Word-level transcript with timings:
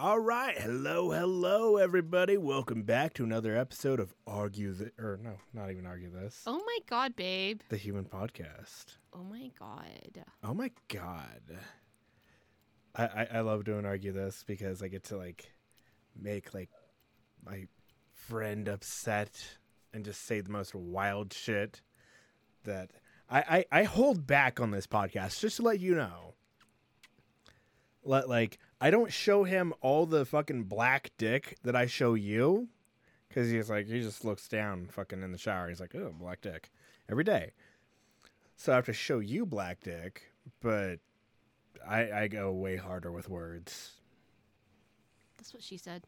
All 0.00 0.20
right, 0.20 0.56
hello, 0.56 1.10
hello, 1.10 1.76
everybody. 1.76 2.36
Welcome 2.36 2.82
back 2.82 3.14
to 3.14 3.24
another 3.24 3.56
episode 3.56 3.98
of 3.98 4.14
Argue 4.28 4.72
the, 4.72 4.92
or 4.96 5.18
no, 5.20 5.32
not 5.52 5.72
even 5.72 5.86
Argue 5.86 6.08
This, 6.08 6.42
Oh 6.46 6.62
my 6.64 6.78
god, 6.88 7.16
babe. 7.16 7.62
the 7.68 7.76
Human 7.76 8.04
Podcast. 8.04 8.96
Oh 9.12 9.24
my 9.24 9.50
god. 9.58 10.24
Oh 10.44 10.54
my 10.54 10.70
god, 10.86 11.58
I, 12.94 13.04
I 13.06 13.28
I 13.34 13.40
love 13.40 13.64
doing 13.64 13.84
Argue 13.84 14.12
This 14.12 14.44
because 14.46 14.84
I 14.84 14.88
get 14.88 15.02
to 15.04 15.16
like 15.16 15.52
make 16.16 16.54
like 16.54 16.70
my 17.44 17.66
friend 18.12 18.68
upset 18.68 19.58
and 19.92 20.04
just 20.04 20.24
say 20.26 20.40
the 20.40 20.50
most 20.50 20.76
wild 20.76 21.32
shit 21.32 21.82
that 22.62 22.92
I 23.28 23.64
I, 23.72 23.80
I 23.80 23.82
hold 23.82 24.28
back 24.28 24.60
on 24.60 24.70
this 24.70 24.86
podcast 24.86 25.40
just 25.40 25.56
to 25.56 25.62
let 25.62 25.80
you 25.80 25.96
know. 25.96 26.34
Let 28.04 28.28
like 28.28 28.58
I 28.80 28.90
don't 28.90 29.12
show 29.12 29.44
him 29.44 29.74
all 29.80 30.06
the 30.06 30.24
fucking 30.24 30.64
black 30.64 31.10
dick 31.18 31.56
that 31.64 31.74
I 31.74 31.86
show 31.86 32.14
you, 32.14 32.68
because 33.28 33.50
he's 33.50 33.68
like 33.68 33.86
he 33.86 34.00
just 34.00 34.24
looks 34.24 34.48
down 34.48 34.88
fucking 34.92 35.22
in 35.22 35.32
the 35.32 35.38
shower. 35.38 35.68
He's 35.68 35.80
like, 35.80 35.94
oh, 35.94 36.14
black 36.18 36.40
dick 36.40 36.70
every 37.08 37.24
day. 37.24 37.52
So 38.56 38.72
I 38.72 38.76
have 38.76 38.86
to 38.86 38.92
show 38.92 39.18
you 39.18 39.46
black 39.46 39.80
dick, 39.80 40.32
but 40.60 41.00
I 41.86 42.12
I 42.12 42.28
go 42.28 42.52
way 42.52 42.76
harder 42.76 43.10
with 43.10 43.28
words. 43.28 43.92
That's 45.36 45.52
what 45.54 45.62
she 45.62 45.76
said. 45.76 46.04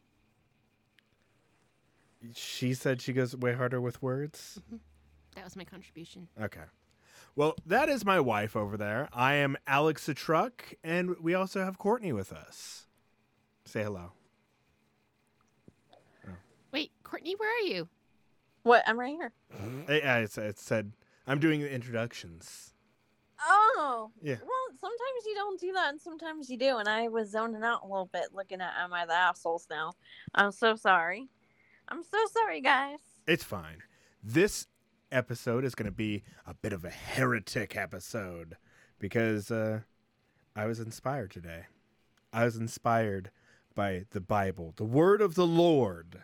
She 2.35 2.73
said 2.73 3.01
she 3.01 3.13
goes 3.13 3.35
way 3.35 3.53
harder 3.53 3.81
with 3.81 4.01
words. 4.01 4.59
Mm-hmm. 4.67 4.77
That 5.35 5.43
was 5.43 5.55
my 5.55 5.63
contribution. 5.63 6.27
Okay. 6.41 6.61
Well, 7.35 7.55
that 7.65 7.87
is 7.87 8.03
my 8.03 8.19
wife 8.19 8.55
over 8.55 8.75
there. 8.75 9.07
I 9.13 9.35
am 9.35 9.55
Alex 9.65 10.05
the 10.05 10.13
Truck, 10.13 10.73
and 10.83 11.17
we 11.19 11.33
also 11.33 11.63
have 11.63 11.77
Courtney 11.77 12.11
with 12.11 12.33
us. 12.33 12.87
Say 13.65 13.83
hello. 13.83 14.11
Oh. 16.27 16.33
Wait, 16.73 16.91
Courtney, 17.03 17.35
where 17.37 17.49
are 17.49 17.67
you? 17.67 17.87
What? 18.63 18.83
I'm 18.85 18.99
right 18.99 19.15
here. 19.15 19.31
Yeah, 19.87 20.17
it, 20.17 20.37
it 20.37 20.59
said 20.59 20.91
I'm 21.25 21.39
doing 21.39 21.61
the 21.61 21.71
introductions. 21.71 22.73
Oh. 23.39 24.11
Yeah. 24.21 24.35
Well, 24.41 24.77
sometimes 24.79 25.25
you 25.25 25.33
don't 25.33 25.59
do 25.59 25.71
that, 25.73 25.89
and 25.89 26.01
sometimes 26.01 26.49
you 26.49 26.57
do. 26.57 26.77
And 26.77 26.87
I 26.87 27.07
was 27.07 27.31
zoning 27.31 27.63
out 27.63 27.83
a 27.83 27.87
little 27.87 28.09
bit, 28.11 28.33
looking 28.33 28.61
at 28.61 28.73
am 28.77 28.93
I 28.93 29.05
the 29.05 29.13
assholes 29.13 29.67
now? 29.69 29.93
I'm 30.35 30.51
so 30.51 30.75
sorry. 30.75 31.29
I'm 31.87 32.03
so 32.03 32.17
sorry, 32.33 32.61
guys. 32.61 32.99
It's 33.25 33.43
fine. 33.43 33.77
This 34.23 34.67
episode 35.11 35.63
is 35.63 35.75
going 35.75 35.85
to 35.85 35.91
be 35.91 36.23
a 36.45 36.53
bit 36.53 36.73
of 36.73 36.85
a 36.85 36.89
heretic 36.89 37.75
episode 37.75 38.57
because 38.99 39.51
uh, 39.51 39.81
I 40.55 40.65
was 40.65 40.79
inspired 40.79 41.31
today. 41.31 41.65
I 42.33 42.45
was 42.45 42.55
inspired 42.55 43.31
by 43.75 44.05
the 44.11 44.21
Bible, 44.21 44.73
the 44.77 44.83
word 44.83 45.21
of 45.21 45.35
the 45.35 45.47
Lord. 45.47 46.21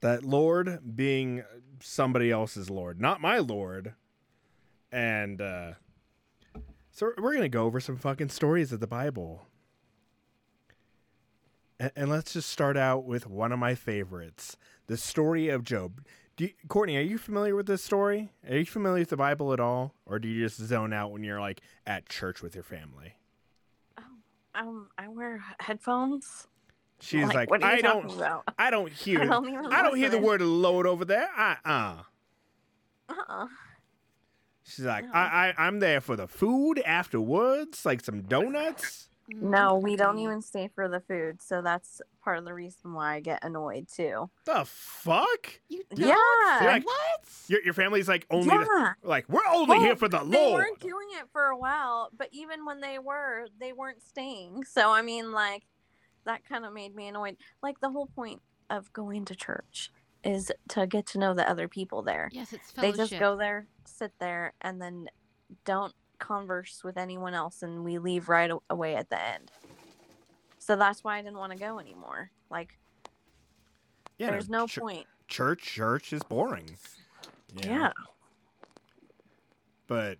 That 0.00 0.24
Lord 0.24 0.96
being 0.96 1.42
somebody 1.80 2.30
else's 2.30 2.70
Lord, 2.70 3.00
not 3.00 3.20
my 3.20 3.38
Lord. 3.38 3.94
And 4.92 5.40
uh, 5.40 5.72
so 6.90 7.12
we're 7.18 7.32
going 7.32 7.42
to 7.42 7.48
go 7.48 7.64
over 7.64 7.80
some 7.80 7.96
fucking 7.96 8.28
stories 8.28 8.72
of 8.72 8.80
the 8.80 8.86
Bible. 8.86 9.46
And, 11.80 11.92
and 11.96 12.10
let's 12.10 12.32
just 12.34 12.48
start 12.48 12.76
out 12.76 13.04
with 13.04 13.26
one 13.26 13.52
of 13.52 13.58
my 13.58 13.74
favorites 13.74 14.56
the 14.86 14.96
story 14.96 15.48
of 15.48 15.64
Job. 15.64 16.00
Do 16.36 16.44
you, 16.44 16.50
Courtney, 16.68 16.98
are 16.98 17.02
you 17.02 17.16
familiar 17.16 17.56
with 17.56 17.66
this 17.66 17.82
story? 17.82 18.30
Are 18.48 18.56
you 18.56 18.66
familiar 18.66 19.00
with 19.00 19.08
the 19.08 19.16
Bible 19.16 19.54
at 19.54 19.60
all? 19.60 19.94
Or 20.04 20.18
do 20.18 20.28
you 20.28 20.44
just 20.44 20.60
zone 20.60 20.92
out 20.92 21.10
when 21.10 21.24
you're 21.24 21.40
like 21.40 21.62
at 21.86 22.08
church 22.08 22.42
with 22.42 22.54
your 22.54 22.64
family? 22.64 23.14
Um, 24.54 24.88
I 24.98 25.08
wear 25.08 25.42
headphones. 25.60 26.46
She's 27.00 27.26
like, 27.26 27.48
you 27.50 27.58
I 27.62 27.80
don't, 27.80 28.10
about? 28.10 28.44
I 28.58 28.70
don't 28.70 28.90
hear, 28.90 29.20
I 29.22 29.26
don't 29.26 29.72
I 29.72 29.82
don't 29.82 29.96
hear 29.96 30.08
the 30.08 30.18
word 30.18 30.40
Lord 30.40 30.86
over 30.86 31.04
there. 31.04 31.28
Uh 31.36 31.54
uh 31.64 31.96
Uh-uh. 33.08 33.46
She's 34.64 34.84
like, 34.84 35.04
No. 35.04 35.10
I, 35.12 35.54
I, 35.58 35.66
I'm 35.66 35.78
there 35.78 36.00
for 36.00 36.16
the 36.16 36.26
food 36.26 36.80
afterwards, 36.80 37.84
like 37.86 38.02
some 38.02 38.22
donuts. 38.22 39.08
No, 39.28 39.76
we 39.76 39.96
don't 39.96 40.18
even 40.18 40.40
stay 40.42 40.68
for 40.74 40.88
the 40.88 41.00
food, 41.00 41.40
so 41.42 41.60
that's 41.62 42.00
part 42.26 42.38
of 42.38 42.44
the 42.44 42.52
reason 42.52 42.92
why 42.92 43.14
I 43.14 43.20
get 43.20 43.44
annoyed 43.44 43.86
too. 43.86 44.28
The 44.46 44.64
fuck? 44.64 45.60
You 45.68 45.84
Yeah. 45.94 46.16
Like, 46.60 46.84
what? 46.84 47.20
Your, 47.46 47.62
your 47.62 47.72
family's 47.72 48.08
like 48.08 48.26
only, 48.30 48.48
the- 48.48 48.94
like 49.04 49.28
we're 49.28 49.46
only 49.48 49.68
Well, 49.76 49.80
here 49.80 49.94
for 49.94 50.08
the 50.08 50.18
They 50.18 50.36
Lord. 50.36 50.54
weren't 50.54 50.80
doing 50.80 51.06
it 51.20 51.28
for 51.32 51.44
a 51.44 51.56
while, 51.56 52.10
but 52.18 52.28
even 52.32 52.64
when 52.64 52.80
they 52.80 52.98
were, 52.98 53.46
they 53.60 53.72
weren't 53.72 54.02
staying. 54.02 54.64
So 54.64 54.90
I 54.90 55.02
mean, 55.02 55.30
like, 55.30 55.62
that 56.24 56.44
kind 56.44 56.64
of 56.64 56.72
made 56.74 56.96
me 56.96 57.06
annoyed. 57.06 57.36
Like 57.62 57.78
the 57.78 57.90
whole 57.90 58.06
point 58.06 58.42
of 58.70 58.92
going 58.92 59.24
to 59.26 59.36
church 59.36 59.92
is 60.24 60.50
to 60.70 60.88
get 60.88 61.06
to 61.06 61.18
know 61.20 61.32
the 61.32 61.48
other 61.48 61.68
people 61.68 62.02
there. 62.02 62.28
Yes, 62.32 62.52
it's 62.52 62.72
fellowship. 62.72 62.96
They 62.96 63.02
just 63.04 63.20
go 63.20 63.36
there, 63.36 63.68
sit 63.84 64.10
there, 64.18 64.52
and 64.60 64.82
then 64.82 65.06
don't 65.64 65.94
converse 66.18 66.82
with 66.82 66.96
anyone 66.96 67.34
else, 67.34 67.62
and 67.62 67.84
we 67.84 67.98
leave 67.98 68.28
right 68.28 68.50
away 68.68 68.96
at 68.96 69.10
the 69.10 69.22
end. 69.24 69.52
So 70.66 70.74
that's 70.74 71.04
why 71.04 71.18
I 71.18 71.22
didn't 71.22 71.38
want 71.38 71.52
to 71.52 71.58
go 71.58 71.78
anymore. 71.78 72.32
Like, 72.50 72.76
Yeah, 74.18 74.32
there's 74.32 74.48
no 74.48 74.66
ch- 74.66 74.78
point. 74.80 75.06
Church, 75.28 75.62
church 75.62 76.12
is 76.12 76.24
boring. 76.24 76.76
know? 77.54 77.62
Yeah. 77.62 77.92
but 79.86 80.18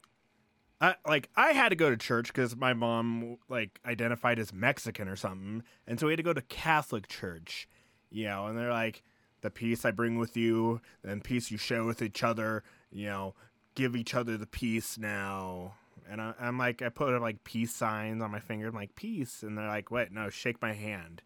I 0.80 0.94
like 1.04 1.30
I 1.34 1.50
had 1.50 1.70
to 1.70 1.74
go 1.74 1.90
to 1.90 1.96
church 1.96 2.28
because 2.28 2.54
my 2.54 2.74
mom 2.74 3.38
like 3.48 3.80
identified 3.84 4.38
as 4.38 4.52
Mexican 4.52 5.08
or 5.08 5.16
something, 5.16 5.64
and 5.84 5.98
so 5.98 6.06
we 6.06 6.12
had 6.12 6.18
to 6.18 6.22
go 6.22 6.32
to 6.32 6.42
Catholic 6.42 7.08
church, 7.08 7.68
you 8.10 8.26
know. 8.26 8.46
And 8.46 8.56
they're 8.56 8.70
like, 8.70 9.02
the 9.40 9.50
peace 9.50 9.84
I 9.84 9.90
bring 9.90 10.16
with 10.16 10.36
you, 10.36 10.80
and 11.02 11.24
peace 11.24 11.50
you 11.50 11.58
share 11.58 11.82
with 11.82 12.02
each 12.02 12.22
other, 12.22 12.62
you 12.92 13.06
know, 13.06 13.34
give 13.74 13.96
each 13.96 14.14
other 14.14 14.36
the 14.36 14.46
peace 14.46 14.96
now. 14.96 15.74
And 16.10 16.20
I, 16.20 16.34
I'm 16.40 16.58
like, 16.58 16.82
I 16.82 16.88
put 16.88 17.20
like 17.20 17.44
peace 17.44 17.74
signs 17.74 18.22
on 18.22 18.30
my 18.30 18.40
finger. 18.40 18.68
I'm 18.68 18.74
like, 18.74 18.94
peace, 18.94 19.42
and 19.42 19.56
they're 19.56 19.68
like, 19.68 19.90
what? 19.90 20.12
No, 20.12 20.30
shake 20.30 20.62
my 20.62 20.72
hand, 20.72 21.22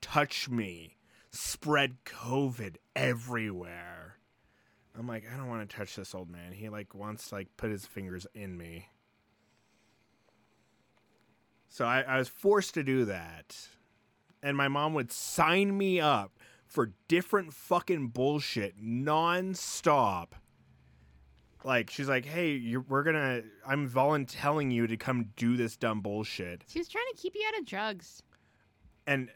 touch 0.00 0.48
me, 0.48 0.96
spread 1.30 2.04
COVID 2.04 2.76
everywhere. 2.94 4.18
I'm 4.98 5.06
like, 5.06 5.24
I 5.32 5.36
don't 5.36 5.48
want 5.48 5.68
to 5.68 5.76
touch 5.76 5.96
this 5.96 6.14
old 6.14 6.30
man. 6.30 6.52
He 6.52 6.68
like 6.68 6.94
wants 6.94 7.28
to 7.28 7.34
like 7.34 7.48
put 7.56 7.70
his 7.70 7.84
fingers 7.84 8.26
in 8.34 8.56
me. 8.56 8.88
So 11.68 11.84
I, 11.84 12.00
I 12.00 12.18
was 12.18 12.28
forced 12.28 12.74
to 12.74 12.82
do 12.82 13.04
that. 13.04 13.68
And 14.42 14.56
my 14.56 14.68
mom 14.68 14.94
would 14.94 15.12
sign 15.12 15.76
me 15.76 16.00
up 16.00 16.38
for 16.64 16.92
different 17.08 17.52
fucking 17.52 18.08
bullshit 18.08 18.82
nonstop. 18.82 20.28
Like 21.66 21.90
she's 21.90 22.08
like, 22.08 22.24
"Hey, 22.24 22.52
you're, 22.52 22.82
we're 22.88 23.02
gonna. 23.02 23.42
I'm 23.66 23.88
volunteering 23.88 24.70
you 24.70 24.86
to 24.86 24.96
come 24.96 25.30
do 25.34 25.56
this 25.56 25.76
dumb 25.76 26.00
bullshit." 26.00 26.62
She 26.68 26.78
was 26.78 26.86
trying 26.86 27.06
to 27.12 27.20
keep 27.20 27.34
you 27.34 27.42
out 27.48 27.58
of 27.58 27.66
drugs. 27.66 28.22
And 29.08 29.28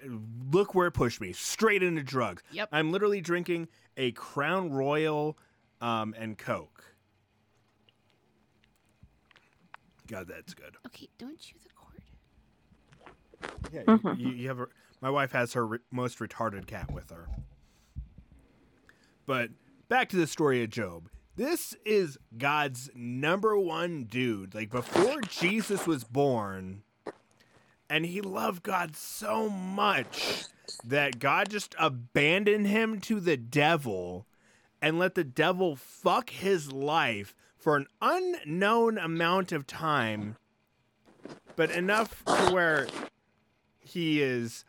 look 0.52 0.72
where 0.72 0.86
it 0.86 0.92
pushed 0.92 1.20
me 1.20 1.32
straight 1.32 1.82
into 1.82 2.04
drugs. 2.04 2.44
Yep. 2.52 2.68
I'm 2.70 2.92
literally 2.92 3.20
drinking 3.20 3.66
a 3.96 4.12
Crown 4.12 4.70
Royal 4.70 5.38
um, 5.80 6.14
and 6.16 6.38
Coke. 6.38 6.84
God, 10.06 10.28
that's 10.28 10.54
good. 10.54 10.76
Okay, 10.86 11.08
don't 11.18 11.38
chew 11.38 11.56
the 11.62 11.68
cord. 11.74 12.02
Yeah, 13.72 14.14
you, 14.16 14.30
you 14.30 14.48
have 14.48 14.60
a, 14.60 14.66
my 15.00 15.10
wife 15.10 15.32
has 15.32 15.52
her 15.54 15.66
re- 15.66 15.78
most 15.90 16.18
retarded 16.20 16.66
cat 16.66 16.92
with 16.92 17.10
her. 17.10 17.28
But 19.26 19.50
back 19.88 20.08
to 20.10 20.16
the 20.16 20.26
story 20.26 20.62
of 20.62 20.70
Job. 20.70 21.08
This 21.36 21.74
is 21.84 22.18
God's 22.36 22.90
number 22.94 23.58
one 23.58 24.04
dude. 24.04 24.54
Like 24.54 24.70
before 24.70 25.20
Jesus 25.22 25.86
was 25.86 26.04
born, 26.04 26.82
and 27.88 28.06
he 28.06 28.20
loved 28.20 28.62
God 28.62 28.94
so 28.96 29.48
much 29.48 30.44
that 30.84 31.18
God 31.18 31.50
just 31.50 31.74
abandoned 31.78 32.66
him 32.66 33.00
to 33.02 33.20
the 33.20 33.36
devil 33.36 34.26
and 34.82 34.98
let 34.98 35.14
the 35.14 35.24
devil 35.24 35.76
fuck 35.76 36.30
his 36.30 36.72
life 36.72 37.34
for 37.56 37.76
an 37.76 37.86
unknown 38.00 38.96
amount 38.96 39.52
of 39.52 39.66
time, 39.66 40.36
but 41.56 41.70
enough 41.70 42.24
to 42.24 42.52
where 42.52 42.86
he 43.78 44.22
is 44.22 44.64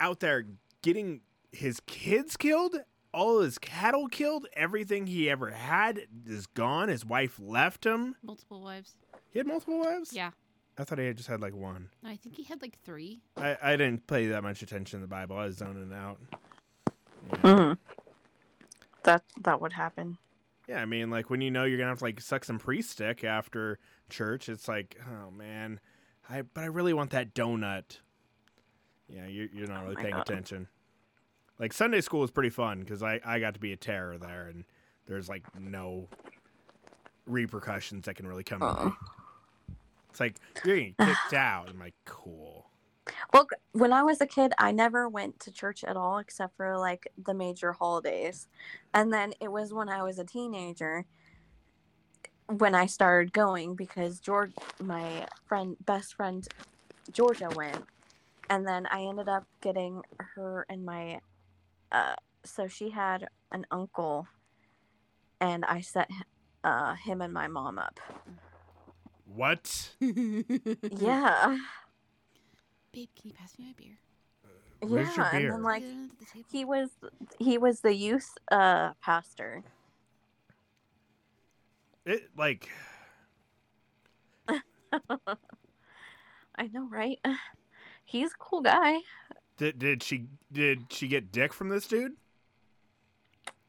out 0.00 0.20
there 0.20 0.44
getting 0.82 1.20
his 1.52 1.80
kids 1.86 2.36
killed, 2.36 2.76
all 3.14 3.40
his 3.40 3.58
cattle 3.58 4.08
killed, 4.08 4.46
everything 4.54 5.06
he 5.06 5.30
ever 5.30 5.50
had 5.50 6.02
is 6.26 6.46
gone. 6.46 6.88
His 6.88 7.04
wife 7.04 7.38
left 7.42 7.86
him. 7.86 8.16
Multiple 8.22 8.60
wives. 8.60 8.96
He 9.30 9.38
had 9.38 9.46
multiple 9.46 9.78
wives? 9.78 10.12
Yeah. 10.12 10.30
I 10.76 10.84
thought 10.84 10.98
he 10.98 11.06
had 11.06 11.16
just 11.16 11.28
had 11.28 11.40
like 11.40 11.54
one. 11.54 11.88
No, 12.02 12.10
I 12.10 12.16
think 12.16 12.34
he 12.36 12.42
had 12.42 12.60
like 12.60 12.78
three. 12.84 13.20
I, 13.36 13.56
I 13.62 13.76
didn't 13.76 14.06
pay 14.08 14.26
that 14.28 14.42
much 14.42 14.60
attention 14.62 14.98
to 15.00 15.02
the 15.04 15.08
Bible. 15.08 15.36
I 15.36 15.46
was 15.46 15.56
zoning 15.58 15.92
out. 15.92 16.18
Yeah. 17.44 17.66
hmm 17.66 17.72
That 19.04 19.22
that 19.42 19.60
would 19.60 19.72
happen. 19.74 20.18
Yeah, 20.68 20.80
I 20.80 20.84
mean, 20.86 21.10
like 21.10 21.30
when 21.30 21.40
you 21.40 21.50
know 21.50 21.64
you're 21.64 21.78
gonna 21.78 21.90
have 21.90 21.98
to 21.98 22.04
like 22.04 22.20
suck 22.20 22.44
some 22.44 22.58
pre 22.58 22.82
stick 22.82 23.22
after 23.22 23.78
church, 24.08 24.48
it's 24.48 24.66
like, 24.66 24.98
oh 25.06 25.30
man, 25.30 25.78
I 26.28 26.42
but 26.42 26.62
I 26.62 26.66
really 26.66 26.92
want 26.92 27.10
that 27.10 27.34
donut. 27.34 27.98
Yeah, 29.08 29.26
you're, 29.26 29.48
you're 29.52 29.68
not 29.68 29.82
really 29.82 29.94
my 29.96 30.02
paying 30.02 30.14
God. 30.14 30.28
attention. 30.28 30.68
Like 31.58 31.72
Sunday 31.72 32.00
school 32.00 32.20
was 32.20 32.30
pretty 32.30 32.50
fun 32.50 32.80
because 32.80 33.02
I, 33.02 33.20
I 33.24 33.38
got 33.38 33.54
to 33.54 33.60
be 33.60 33.72
a 33.72 33.76
terror 33.76 34.18
there, 34.18 34.48
and 34.48 34.64
there's 35.06 35.28
like 35.28 35.42
no 35.58 36.08
repercussions 37.26 38.06
that 38.06 38.16
can 38.16 38.26
really 38.26 38.44
come. 38.44 38.62
Aw. 38.62 38.66
Uh-uh. 38.66 38.90
It's 40.10 40.20
like 40.20 40.36
you're 40.64 40.76
getting 40.76 40.94
kicked 40.98 41.32
out. 41.34 41.68
I'm 41.68 41.78
like, 41.78 41.94
cool. 42.04 42.66
Well, 43.32 43.46
when 43.72 43.92
I 43.92 44.02
was 44.02 44.20
a 44.20 44.26
kid, 44.26 44.52
I 44.58 44.72
never 44.72 45.08
went 45.08 45.40
to 45.40 45.52
church 45.52 45.84
at 45.84 45.96
all 45.96 46.18
except 46.18 46.56
for 46.56 46.78
like 46.78 47.08
the 47.22 47.34
major 47.34 47.72
holidays. 47.72 48.48
And 48.94 49.12
then 49.12 49.34
it 49.40 49.50
was 49.50 49.74
when 49.74 49.88
I 49.88 50.02
was 50.02 50.18
a 50.18 50.24
teenager 50.24 51.04
when 52.46 52.74
I 52.74 52.86
started 52.86 53.32
going 53.32 53.74
because 53.74 54.20
George, 54.20 54.52
my 54.80 55.26
friend, 55.46 55.76
best 55.84 56.14
friend, 56.14 56.46
Georgia 57.12 57.48
went. 57.54 57.84
And 58.50 58.66
then 58.66 58.86
I 58.86 59.02
ended 59.02 59.28
up 59.28 59.46
getting 59.62 60.02
her 60.18 60.66
and 60.68 60.84
my, 60.84 61.20
uh, 61.94 62.14
so 62.44 62.66
she 62.68 62.90
had 62.90 63.28
an 63.52 63.64
uncle 63.70 64.26
and 65.40 65.64
I 65.64 65.80
set 65.80 66.10
uh, 66.64 66.94
him 66.94 67.20
and 67.20 67.32
my 67.32 67.46
mom 67.48 67.78
up. 67.78 68.00
What? 69.26 69.90
Yeah. 70.00 71.58
Babe, 72.92 73.08
can 73.16 73.30
you 73.30 73.34
pass 73.34 73.58
me 73.58 73.66
my 73.66 73.74
beer? 73.76 73.98
Where's 74.80 75.16
your 75.16 75.26
yeah. 75.26 75.36
And 75.36 75.50
then 75.50 75.62
like, 75.62 75.82
Get 75.82 75.88
it 75.88 75.94
under 75.94 76.14
the 76.18 76.26
table. 76.26 76.48
he 76.52 76.64
was 76.64 76.88
he 77.38 77.58
was 77.58 77.80
the 77.80 77.94
youth 77.94 78.28
uh 78.52 78.92
pastor 79.02 79.62
It 82.04 82.28
like 82.36 82.68
i 86.56 86.66
know 86.72 86.86
right 86.90 87.18
he's 88.04 88.30
a 88.30 88.36
cool 88.38 88.60
guy 88.60 88.98
did 89.56 89.78
did 89.78 90.02
she 90.02 90.26
did 90.52 90.86
she 90.90 91.08
get 91.08 91.32
dick 91.32 91.52
from 91.52 91.68
this 91.68 91.86
dude? 91.86 92.12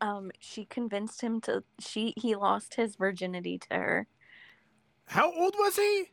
um 0.02 0.30
she 0.40 0.66
convinced 0.66 1.22
him 1.22 1.40
to 1.42 1.64
she 1.80 2.14
he 2.18 2.36
lost 2.36 2.76
his 2.76 2.96
virginity 2.98 3.58
to 3.58 3.74
her 3.76 4.08
How 5.06 5.32
old 5.32 5.56
was 5.58 5.76
he? 5.78 6.06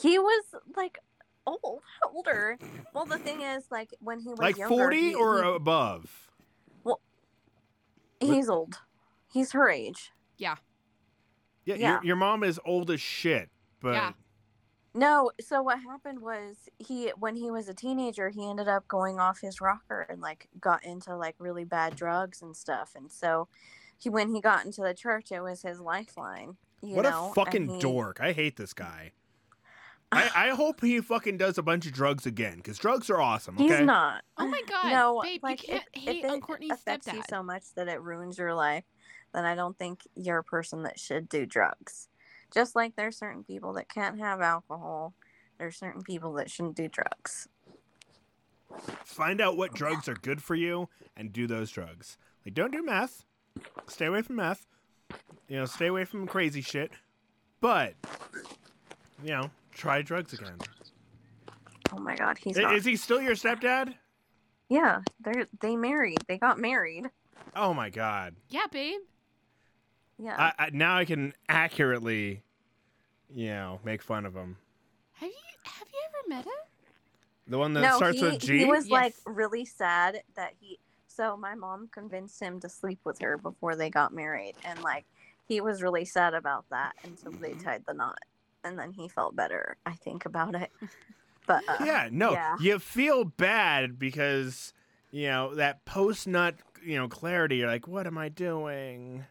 he 0.00 0.18
was 0.18 0.44
like 0.76 0.98
old 1.46 1.80
older 2.12 2.58
well 2.94 3.06
the 3.06 3.18
thing 3.18 3.40
is 3.40 3.64
like 3.70 3.94
when 4.00 4.20
he 4.20 4.28
was 4.28 4.38
Like 4.38 4.58
younger, 4.58 4.74
forty 4.74 5.08
he- 5.10 5.14
or 5.14 5.42
he- 5.42 5.50
above? 5.50 6.28
Well, 6.84 7.00
he's 8.20 8.48
old 8.50 8.78
he's 9.32 9.52
her 9.52 9.68
age 9.70 10.12
Yeah, 10.36 10.56
Yeah. 11.64 11.76
Your, 11.76 12.04
your 12.04 12.16
mom 12.16 12.42
is 12.44 12.60
old 12.66 12.90
as 12.90 13.00
shit. 13.00 13.48
But 13.80 13.94
Yeah. 13.94 14.12
No, 14.92 15.30
so 15.40 15.62
what 15.62 15.78
happened 15.80 16.20
was 16.20 16.68
he 16.78 17.12
when 17.18 17.36
he 17.36 17.50
was 17.50 17.68
a 17.68 17.74
teenager, 17.74 18.30
he 18.30 18.48
ended 18.48 18.68
up 18.68 18.88
going 18.88 19.20
off 19.20 19.40
his 19.40 19.60
rocker 19.60 20.04
and 20.08 20.20
like 20.20 20.48
got 20.60 20.84
into 20.84 21.14
like 21.16 21.36
really 21.38 21.64
bad 21.64 21.94
drugs 21.94 22.42
and 22.42 22.56
stuff. 22.56 22.92
And 22.96 23.10
so 23.12 23.46
he 23.98 24.10
when 24.10 24.34
he 24.34 24.40
got 24.40 24.64
into 24.64 24.80
the 24.82 24.94
church, 24.94 25.30
it 25.30 25.42
was 25.42 25.62
his 25.62 25.78
lifeline. 25.80 26.56
You 26.82 26.96
what 26.96 27.02
know? 27.02 27.30
a 27.30 27.34
fucking 27.34 27.68
he- 27.68 27.78
dork! 27.78 28.20
I 28.20 28.32
hate 28.32 28.56
this 28.56 28.72
guy. 28.72 29.12
I, 30.10 30.30
I 30.34 30.48
hope 30.50 30.80
he 30.80 31.00
fucking 31.00 31.36
does 31.36 31.56
a 31.56 31.62
bunch 31.62 31.86
of 31.86 31.92
drugs 31.92 32.26
again 32.26 32.56
because 32.56 32.78
drugs 32.78 33.08
are 33.10 33.20
awesome. 33.20 33.56
Okay. 33.56 33.68
He's 33.68 33.80
not. 33.86 34.22
Oh 34.38 34.48
my 34.48 34.62
god, 34.68 34.90
No, 34.90 35.20
babe, 35.22 35.40
like 35.44 35.62
you 35.62 35.74
can't 35.74 35.84
if, 35.92 36.02
hate 36.02 36.24
if 36.24 36.30
on 36.30 36.38
it 36.38 36.42
Courtney's 36.42 36.72
affects 36.72 37.06
you 37.12 37.22
so 37.28 37.44
much 37.44 37.62
that 37.76 37.86
it 37.86 38.00
ruins 38.00 38.38
your 38.38 38.54
life, 38.54 38.84
then 39.32 39.44
I 39.44 39.54
don't 39.54 39.78
think 39.78 40.00
you're 40.16 40.38
a 40.38 40.44
person 40.44 40.82
that 40.82 40.98
should 40.98 41.28
do 41.28 41.46
drugs. 41.46 42.08
Just 42.52 42.74
like 42.74 42.96
there's 42.96 43.16
certain 43.16 43.44
people 43.44 43.72
that 43.74 43.88
can't 43.88 44.18
have 44.18 44.40
alcohol, 44.40 45.14
there's 45.58 45.76
certain 45.76 46.02
people 46.02 46.32
that 46.34 46.50
shouldn't 46.50 46.76
do 46.76 46.88
drugs. 46.88 47.48
Find 49.04 49.40
out 49.40 49.56
what 49.56 49.74
drugs 49.74 50.08
are 50.08 50.14
good 50.14 50.42
for 50.42 50.54
you 50.54 50.88
and 51.16 51.32
do 51.32 51.46
those 51.46 51.70
drugs. 51.70 52.16
Like, 52.44 52.54
don't 52.54 52.72
do 52.72 52.82
meth. 52.82 53.24
Stay 53.88 54.06
away 54.06 54.22
from 54.22 54.36
meth. 54.36 54.66
You 55.48 55.56
know, 55.58 55.64
stay 55.66 55.88
away 55.88 56.04
from 56.04 56.26
crazy 56.26 56.60
shit. 56.60 56.92
But, 57.60 57.94
you 59.22 59.30
know, 59.30 59.50
try 59.72 60.02
drugs 60.02 60.32
again. 60.32 60.56
Oh 61.92 61.98
my 61.98 62.14
god, 62.14 62.38
he's 62.38 62.56
I- 62.58 62.62
not. 62.62 62.76
Is 62.76 62.84
he 62.84 62.96
still 62.96 63.20
your 63.20 63.34
stepdad? 63.34 63.94
Yeah, 64.68 65.00
they're 65.20 65.48
they 65.60 65.74
married. 65.74 66.18
They 66.28 66.38
got 66.38 66.58
married. 66.58 67.10
Oh 67.56 67.74
my 67.74 67.90
god. 67.90 68.36
Yeah, 68.48 68.66
babe. 68.70 69.00
Yeah. 70.22 70.36
I, 70.38 70.64
I, 70.66 70.70
now 70.70 70.96
I 70.96 71.04
can 71.04 71.32
accurately, 71.48 72.42
you 73.34 73.48
know, 73.48 73.80
make 73.84 74.02
fun 74.02 74.26
of 74.26 74.34
him. 74.34 74.56
Have 75.14 75.28
you 75.28 75.34
have 75.64 75.88
you 75.92 75.98
ever 76.08 76.28
met 76.28 76.44
him? 76.44 76.52
The 77.48 77.58
one 77.58 77.72
that 77.74 77.82
no, 77.82 77.96
starts 77.96 78.18
he, 78.18 78.24
with 78.24 78.40
G. 78.40 78.58
he 78.58 78.64
was 78.66 78.88
like 78.88 79.14
really 79.24 79.64
sad 79.64 80.22
that 80.36 80.52
he. 80.60 80.78
So 81.08 81.36
my 81.36 81.54
mom 81.54 81.88
convinced 81.92 82.40
him 82.40 82.60
to 82.60 82.68
sleep 82.68 83.00
with 83.04 83.18
her 83.20 83.36
before 83.36 83.76
they 83.76 83.90
got 83.90 84.12
married, 84.12 84.54
and 84.64 84.80
like 84.82 85.04
he 85.48 85.60
was 85.60 85.82
really 85.82 86.04
sad 86.04 86.34
about 86.34 86.64
that 86.70 86.92
until 87.02 87.32
they 87.32 87.50
Mm-hmm. 87.50 87.64
tied 87.64 87.84
the 87.86 87.94
knot, 87.94 88.18
and 88.62 88.78
then 88.78 88.92
he 88.92 89.08
felt 89.08 89.34
better. 89.34 89.76
I 89.86 89.92
think 89.92 90.26
about 90.26 90.54
it. 90.54 90.70
But 91.46 91.64
uh, 91.66 91.78
yeah, 91.84 92.08
no, 92.12 92.32
yeah. 92.32 92.56
you 92.60 92.78
feel 92.78 93.24
bad 93.24 93.98
because 93.98 94.72
you 95.10 95.26
know 95.26 95.54
that 95.56 95.84
post 95.84 96.28
nut, 96.28 96.54
you 96.84 96.96
know, 96.96 97.08
clarity. 97.08 97.56
You're 97.56 97.66
like, 97.66 97.88
what 97.88 98.06
am 98.06 98.16
I 98.16 98.28
doing? 98.28 99.24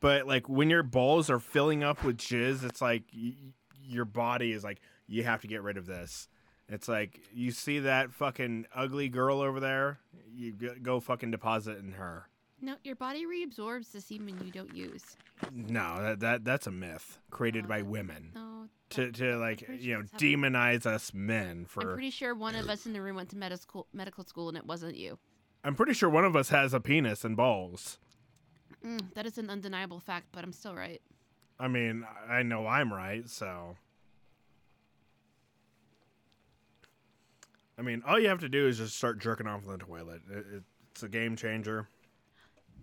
But 0.00 0.26
like 0.26 0.48
when 0.48 0.70
your 0.70 0.82
balls 0.82 1.28
are 1.30 1.38
filling 1.38 1.82
up 1.82 2.02
with 2.04 2.16
jizz, 2.16 2.64
it's 2.64 2.80
like 2.80 3.04
y- 3.14 3.34
your 3.82 4.04
body 4.04 4.52
is 4.52 4.64
like, 4.64 4.80
you 5.06 5.24
have 5.24 5.40
to 5.42 5.46
get 5.46 5.62
rid 5.62 5.76
of 5.76 5.86
this. 5.86 6.28
It's 6.68 6.88
like 6.88 7.20
you 7.34 7.50
see 7.50 7.80
that 7.80 8.12
fucking 8.12 8.66
ugly 8.74 9.08
girl 9.08 9.40
over 9.40 9.60
there, 9.60 9.98
you 10.32 10.52
g- 10.52 10.68
go 10.82 11.00
fucking 11.00 11.30
deposit 11.30 11.78
in 11.78 11.92
her. 11.92 12.28
No, 12.62 12.76
your 12.84 12.94
body 12.96 13.24
reabsorbs 13.26 13.90
the 13.90 14.00
semen 14.00 14.38
you 14.44 14.52
don't 14.52 14.74
use. 14.74 15.16
No, 15.52 16.02
that, 16.02 16.20
that 16.20 16.44
that's 16.44 16.66
a 16.66 16.70
myth 16.70 17.18
created 17.30 17.62
No, 17.64 17.68
by 17.68 17.80
oh. 17.80 17.84
women 17.84 18.30
No, 18.34 18.68
to 18.90 19.10
to 19.12 19.36
like 19.38 19.66
you 19.80 19.94
know 19.96 20.02
demonize 20.18 20.84
us 20.86 21.12
men 21.14 21.64
for. 21.64 21.80
I'm 21.82 21.94
pretty 21.94 22.10
sure 22.10 22.34
one 22.34 22.54
of 22.54 22.68
us 22.68 22.84
in 22.86 22.92
the 22.92 23.00
room 23.00 23.16
went 23.16 23.30
to 23.30 23.36
medical 23.36 23.86
medical 23.92 24.24
school, 24.24 24.48
and 24.48 24.56
it 24.58 24.66
wasn't 24.66 24.96
you. 24.96 25.18
I'm 25.64 25.74
pretty 25.74 25.94
sure 25.94 26.08
one 26.10 26.24
of 26.26 26.36
us 26.36 26.50
has 26.50 26.72
a 26.74 26.80
penis 26.80 27.24
and 27.24 27.36
balls. 27.36 27.98
Mm, 28.84 29.12
that 29.14 29.26
is 29.26 29.38
an 29.38 29.50
undeniable 29.50 30.00
fact, 30.00 30.26
but 30.32 30.42
I'm 30.44 30.52
still 30.52 30.74
right. 30.74 31.00
I 31.58 31.68
mean, 31.68 32.06
I 32.28 32.42
know 32.42 32.66
I'm 32.66 32.92
right, 32.92 33.28
so. 33.28 33.76
I 37.78 37.82
mean, 37.82 38.02
all 38.06 38.18
you 38.18 38.28
have 38.28 38.40
to 38.40 38.48
do 38.48 38.66
is 38.66 38.78
just 38.78 38.96
start 38.96 39.18
jerking 39.18 39.46
off 39.46 39.64
in 39.64 39.70
the 39.72 39.78
toilet. 39.78 40.22
It, 40.30 40.38
it, 40.54 40.62
it's 40.92 41.02
a 41.02 41.08
game 41.08 41.36
changer. 41.36 41.88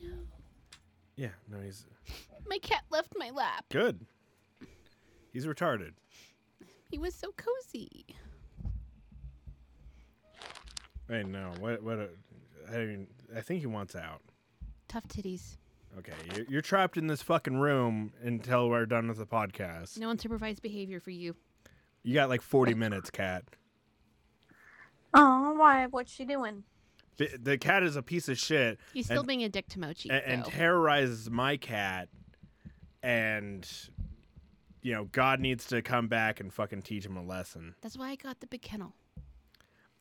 No, 0.01 0.09
Yeah, 1.15 1.29
no, 1.51 1.59
he's 1.59 1.85
my 2.47 2.57
cat 2.59 2.83
left 2.89 3.13
my 3.17 3.29
lap. 3.31 3.65
good. 3.69 3.99
He's 5.33 5.45
retarded. 5.45 5.91
He 6.89 6.97
was 6.97 7.13
so 7.13 7.31
cozy. 7.35 8.05
Hey, 11.09 11.23
no, 11.23 11.51
what, 11.59 11.83
what? 11.83 11.99
A, 11.99 12.09
I 12.73 12.77
mean, 12.85 13.07
I 13.35 13.41
think 13.41 13.59
he 13.61 13.65
wants 13.67 13.95
out. 13.95 14.21
Tough 14.87 15.07
titties. 15.07 15.57
Okay, 15.99 16.13
you're, 16.35 16.45
you're 16.49 16.61
trapped 16.61 16.97
in 16.97 17.07
this 17.07 17.21
fucking 17.21 17.57
room 17.57 18.13
until 18.21 18.69
we're 18.69 18.85
done 18.85 19.07
with 19.07 19.17
the 19.17 19.25
podcast. 19.25 19.97
No 19.99 20.09
unsupervised 20.13 20.61
behavior 20.61 20.99
for 20.99 21.09
you. 21.11 21.35
You 22.03 22.13
got 22.13 22.29
like 22.29 22.41
40 22.41 22.73
minutes, 22.75 23.09
cat. 23.09 23.43
oh, 25.13 25.53
why? 25.57 25.87
What's 25.87 26.11
she 26.11 26.25
doing? 26.25 26.63
The, 27.17 27.29
the 27.41 27.57
cat 27.57 27.81
is 27.83 27.95
a 27.95 28.03
piece 28.03 28.29
of 28.29 28.37
shit. 28.37 28.77
He's 28.93 29.05
still 29.05 29.19
And- 29.19 29.27
being 29.27 29.43
a 29.43 29.49
dick 29.49 29.67
to 29.69 29.79
Mochi. 29.79 30.09
and, 30.09 30.23
and 30.23 30.45
terrorizes 30.45 31.29
my 31.29 31.57
cat 31.57 32.09
and 33.03 33.67
you 34.81 34.91
know 34.93 35.05
god 35.11 35.39
needs 35.39 35.65
to 35.67 35.81
come 35.83 36.07
back 36.07 36.39
and 36.39 36.51
fucking 36.51 36.81
teach 36.81 37.05
him 37.05 37.15
a 37.15 37.23
lesson 37.23 37.75
That's 37.81 37.95
why 37.95 38.09
I 38.09 38.15
got 38.15 38.39
the 38.39 38.47
big 38.47 38.63
kennel. 38.63 38.93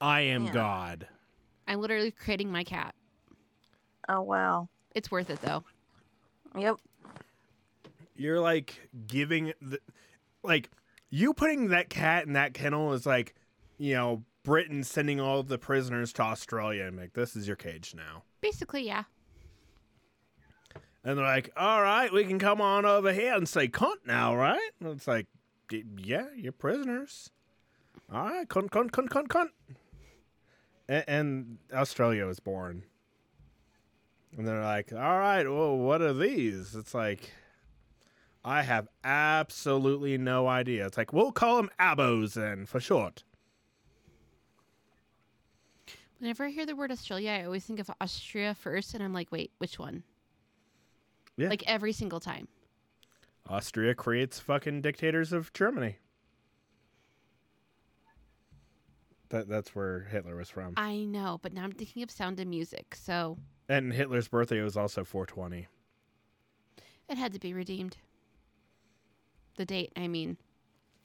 i 0.00 0.22
am 0.22 0.46
Yeah. 0.46 0.52
god 0.52 1.08
I'm 1.68 1.80
literally 1.80 2.10
creating 2.10 2.50
my 2.50 2.64
cat. 2.64 2.94
Oh 4.08 4.22
wow. 4.22 4.68
It's 4.94 5.10
worth 5.10 5.28
it 5.30 5.40
though. 5.42 5.64
Yep. 6.56 6.76
you're 8.14 8.40
like 8.40 8.88
giving 9.06 9.52
the 9.60 9.78
like 10.42 10.70
you 11.10 11.34
putting 11.34 11.68
that 11.68 11.90
cat 11.90 12.26
in 12.26 12.32
that 12.32 12.54
kennel 12.54 12.92
is 12.92 13.04
like 13.06 13.34
you 13.78 13.94
know 13.94 14.22
britain 14.42 14.82
sending 14.82 15.20
all 15.20 15.42
the 15.42 15.58
prisoners 15.58 16.12
to 16.14 16.22
australia 16.22 16.84
and 16.84 16.96
like 16.96 17.12
this 17.12 17.36
is 17.36 17.46
your 17.46 17.56
cage 17.56 17.94
now. 17.96 18.22
Basically, 18.40 18.86
yeah. 18.86 19.04
and 21.04 21.18
they're 21.18 21.24
like 21.24 21.50
all 21.56 21.82
right 21.82 22.12
we 22.12 22.24
can 22.24 22.38
come 22.38 22.60
on 22.60 22.84
over 22.84 23.12
here 23.12 23.34
and 23.34 23.48
say 23.48 23.66
cunt 23.68 24.06
now 24.06 24.34
right? 24.36 24.70
And 24.80 24.90
it's 24.90 25.08
like 25.08 25.26
yeah 25.98 26.26
you're 26.36 26.52
prisoners. 26.52 27.30
All 28.12 28.24
right 28.24 28.48
cunt 28.48 28.70
cunt 28.70 28.90
cunt 28.92 29.08
cunt 29.08 29.26
cunt. 29.26 29.48
And, 30.88 31.04
and 31.08 31.58
australia 31.74 32.24
was 32.24 32.38
born 32.38 32.84
and 34.36 34.46
they're 34.46 34.62
like 34.62 34.92
all 34.92 35.18
right 35.18 35.48
well 35.48 35.76
what 35.76 36.02
are 36.02 36.12
these 36.12 36.74
it's 36.74 36.94
like 36.94 37.32
i 38.44 38.62
have 38.62 38.88
absolutely 39.04 40.18
no 40.18 40.46
idea 40.46 40.86
it's 40.86 40.96
like 40.96 41.12
we'll 41.12 41.32
call 41.32 41.56
them 41.56 41.70
abos 41.80 42.34
then 42.34 42.66
for 42.66 42.80
short 42.80 43.24
Whenever 46.18 46.46
I 46.46 46.50
hear 46.50 46.64
the 46.64 46.74
word 46.74 46.90
Australia, 46.90 47.30
I 47.30 47.44
always 47.44 47.64
think 47.64 47.78
of 47.78 47.90
Austria 48.00 48.54
first, 48.54 48.94
and 48.94 49.02
I'm 49.02 49.12
like, 49.12 49.30
wait, 49.30 49.52
which 49.58 49.78
one? 49.78 50.02
Yeah. 51.36 51.48
Like 51.48 51.62
every 51.66 51.92
single 51.92 52.20
time. 52.20 52.48
Austria 53.48 53.94
creates 53.94 54.40
fucking 54.40 54.80
dictators 54.80 55.32
of 55.32 55.52
Germany. 55.52 55.98
That 59.28 59.48
that's 59.48 59.74
where 59.74 60.04
Hitler 60.10 60.36
was 60.36 60.48
from. 60.48 60.74
I 60.76 61.04
know, 61.04 61.38
but 61.42 61.52
now 61.52 61.64
I'm 61.64 61.72
thinking 61.72 62.02
of 62.02 62.10
Sound 62.10 62.40
and 62.40 62.48
Music, 62.48 62.94
so 62.94 63.36
And 63.68 63.92
Hitler's 63.92 64.28
birthday 64.28 64.60
was 64.60 64.76
also 64.76 65.04
420. 65.04 65.66
it 67.08 67.18
had 67.18 67.32
to 67.32 67.40
be 67.40 67.52
redeemed. 67.52 67.96
The 69.56 69.64
date, 69.64 69.92
I 69.96 70.06
mean. 70.08 70.36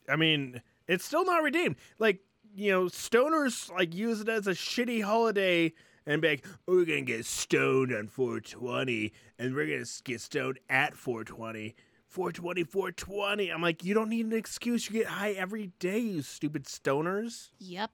I 0.10 0.15
mean, 0.15 0.62
it's 0.88 1.06
still 1.06 1.25
not 1.25 1.41
redeemed. 1.44 1.77
Like, 2.00 2.20
you 2.53 2.72
know, 2.72 2.86
stoners 2.86 3.72
like 3.72 3.96
use 3.96 4.20
it 4.22 4.30
as 4.30 4.46
a 4.48 4.51
shitty 4.51 5.03
holiday 5.03 5.74
and 6.06 6.22
be 6.22 6.30
like, 6.30 6.46
oh, 6.68 6.75
we're 6.75 6.86
gonna 6.86 7.01
get 7.01 7.25
stoned 7.25 7.94
on 7.94 8.08
420 8.08 9.13
and 9.39 9.56
we're 9.56 9.68
gonna 9.68 9.86
get 10.03 10.22
stoned 10.22 10.60
at 10.70 10.96
420. 10.96 11.75
420, 12.08 12.63
420. 12.65 13.50
I'm 13.50 13.62
like, 13.62 13.86
you 13.86 13.94
don't 13.94 14.10
need 14.10 14.25
an 14.25 14.34
excuse. 14.34 14.89
You 14.89 15.00
get 15.00 15.08
high 15.08 15.32
every 15.32 15.72
day, 15.80 16.00
you 16.00 16.22
stupid 16.22 16.65
stoners. 16.65 17.51
Yep. 17.60 17.91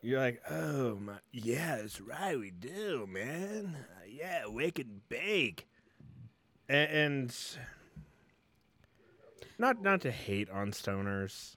You're 0.00 0.20
like, 0.20 0.42
oh 0.48 0.96
my, 0.96 1.14
yeah, 1.32 1.76
that's 1.76 2.00
right, 2.00 2.38
we 2.38 2.50
do, 2.50 3.06
man. 3.10 3.76
Uh, 3.76 4.04
yeah, 4.08 4.46
wake 4.46 4.78
and 4.78 5.00
bake, 5.08 5.66
and, 6.68 6.90
and 6.90 7.36
not 9.58 9.82
not 9.82 10.00
to 10.02 10.10
hate 10.10 10.48
on 10.50 10.70
stoners. 10.70 11.56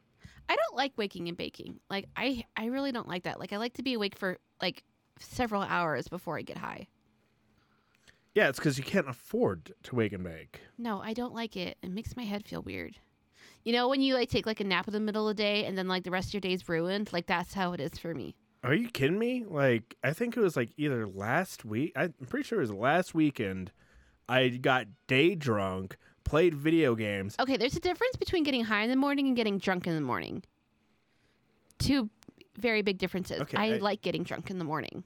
I 0.50 0.56
don't 0.56 0.76
like 0.76 0.94
waking 0.98 1.28
and 1.28 1.38
baking. 1.38 1.80
Like 1.90 2.10
I 2.16 2.44
I 2.58 2.66
really 2.66 2.92
don't 2.92 3.08
like 3.08 3.24
that. 3.24 3.40
Like 3.40 3.54
I 3.54 3.58
like 3.58 3.74
to 3.76 3.84
be 3.84 3.94
awake 3.94 4.18
for 4.18 4.38
like 4.62 4.84
several 5.20 5.62
hours 5.62 6.08
before 6.08 6.38
I 6.38 6.42
get 6.42 6.58
high. 6.58 6.88
Yeah, 8.34 8.48
it's 8.50 8.60
because 8.60 8.78
you 8.78 8.84
can't 8.84 9.10
afford 9.10 9.74
to 9.84 9.96
wake 9.96 10.14
and 10.14 10.24
bake. 10.24 10.62
No, 10.78 11.02
I 11.02 11.14
don't 11.14 11.34
like 11.34 11.56
it. 11.58 11.78
It 11.84 11.92
makes 11.92 12.16
my 12.16 12.24
head 12.24 12.46
feel 12.46 12.62
weird. 12.62 12.98
You 13.63 13.74
know 13.74 13.88
when 13.89 14.01
you 14.01 14.15
like 14.15 14.30
take 14.30 14.46
like 14.46 14.60
a 14.60 14.63
nap 14.63 14.88
in 14.88 14.94
the 14.94 15.00
middle 15.00 15.30
of 15.30 15.36
the 15.36 15.44
day 15.44 15.65
and 15.65 15.77
then 15.77 15.88
like 15.88 16.03
the 16.03 16.12
rest 16.12 16.30
of 16.30 16.34
your 16.36 16.41
day's 16.41 16.68
ruined? 16.68 17.12
Like 17.13 17.27
that's 17.27 17.53
how 17.53 17.74
it 17.74 17.80
is 17.80 17.98
for 17.98 18.13
me. 18.13 18.36
Are 18.63 18.74
you 18.74 18.89
kidding 18.89 19.18
me? 19.18 19.44
Like, 19.48 19.96
I 20.03 20.13
think 20.13 20.38
it 20.38 20.39
was 20.39 20.56
like 20.56 20.70
either 20.77 21.08
last 21.08 21.65
week. 21.65 21.94
I'm 21.96 22.13
pretty 22.30 22.44
sure 22.48 22.60
it 22.60 22.62
was 22.62 22.72
last 22.72 23.15
weekend. 23.15 23.72
I 24.30 24.50
got 24.50 24.86
day 25.08 25.34
drunk, 25.36 25.98
played 26.24 26.53
video 26.53 26.94
games. 26.96 27.36
Okay, 27.39 27.58
there's 27.58 27.75
a 27.75 27.80
difference 27.80 28.15
between 28.18 28.44
getting 28.44 28.63
high 28.65 28.84
in 28.84 28.89
the 28.91 28.96
morning 28.96 29.25
and 29.27 29.36
getting 29.36 29.58
drunk 29.58 29.88
in 29.88 29.96
the 29.96 30.01
morning. 30.01 30.44
Two 31.80 32.10
very 32.60 32.84
big 32.84 33.00
differences. 33.00 33.41
Okay, 33.41 33.58
I, 33.58 33.75
I- 33.75 33.77
like 33.77 34.01
getting 34.01 34.22
drunk 34.24 34.50
in 34.51 34.60
the 34.60 34.65
morning. 34.65 35.03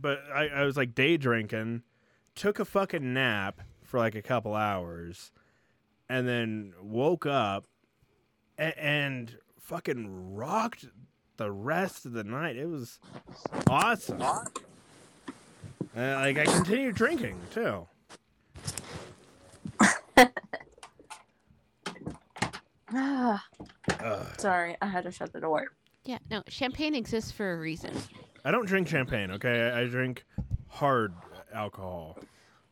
but 0.00 0.20
I, 0.34 0.48
I 0.48 0.64
was 0.64 0.76
like 0.76 0.94
day 0.94 1.16
drinking, 1.16 1.82
took 2.34 2.58
a 2.58 2.64
fucking 2.64 3.12
nap 3.14 3.60
for 3.82 3.98
like 3.98 4.14
a 4.14 4.22
couple 4.22 4.54
hours, 4.54 5.30
and 6.08 6.26
then 6.28 6.72
woke 6.82 7.26
up 7.26 7.66
and, 8.56 8.78
and 8.78 9.36
fucking 9.58 10.34
rocked 10.34 10.86
the 11.36 11.50
rest 11.50 12.06
of 12.06 12.12
the 12.12 12.24
night. 12.24 12.56
It 12.56 12.66
was 12.68 12.98
awesome. 13.68 14.22
Uh, 14.22 14.40
like 15.94 16.38
I 16.38 16.44
continued 16.44 16.94
drinking 16.94 17.38
too. 17.52 17.86
Ah, 22.90 23.44
sorry, 24.38 24.76
I 24.80 24.86
had 24.86 25.04
to 25.04 25.10
shut 25.12 25.32
the 25.32 25.40
door. 25.40 25.66
Yeah, 26.04 26.18
no, 26.30 26.42
champagne 26.48 26.94
exists 26.94 27.30
for 27.30 27.52
a 27.52 27.58
reason. 27.58 27.92
I 28.44 28.50
don't 28.50 28.66
drink 28.66 28.88
champagne. 28.88 29.30
Okay, 29.32 29.68
I, 29.68 29.82
I 29.82 29.86
drink 29.86 30.24
hard 30.68 31.12
alcohol. 31.52 32.18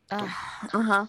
Ugh. 0.09 0.29
Uh 0.73 0.81
huh. 0.81 1.05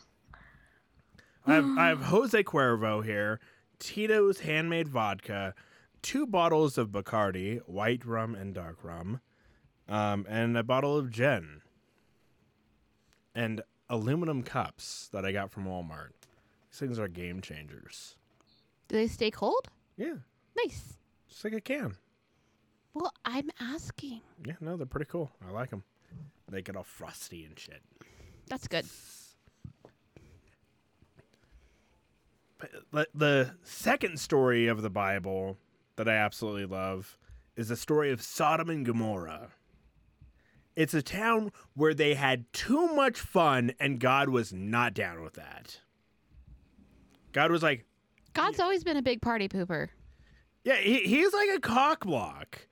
I 1.49 1.55
have, 1.55 1.79
I 1.79 1.89
have 1.89 2.03
Jose 2.05 2.43
Cuervo 2.43 3.05
here, 3.05 3.41
Tito's 3.79 4.41
handmade 4.41 4.89
vodka, 4.89 5.55
two 6.03 6.27
bottles 6.27 6.77
of 6.79 6.89
Bacardi, 6.89 7.59
white 7.67 8.05
rum 8.05 8.35
and 8.35 8.55
dark 8.55 8.83
rum, 8.85 9.21
um, 9.89 10.27
and 10.29 10.57
a 10.57 10.63
bottle 10.63 10.97
of 10.97 11.11
gin, 11.11 11.63
and 13.35 13.63
aluminum 13.89 14.43
cups 14.43 15.09
that 15.13 15.25
I 15.25 15.33
got 15.33 15.51
from 15.51 15.65
Walmart. 15.65 16.11
These 16.71 16.79
things 16.81 16.99
are 16.99 17.09
game 17.09 17.41
changers. 17.41 18.17
Do 18.89 18.97
they 18.97 19.07
stay 19.07 19.31
cold? 19.31 19.69
Yeah, 19.97 20.15
Nice. 20.57 20.99
just 21.29 21.45
like 21.45 21.53
a 21.55 21.61
can. 21.61 21.97
Well, 22.95 23.13
I'm 23.25 23.51
asking. 23.61 24.21
Yeah, 24.45 24.55
no, 24.61 24.77
they're 24.77 24.87
pretty 24.87 25.07
cool. 25.11 25.31
I 25.47 25.53
like 25.53 25.71
them. 25.71 25.85
They 26.51 26.63
get 26.63 26.75
all 26.77 26.83
frosty 26.85 27.45
and 27.45 27.59
shit. 27.59 27.83
That's 28.49 28.67
good. 28.67 28.87
But 29.83 29.91
the- 33.15 33.55
second 33.63 34.19
story 34.21 34.67
of 34.67 34.83
the 34.83 34.91
Bible 34.91 35.59
that 35.97 36.09
I 36.09 36.15
absolutely 36.15 36.67
love 36.67 37.19
is 37.57 37.69
the 37.69 37.77
story 37.77 38.11
of 38.11 38.23
Sodom 38.23 38.71
and 38.71 38.87
Gomorrah. 38.87 39.49
It's 40.77 40.95
a 40.95 41.03
town 41.03 41.51
where 41.75 41.93
they 41.95 42.15
had 42.15 42.53
too 42.53 42.95
much 42.95 43.19
fun 43.19 43.73
and 43.81 43.99
God 43.99 44.29
was 44.29 44.53
not 44.53 44.95
down 44.95 45.23
with 45.23 45.35
that. 45.35 45.81
God 47.33 47.51
was 47.51 47.63
like, 47.63 47.85
God's 48.33 48.61
always 48.61 48.85
been 48.85 48.97
a 48.97 49.03
big 49.03 49.21
party 49.21 49.49
pooper. 49.49 49.89
yeah, 50.63 50.77
he, 50.77 51.01
he's 51.01 51.33
like 51.33 51.49
a 51.57 51.61
cock 51.61 52.05
block. 52.05 52.67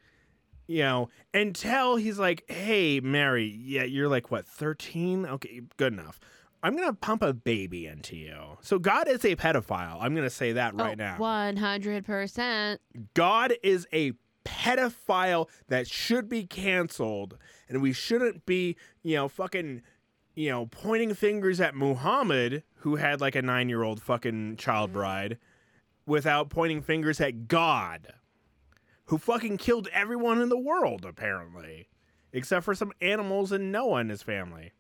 You 0.69 0.79
know, 0.83 1.09
until 1.33 1.95
he's 1.95 2.19
like, 2.19 2.45
hey, 2.49 2.99
Mary, 2.99 3.47
yeah, 3.47 3.85
you're 3.85 4.09
like, 4.09 4.33
what, 4.33 4.47
13? 4.49 5.25
Okay, 5.27 5.61
good 5.77 5.93
enough. 5.93 6.19
I'm 6.67 6.75
going 6.75 6.89
to 6.89 6.95
pump 6.95 7.23
a 7.23 7.33
baby 7.33 7.87
into 7.87 8.17
you. 8.17 8.59
So 8.61 8.81
God 8.81 9.07
is 9.07 9.25
a 9.25 9.37
pedophile. 9.37 9.99
I'm 10.01 10.17
going 10.17 10.27
to 10.27 10.31
say 10.31 10.51
that 10.55 10.75
right 10.75 11.01
oh, 11.01 11.17
now. 11.17 11.17
100%. 11.17 12.79
God 13.15 13.55
is 13.63 13.87
a 13.93 14.15
pedophile 14.45 15.49
that 15.69 15.87
should 15.87 16.29
be 16.29 16.43
canceled, 16.43 17.39
and 17.69 17.81
we 17.81 17.93
shouldn't 17.93 18.47
be, 18.47 18.77
you 19.05 19.15
know, 19.15 19.29
fucking, 19.29 19.83
you 20.35 20.51
know, 20.51 20.67
pointing 20.67 21.15
fingers 21.15 21.61
at 21.61 21.77
Muhammad, 21.77 22.65
who 22.79 22.97
had 22.97 23.21
like 23.21 23.37
a 23.37 23.43
nine 23.43 23.69
year 23.69 23.85
old 23.85 24.03
fucking 24.03 24.57
child 24.57 24.93
bride, 24.93 25.39
without 26.05 26.51
pointing 26.51 26.83
fingers 26.83 27.21
at 27.21 27.47
God, 27.47 28.13
who 29.05 29.19
fucking 29.19 29.59
killed 29.59 29.87
everyone 29.93 30.43
in 30.43 30.49
the 30.49 30.59
world, 30.59 31.05
apparently, 31.05 31.91
except 32.33 32.65
for 32.65 32.75
some 32.75 32.91
animals 33.01 33.53
and 33.53 33.71
Noah 33.71 33.99
and 34.01 34.11
his 34.11 34.23
family. 34.23 34.73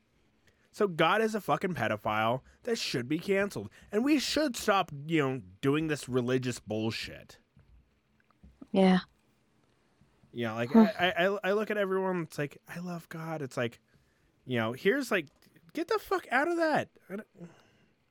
So 0.76 0.86
God 0.86 1.22
is 1.22 1.34
a 1.34 1.40
fucking 1.40 1.72
pedophile 1.72 2.42
that 2.64 2.76
should 2.76 3.08
be 3.08 3.18
canceled, 3.18 3.70
and 3.90 4.04
we 4.04 4.18
should 4.18 4.58
stop, 4.58 4.92
you 5.06 5.22
know, 5.26 5.40
doing 5.62 5.86
this 5.86 6.06
religious 6.06 6.60
bullshit. 6.60 7.38
Yeah. 8.72 8.98
You 10.34 10.48
know, 10.48 10.54
like 10.54 10.70
Huh. 10.70 10.88
I, 11.00 11.12
I, 11.12 11.38
I 11.44 11.52
look 11.52 11.70
at 11.70 11.78
everyone. 11.78 12.24
It's 12.24 12.36
like 12.36 12.58
I 12.68 12.80
love 12.80 13.08
God. 13.08 13.40
It's 13.40 13.56
like, 13.56 13.80
you 14.44 14.58
know, 14.58 14.72
here's 14.72 15.10
like, 15.10 15.28
get 15.72 15.88
the 15.88 15.98
fuck 15.98 16.26
out 16.30 16.46
of 16.46 16.58
that. 16.58 16.90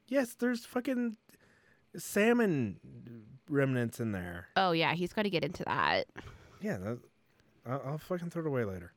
Yes, 0.07 0.33
there's 0.33 0.65
fucking 0.65 1.17
salmon 1.95 2.79
remnants 3.47 3.99
in 3.99 4.11
there. 4.11 4.47
Oh, 4.55 4.71
yeah, 4.71 4.95
he's 4.95 5.13
got 5.13 5.21
to 5.21 5.29
get 5.29 5.43
into 5.43 5.63
that. 5.65 6.07
Yeah, 6.61 6.77
that, 6.77 6.97
I'll, 7.67 7.81
I'll 7.85 7.97
fucking 7.99 8.31
throw 8.31 8.41
it 8.41 8.47
away 8.47 8.63
later. 8.63 8.91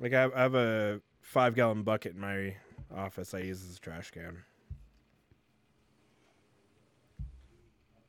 Like 0.00 0.14
I, 0.14 0.30
I 0.34 0.40
have 0.40 0.54
a 0.54 1.02
five 1.22 1.54
gallon 1.54 1.82
bucket 1.82 2.14
in 2.14 2.20
my 2.20 2.56
office. 2.94 3.32
I 3.32 3.38
use 3.38 3.62
as 3.62 3.76
a 3.76 3.80
trash 3.80 4.10
can. 4.10 4.44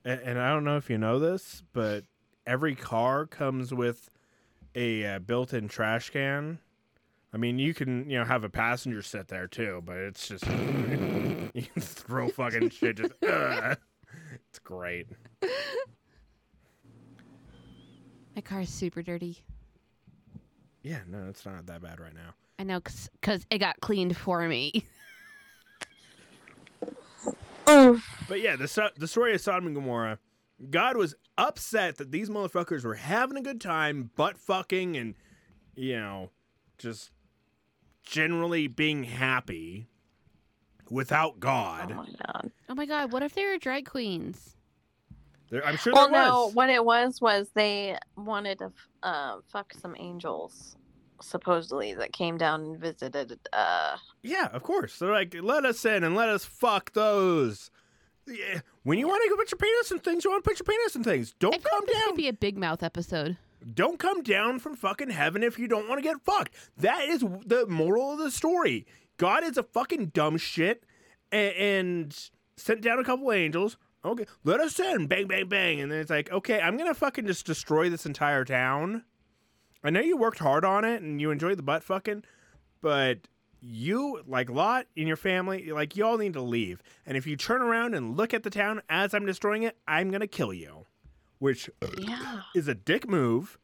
And, 0.03 0.20
and 0.22 0.39
I 0.39 0.50
don't 0.50 0.65
know 0.65 0.75
if 0.75 0.89
you 0.89 0.98
know 0.98 1.20
this, 1.20 1.63
but 1.72 2.03
every 2.46 2.75
car 2.75 3.25
comes 3.25 3.74
with 3.74 4.10
a 4.75 5.05
uh, 5.05 5.20
built-in 5.20 5.70
trash 5.70 6.10
can. 6.10 6.60
I 7.34 7.38
mean, 7.38 7.58
you 7.58 7.74
can 7.74 8.10
you 8.10 8.20
know 8.20 8.25
have 8.25 8.43
a 8.43 8.50
passenger 8.50 9.01
sit 9.01 9.27
there 9.27 9.48
too, 9.48 9.82
but 9.86 9.98
it's 9.98 10.27
just 10.27 10.46
you 10.48 11.63
can 11.74 11.82
throw 11.82 12.29
fucking 12.29 12.70
shit. 12.70 12.98
Just 12.98 13.13
ugh. 13.27 13.77
it's 14.50 14.60
great. 14.60 15.08
My 18.36 18.41
car 18.41 18.62
is 18.62 18.70
super 18.70 19.01
dirty. 19.01 19.38
Yeah, 20.84 21.00
no, 21.08 21.27
it's 21.29 21.46
not 21.46 21.65
that 21.67 21.82
bad 21.82 22.00
right 22.00 22.13
now. 22.13 22.34
I 22.60 22.64
know, 22.64 22.80
because 22.80 23.46
it 23.50 23.58
got 23.58 23.80
cleaned 23.82 24.16
for 24.16 24.48
me. 24.48 24.86
Oh. 27.68 28.02
But 28.30 28.42
yeah, 28.42 28.56
the 28.56 28.92
the 28.98 29.08
story 29.08 29.34
of 29.36 29.42
Sodom 29.42 29.68
and 29.68 29.76
Gomorrah, 29.76 30.18
God 30.70 30.96
was 30.96 31.14
upset 31.38 31.98
that 31.98 32.12
these 32.12 32.30
motherfuckers 32.30 32.84
were 32.84 32.96
having 32.96 33.38
a 33.38 33.42
good 33.42 33.60
time, 33.60 34.12
butt 34.16 34.38
fucking, 34.38 34.96
and 34.96 35.16
you 35.76 35.98
know, 35.98 36.32
just 36.78 37.12
generally 38.04 38.68
being 38.68 39.04
happy 39.04 39.88
without 40.90 41.40
God. 41.40 41.92
Oh 41.92 41.96
God. 41.96 41.98
my 41.98 42.26
god. 42.26 42.52
Oh 42.70 42.76
my 42.76 42.86
God, 42.86 43.12
what 43.12 43.24
if 43.24 43.34
they 43.34 43.46
were 43.46 43.58
drag 43.58 43.86
queens? 43.86 44.56
There, 45.50 45.66
I'm 45.66 45.78
sure 45.78 45.94
well, 45.94 46.10
there 46.10 46.24
no, 46.24 46.46
was. 46.46 46.56
what 46.56 46.70
it 46.70 46.84
was 46.84 47.22
was 47.22 47.50
they 47.54 47.98
wanted 48.16 48.60
to 48.60 48.72
uh, 49.04 49.38
fuck 49.52 49.74
some 49.74 49.96
angels, 50.00 50.78
supposedly 51.24 51.94
that 51.96 52.13
came 52.13 52.38
down 52.38 52.62
and 52.62 52.80
visited. 52.80 53.39
Uh, 53.51 53.98
Yeah, 54.22 54.48
of 54.51 54.63
course. 54.63 55.00
They're 55.00 55.12
like, 55.12 55.36
let 55.42 55.65
us 55.65 55.84
in 55.86 56.03
and 56.03 56.15
let 56.15 56.30
us 56.30 56.46
fuck 56.46 56.94
those. 56.94 57.72
Yeah. 58.27 58.62
When 58.84 58.98
you 59.00 59.08
want 59.08 59.22
to 59.24 59.30
go 59.30 59.36
put 59.36 59.51
your 59.51 59.58
penis 59.58 59.92
in 59.92 60.00
things, 60.00 60.24
you 60.24 60.32
want 60.32 60.44
to 60.44 60.50
put 60.50 60.60
your 60.60 60.65
penis 60.65 60.96
in 60.96 61.03
things. 61.03 61.34
Don't 61.39 61.53
feel 61.53 61.62
come 61.62 61.80
like 61.82 61.88
this 61.88 61.98
down. 62.00 62.08
could 62.10 62.18
be 62.18 62.27
a 62.27 62.34
big 62.34 62.58
mouth 62.58 62.84
episode. 62.84 63.38
Don't 63.74 63.98
come 64.00 64.22
down 64.24 64.60
from 64.60 64.75
fucking 64.75 65.10
heaven 65.10 65.42
if 65.44 65.58
you 65.58 65.68
don't 65.68 65.88
want 65.88 66.00
to 66.00 66.03
get 66.03 66.22
fucked. 66.22 66.53
That 66.77 67.03
is 67.08 67.22
the 67.22 67.65
moral 67.68 68.13
of 68.13 68.20
the 68.20 68.30
story. 68.32 68.86
God 69.18 69.44
is 69.44 69.58
a 69.58 69.63
fucking 69.63 70.08
dumb 70.08 70.38
shit 70.38 70.84
and, 71.32 71.53
and 71.56 72.30
sent 72.58 72.82
down 72.82 73.00
a 73.00 73.03
couple 73.03 73.32
angels. 73.32 73.77
Okay, 74.06 74.25
let 74.44 74.60
us 74.60 74.77
in. 74.82 75.08
Bang, 75.08 75.27
bang, 75.27 75.48
bang. 75.48 75.80
And 75.80 75.89
then 75.92 76.00
it's 76.00 76.10
like, 76.10 76.30
okay, 76.32 76.60
I'm 76.60 76.75
going 76.75 76.89
to 76.89 76.94
fucking 76.94 77.25
just 77.25 77.46
destroy 77.46 77.89
this 77.89 78.06
entire 78.06 78.44
town. 78.44 79.06
I 79.84 79.90
know 79.90 80.00
you 80.00 80.18
worked 80.18 80.40
hard 80.40 80.63
on 80.63 80.86
it 80.86 81.02
and 81.02 81.20
you 81.20 81.32
enjoyed 81.32 81.58
the 81.58 81.63
butt 81.63 81.84
fucking, 81.84 82.24
but 82.82 83.20
you, 83.60 84.22
like 84.28 84.50
Lot 84.50 84.88
and 84.96 85.08
your 85.08 85.18
family, 85.18 85.72
like, 85.72 85.96
y'all 85.96 86.18
need 86.18 86.34
to 86.34 86.42
leave. 86.42 86.82
And 87.06 87.18
if 87.18 87.25
you 87.28 87.36
turn 87.36 87.62
around 87.62 87.94
and 87.94 88.18
look 88.18 88.34
at 88.34 88.44
the 88.44 88.50
town 88.50 88.82
as 88.90 89.13
I'm 89.13 89.25
destroying 89.25 89.63
it, 89.63 89.78
I'm 89.88 90.10
going 90.10 90.22
to 90.22 90.28
kill 90.28 90.54
you. 90.54 90.86
Which 91.40 91.70
yeah. 91.98 92.42
is 92.56 92.70
a 92.70 92.75
dick 92.75 93.08
move. 93.08 93.58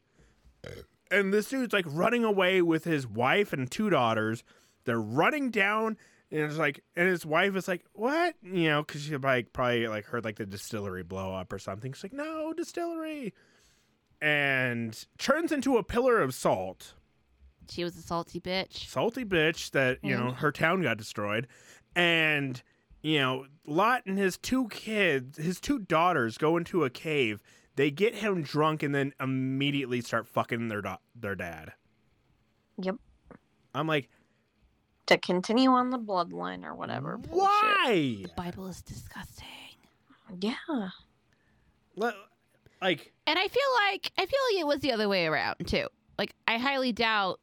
And 1.11 1.33
this 1.33 1.49
dude's 1.49 1.73
like 1.73 1.85
running 1.87 2.25
away 2.25 2.61
with 2.61 2.83
his 2.83 3.07
wife 3.07 3.53
and 3.53 3.71
two 3.71 3.89
daughters. 3.89 4.43
They're 4.83 4.99
running 4.99 5.49
down, 5.49 5.97
and 6.29 6.41
it's 6.41 6.57
like, 6.57 6.83
and 6.95 7.07
his 7.07 7.25
wife 7.25 7.55
is 7.55 7.67
like, 7.67 7.85
"What?" 7.93 8.35
You 8.43 8.69
know, 8.69 8.83
because 8.83 9.03
she 9.03 9.15
like 9.17 9.53
probably 9.53 9.87
like 9.87 10.05
heard 10.05 10.23
like 10.25 10.35
the 10.35 10.45
distillery 10.45 11.03
blow 11.03 11.33
up 11.33 11.51
or 11.53 11.57
something. 11.57 11.93
She's 11.93 12.03
like, 12.03 12.13
"No, 12.13 12.53
distillery," 12.53 13.33
and 14.21 15.05
turns 15.17 15.51
into 15.51 15.77
a 15.77 15.83
pillar 15.83 16.19
of 16.19 16.33
salt, 16.33 16.93
She 17.69 17.83
was 17.83 17.95
a 17.97 18.01
salty 18.01 18.39
bitch. 18.39 18.87
salty 18.87 19.23
bitch 19.25 19.71
that 19.71 19.99
you 20.03 20.15
know 20.15 20.31
mm. 20.31 20.35
her 20.37 20.51
town 20.51 20.81
got 20.81 20.97
destroyed, 20.97 21.47
and 21.95 22.61
you 23.01 23.19
know 23.19 23.45
Lot 23.65 24.03
and 24.05 24.17
his 24.17 24.37
two 24.37 24.67
kids, 24.69 25.37
his 25.37 25.59
two 25.59 25.79
daughters, 25.79 26.37
go 26.37 26.57
into 26.57 26.83
a 26.83 26.89
cave. 26.89 27.41
They 27.75 27.91
get 27.91 28.15
him 28.15 28.41
drunk 28.41 28.83
and 28.83 28.93
then 28.93 29.13
immediately 29.21 30.01
start 30.01 30.27
fucking 30.27 30.67
their 30.67 30.81
da- 30.81 30.97
their 31.15 31.35
dad. 31.35 31.71
Yep. 32.81 32.95
I'm 33.73 33.87
like, 33.87 34.09
To 35.05 35.17
continue 35.17 35.69
on 35.69 35.89
the 35.89 35.99
bloodline 35.99 36.65
or 36.65 36.75
whatever. 36.75 37.17
bullshit. 37.17 37.37
why? 37.37 38.17
The 38.23 38.31
Bible 38.35 38.67
is 38.67 38.81
disgusting. 38.81 39.45
Yeah. 40.41 40.55
Le- 41.95 42.13
Like, 42.81 43.11
And 43.27 43.37
I 43.37 43.47
feel 43.47 43.61
like 43.87 44.11
I 44.17 44.25
feel 44.25 44.39
like 44.51 44.59
it 44.61 44.67
was 44.67 44.79
the 44.79 44.91
other 44.91 45.07
way 45.09 45.25
around 45.25 45.55
too. 45.67 45.87
Like 46.17 46.33
I 46.47 46.57
highly 46.57 46.91
doubt 46.91 47.39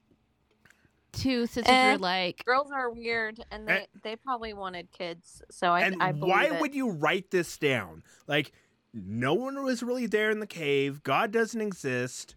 two 1.12 1.46
sisters 1.46 1.64
Eh. 1.72 1.92
were 1.92 1.98
like 1.98 2.44
Girls 2.44 2.70
are 2.72 2.90
weird, 2.90 3.42
and 3.50 3.66
they 3.68 3.78
And- 3.78 3.86
they 4.02 4.16
probably 4.16 4.52
wanted 4.52 4.90
kids. 4.92 5.42
So 5.50 5.68
I 5.72 5.80
and 5.82 6.02
I 6.02 6.12
believe 6.12 6.28
why 6.30 6.44
it. 6.46 6.60
would 6.60 6.74
you 6.74 6.90
write 6.90 7.30
this 7.30 7.56
down? 7.58 8.02
Like, 8.26 8.52
no 8.92 9.34
one 9.34 9.62
was 9.62 9.82
really 9.82 10.06
there 10.06 10.30
in 10.30 10.40
the 10.40 10.46
cave. 10.46 11.02
God 11.02 11.30
doesn't 11.32 11.60
exist, 11.60 12.34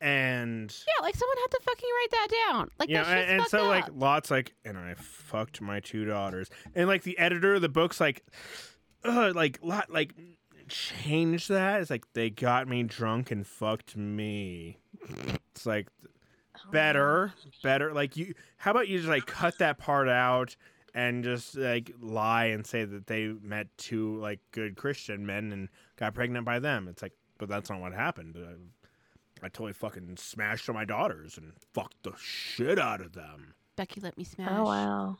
and 0.00 0.74
Yeah, 0.86 1.02
like 1.02 1.14
someone 1.16 1.36
had 1.38 1.50
to 1.50 1.60
fucking 1.62 1.88
write 1.94 2.10
that 2.10 2.28
down. 2.48 2.70
Like 2.78 2.88
you 2.88 2.94
know, 2.96 3.04
that 3.04 3.10
shit's 3.10 3.22
and, 3.22 3.30
and 3.32 3.40
fucked 3.42 3.50
so 3.50 3.66
like. 3.68 3.84
Lot's 3.94 4.30
like, 4.30 4.54
and 4.64 4.76
I 4.78 4.94
fucked 4.94 5.60
my 5.60 5.80
two 5.80 6.04
daughters, 6.04 6.48
and 6.74 6.88
like 6.88 7.02
the 7.02 7.18
editor 7.18 7.54
of 7.54 7.62
the 7.62 7.68
book's 7.68 8.00
like, 8.00 8.24
uh, 9.04 9.32
like 9.34 9.58
Lot 9.62 9.90
like 9.90 10.14
change 10.70 11.48
that. 11.48 11.80
It's 11.80 11.90
like 11.90 12.10
they 12.14 12.30
got 12.30 12.68
me 12.68 12.82
drunk 12.82 13.30
and 13.30 13.46
fucked 13.46 13.96
me. 13.96 14.78
It's 15.54 15.66
like 15.66 15.88
Oh, 16.66 16.70
better, 16.70 17.32
better. 17.62 17.92
Like 17.92 18.16
you, 18.16 18.34
how 18.56 18.72
about 18.72 18.88
you 18.88 18.98
just 18.98 19.08
like 19.08 19.26
cut 19.26 19.58
that 19.58 19.78
part 19.78 20.08
out 20.08 20.56
and 20.94 21.22
just 21.24 21.56
like 21.56 21.92
lie 22.00 22.46
and 22.46 22.66
say 22.66 22.84
that 22.84 23.06
they 23.06 23.28
met 23.42 23.68
two 23.76 24.18
like 24.18 24.40
good 24.52 24.76
Christian 24.76 25.24
men 25.24 25.52
and 25.52 25.68
got 25.96 26.14
pregnant 26.14 26.44
by 26.44 26.58
them. 26.58 26.88
It's 26.88 27.02
like, 27.02 27.12
but 27.38 27.48
that's 27.48 27.70
not 27.70 27.80
what 27.80 27.92
happened. 27.92 28.36
I, 28.38 29.46
I 29.46 29.48
totally 29.48 29.72
fucking 29.72 30.16
smashed 30.18 30.68
on 30.68 30.74
my 30.74 30.84
daughters 30.84 31.38
and 31.38 31.52
fucked 31.72 32.02
the 32.02 32.12
shit 32.18 32.78
out 32.78 33.00
of 33.00 33.12
them. 33.12 33.54
Becky 33.76 34.00
let 34.00 34.18
me 34.18 34.26
oh, 34.26 34.34
smash. 34.34 34.50
Oh 34.52 34.64
wow. 34.64 35.18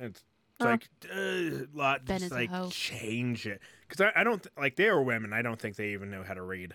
It's, 0.00 0.22
it's 0.60 0.64
like 0.64 0.88
uh, 1.14 1.66
lot 1.72 2.04
just 2.04 2.30
like 2.32 2.50
change 2.70 3.46
it 3.46 3.60
because 3.88 4.00
I, 4.14 4.20
I 4.20 4.24
don't 4.24 4.42
th- 4.42 4.52
like 4.58 4.76
they 4.76 4.90
were 4.90 5.02
women. 5.02 5.32
I 5.32 5.42
don't 5.42 5.60
think 5.60 5.76
they 5.76 5.90
even 5.90 6.10
know 6.10 6.22
how 6.22 6.34
to 6.34 6.42
read. 6.42 6.74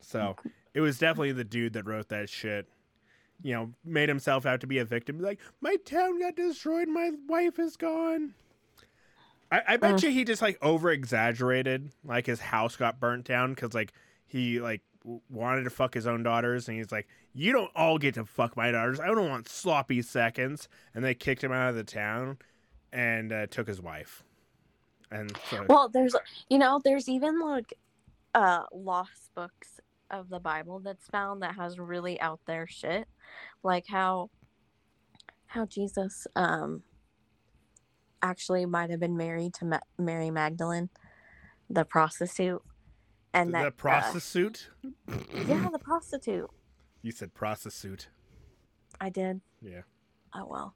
So 0.00 0.36
it 0.74 0.80
was 0.80 0.98
definitely 0.98 1.32
the 1.32 1.44
dude 1.44 1.74
that 1.74 1.86
wrote 1.86 2.08
that 2.08 2.28
shit. 2.28 2.66
You 3.42 3.54
know, 3.54 3.72
made 3.84 4.08
himself 4.08 4.44
out 4.44 4.60
to 4.60 4.66
be 4.66 4.78
a 4.78 4.84
victim. 4.84 5.18
Like 5.20 5.40
my 5.60 5.76
town 5.84 6.20
got 6.20 6.36
destroyed. 6.36 6.88
My 6.88 7.10
wife 7.26 7.58
is 7.58 7.76
gone. 7.76 8.34
I, 9.52 9.62
I 9.68 9.76
bet 9.78 9.94
Mm. 9.96 10.02
you 10.04 10.10
he 10.10 10.24
just 10.24 10.42
like 10.42 10.58
over 10.60 10.90
exaggerated. 10.90 11.90
Like 12.04 12.26
his 12.26 12.40
house 12.40 12.76
got 12.76 13.00
burnt 13.00 13.24
down 13.26 13.54
because 13.54 13.72
like 13.72 13.92
he 14.26 14.60
like 14.60 14.82
wanted 15.04 15.64
to 15.64 15.70
fuck 15.70 15.94
his 15.94 16.06
own 16.06 16.22
daughters, 16.22 16.68
and 16.68 16.76
he's 16.76 16.92
like, 16.92 17.08
"You 17.32 17.52
don't 17.52 17.70
all 17.74 17.98
get 17.98 18.14
to 18.14 18.24
fuck 18.24 18.56
my 18.56 18.70
daughters. 18.70 19.00
I 19.00 19.06
don't 19.06 19.28
want 19.28 19.48
sloppy 19.48 20.02
seconds." 20.02 20.68
And 20.94 21.04
they 21.04 21.14
kicked 21.14 21.42
him 21.42 21.52
out 21.52 21.70
of 21.70 21.76
the 21.76 21.84
town, 21.84 22.38
and 22.92 23.32
uh, 23.32 23.46
took 23.46 23.66
his 23.66 23.80
wife. 23.80 24.22
And 25.10 25.36
so, 25.48 25.64
Well, 25.68 25.88
there's 25.88 26.14
you 26.48 26.58
know 26.58 26.80
there's 26.84 27.08
even 27.08 27.40
like 27.40 27.74
uh 28.34 28.62
lost 28.72 29.30
books 29.34 29.80
of 30.10 30.28
the 30.28 30.40
Bible 30.40 30.80
that's 30.80 31.06
found 31.08 31.42
that 31.42 31.54
has 31.56 31.78
really 31.78 32.20
out 32.20 32.40
there 32.46 32.66
shit, 32.66 33.08
like 33.62 33.86
how 33.88 34.30
how 35.46 35.66
Jesus 35.66 36.26
um 36.36 36.82
actually 38.22 38.66
might 38.66 38.90
have 38.90 39.00
been 39.00 39.16
married 39.16 39.54
to 39.54 39.64
Ma- 39.64 39.78
Mary 39.98 40.30
Magdalene, 40.30 40.90
the 41.68 41.84
prostitute, 41.84 42.62
and 43.34 43.54
that 43.54 43.60
the 43.60 43.66
uh, 43.68 43.70
prostitute. 43.70 44.68
yeah, 45.46 45.68
the 45.72 45.78
prostitute. 45.82 46.50
You 47.02 47.12
said 47.12 47.34
prostitute. 47.34 48.08
I 49.00 49.08
did. 49.10 49.40
Yeah. 49.62 49.82
Oh 50.34 50.46
well. 50.48 50.74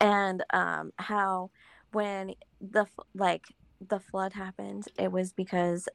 And 0.00 0.44
um 0.52 0.92
how 0.96 1.50
when 1.92 2.34
the 2.60 2.86
like 3.14 3.46
the 3.86 4.00
flood 4.00 4.32
happened, 4.34 4.86
it 4.98 5.10
was 5.12 5.32
because 5.32 5.88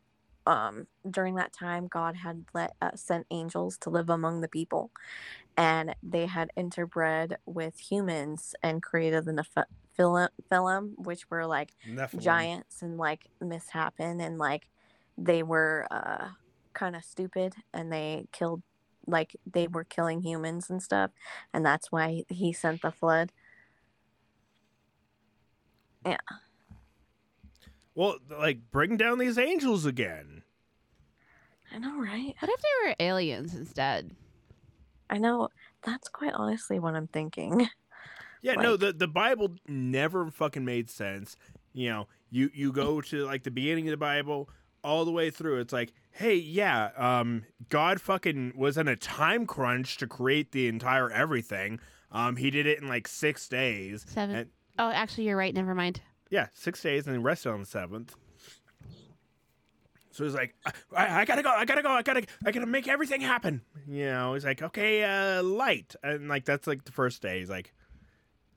um 0.45 0.87
during 1.09 1.35
that 1.35 1.53
time 1.53 1.87
God 1.87 2.15
had 2.17 2.45
let 2.53 2.73
uh, 2.81 2.91
sent 2.95 3.27
angels 3.31 3.77
to 3.79 3.89
live 3.89 4.09
among 4.09 4.41
the 4.41 4.47
people 4.47 4.91
and 5.55 5.95
they 6.01 6.25
had 6.25 6.49
interbred 6.57 7.35
with 7.45 7.79
humans 7.79 8.55
and 8.63 8.81
created 8.81 9.25
the 9.25 9.31
Neph- 9.31 9.65
Philem, 9.97 10.29
Philem, 10.51 10.93
which 10.97 11.29
were 11.29 11.45
like 11.45 11.73
Nephilim. 11.87 12.19
giants 12.21 12.81
and 12.81 12.97
like 12.97 13.27
mishappen 13.41 14.19
and 14.25 14.37
like 14.37 14.67
they 15.17 15.43
were 15.43 15.85
uh 15.91 16.29
kind 16.73 16.95
of 16.95 17.03
stupid 17.03 17.53
and 17.73 17.91
they 17.91 18.25
killed 18.31 18.63
like 19.05 19.35
they 19.45 19.67
were 19.67 19.83
killing 19.83 20.21
humans 20.21 20.69
and 20.69 20.81
stuff 20.81 21.11
and 21.53 21.65
that's 21.65 21.91
why 21.91 22.23
he 22.29 22.51
sent 22.53 22.81
the 22.81 22.91
flood 22.91 23.31
Yeah. 26.05 26.17
Well, 27.95 28.17
like 28.29 28.71
bring 28.71 28.97
down 28.97 29.19
these 29.19 29.37
angels 29.37 29.85
again. 29.85 30.43
i 31.71 31.77
know 31.77 31.97
right 31.99 32.35
What 32.39 32.51
if 32.51 32.61
they 32.61 32.89
were 32.89 32.95
aliens 32.99 33.53
instead? 33.55 34.15
i 35.09 35.17
know 35.17 35.49
that's 35.83 36.07
quite 36.09 36.33
honestly 36.33 36.79
what 36.79 36.95
i'm 36.95 37.07
thinking 37.07 37.67
Yeah, 38.41 38.55
no, 38.55 38.75
the 38.75 38.91
the 38.91 39.07
Bible 39.07 39.55
never 39.69 40.29
fucking 40.29 40.65
made 40.65 40.89
sense. 40.89 41.37
You 41.71 41.87
know, 41.89 42.07
you 42.29 42.49
you 42.53 42.73
go 42.73 42.99
to 42.99 43.23
like 43.23 43.43
the 43.43 43.51
beginning 43.51 43.87
of 43.87 43.91
the 43.91 43.97
Bible 43.97 44.49
all 44.83 45.05
the 45.05 45.11
way 45.11 45.29
through. 45.29 45.59
It's 45.59 45.73
like, 45.73 45.93
hey, 46.11 46.35
yeah, 46.35 46.89
um, 46.97 47.43
God 47.69 48.01
fucking 48.01 48.53
was 48.55 48.77
in 48.77 48.87
a 48.87 48.95
time 48.95 49.45
crunch 49.45 49.97
to 49.97 50.07
create 50.07 50.51
the 50.51 50.67
entire 50.67 51.09
everything. 51.09 51.79
Um, 52.11 52.35
he 52.35 52.49
did 52.51 52.67
it 52.67 52.79
in 52.81 52.87
like 52.87 53.07
six 53.07 53.47
days. 53.47 54.05
Seven. 54.07 54.35
And, 54.35 54.49
Oh, 54.79 54.89
actually, 54.89 55.25
you're 55.27 55.37
right. 55.37 55.53
Never 55.53 55.75
mind. 55.75 56.01
yeah, 56.31 56.47
six 56.53 56.81
days, 56.81 57.05
and 57.05 57.23
rested 57.23 57.49
on 57.51 57.59
the 57.59 57.65
seventh. 57.67 58.15
So 60.11 60.23
he's 60.23 60.33
like, 60.35 60.53
I, 60.95 61.21
I 61.21 61.25
gotta 61.25 61.41
go, 61.41 61.49
I 61.49 61.65
gotta 61.65 61.81
go, 61.81 61.89
I 61.89 62.01
gotta, 62.03 62.23
I 62.45 62.51
gotta 62.51 62.65
make 62.67 62.87
everything 62.87 63.21
happen. 63.21 63.61
You 63.87 64.05
know, 64.05 64.33
he's 64.35 64.45
like, 64.45 64.61
okay, 64.61 65.03
uh, 65.03 65.41
light, 65.43 65.95
and 66.03 66.27
like 66.27 66.45
that's 66.45 66.67
like 66.67 66.85
the 66.85 66.91
first 66.91 67.21
day. 67.21 67.39
He's 67.39 67.49
like, 67.49 67.73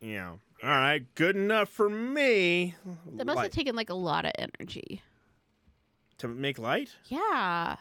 you 0.00 0.16
know, 0.16 0.38
all 0.62 0.68
right, 0.70 1.02
good 1.14 1.34
enough 1.36 1.68
for 1.70 1.88
me. 1.88 2.74
That 3.14 3.26
must 3.26 3.40
have 3.40 3.50
taken 3.50 3.74
like 3.74 3.88
a 3.90 3.94
lot 3.94 4.24
of 4.26 4.32
energy. 4.38 5.02
To 6.18 6.28
make 6.28 6.58
light. 6.58 6.96
Yeah. 7.06 7.76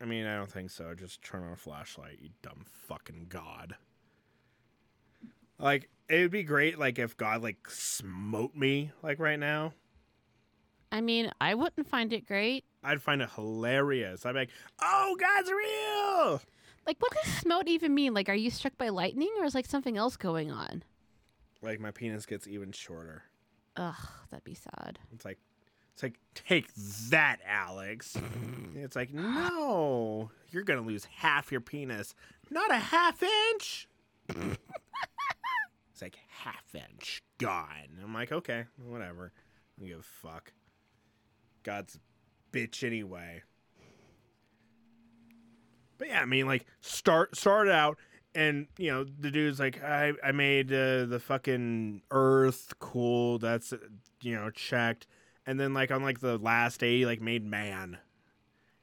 I 0.00 0.04
mean, 0.04 0.26
I 0.26 0.36
don't 0.36 0.50
think 0.50 0.70
so. 0.70 0.94
Just 0.94 1.22
turn 1.22 1.42
on 1.42 1.52
a 1.52 1.56
flashlight, 1.56 2.18
you 2.20 2.30
dumb 2.42 2.64
fucking 2.86 3.26
god. 3.28 3.76
Like, 5.58 5.88
it 6.08 6.20
would 6.20 6.30
be 6.30 6.42
great, 6.42 6.78
like 6.78 6.98
if 6.98 7.16
God 7.16 7.42
like 7.42 7.70
smote 7.70 8.54
me, 8.54 8.92
like 9.02 9.18
right 9.18 9.38
now. 9.38 9.72
I 10.92 11.00
mean, 11.00 11.30
I 11.40 11.54
wouldn't 11.54 11.88
find 11.88 12.12
it 12.12 12.26
great. 12.26 12.64
I'd 12.84 13.02
find 13.02 13.20
it 13.22 13.30
hilarious. 13.34 14.24
I'd 14.24 14.32
be 14.32 14.40
like, 14.40 14.50
"Oh, 14.80 15.16
God's 15.18 15.50
real!" 15.50 16.40
Like, 16.86 16.96
what 17.00 17.12
does 17.12 17.32
smote 17.32 17.66
even 17.66 17.94
mean? 17.94 18.14
Like, 18.14 18.28
are 18.28 18.34
you 18.34 18.50
struck 18.50 18.78
by 18.78 18.90
lightning 18.90 19.32
or 19.38 19.44
is 19.44 19.54
like 19.54 19.66
something 19.66 19.96
else 19.96 20.16
going 20.16 20.52
on? 20.52 20.84
Like 21.62 21.80
my 21.80 21.90
penis 21.90 22.26
gets 22.26 22.46
even 22.46 22.70
shorter. 22.70 23.24
Ugh, 23.76 23.94
that'd 24.30 24.44
be 24.44 24.54
sad. 24.54 25.00
It's 25.12 25.24
like, 25.24 25.38
it's 25.96 26.02
like, 26.02 26.18
take 26.34 26.66
that, 27.08 27.38
Alex. 27.48 28.18
it's 28.74 28.94
like, 28.94 29.14
no, 29.14 30.30
you're 30.50 30.62
gonna 30.62 30.82
lose 30.82 31.06
half 31.06 31.50
your 31.50 31.62
penis, 31.62 32.14
not 32.50 32.70
a 32.70 32.76
half 32.76 33.22
inch. 33.22 33.88
it's 34.28 36.02
like 36.02 36.18
half 36.28 36.74
inch 36.74 37.22
gone. 37.38 37.98
I'm 38.04 38.12
like, 38.12 38.30
okay, 38.30 38.66
whatever. 38.76 39.32
I 39.34 39.80
don't 39.80 39.88
give 39.88 40.00
a 40.00 40.02
fuck. 40.02 40.52
God's 41.62 41.98
bitch 42.52 42.84
anyway. 42.84 43.42
But 45.96 46.08
yeah, 46.08 46.20
I 46.20 46.26
mean, 46.26 46.44
like, 46.44 46.66
start 46.82 47.38
start 47.38 47.70
out, 47.70 47.96
and 48.34 48.66
you 48.76 48.90
know, 48.90 49.04
the 49.04 49.30
dude's 49.30 49.58
like, 49.58 49.82
I 49.82 50.12
I 50.22 50.32
made 50.32 50.70
uh, 50.70 51.06
the 51.06 51.22
fucking 51.24 52.02
Earth 52.10 52.74
cool. 52.80 53.38
That's 53.38 53.72
uh, 53.72 53.78
you 54.20 54.34
know 54.34 54.50
checked, 54.50 55.06
and 55.46 55.58
then 55.58 55.72
like 55.74 55.90
on 55.90 56.02
like 56.02 56.20
the 56.20 56.38
last 56.38 56.80
day, 56.80 56.98
he 56.98 57.06
like 57.06 57.20
made 57.20 57.44
man, 57.44 57.98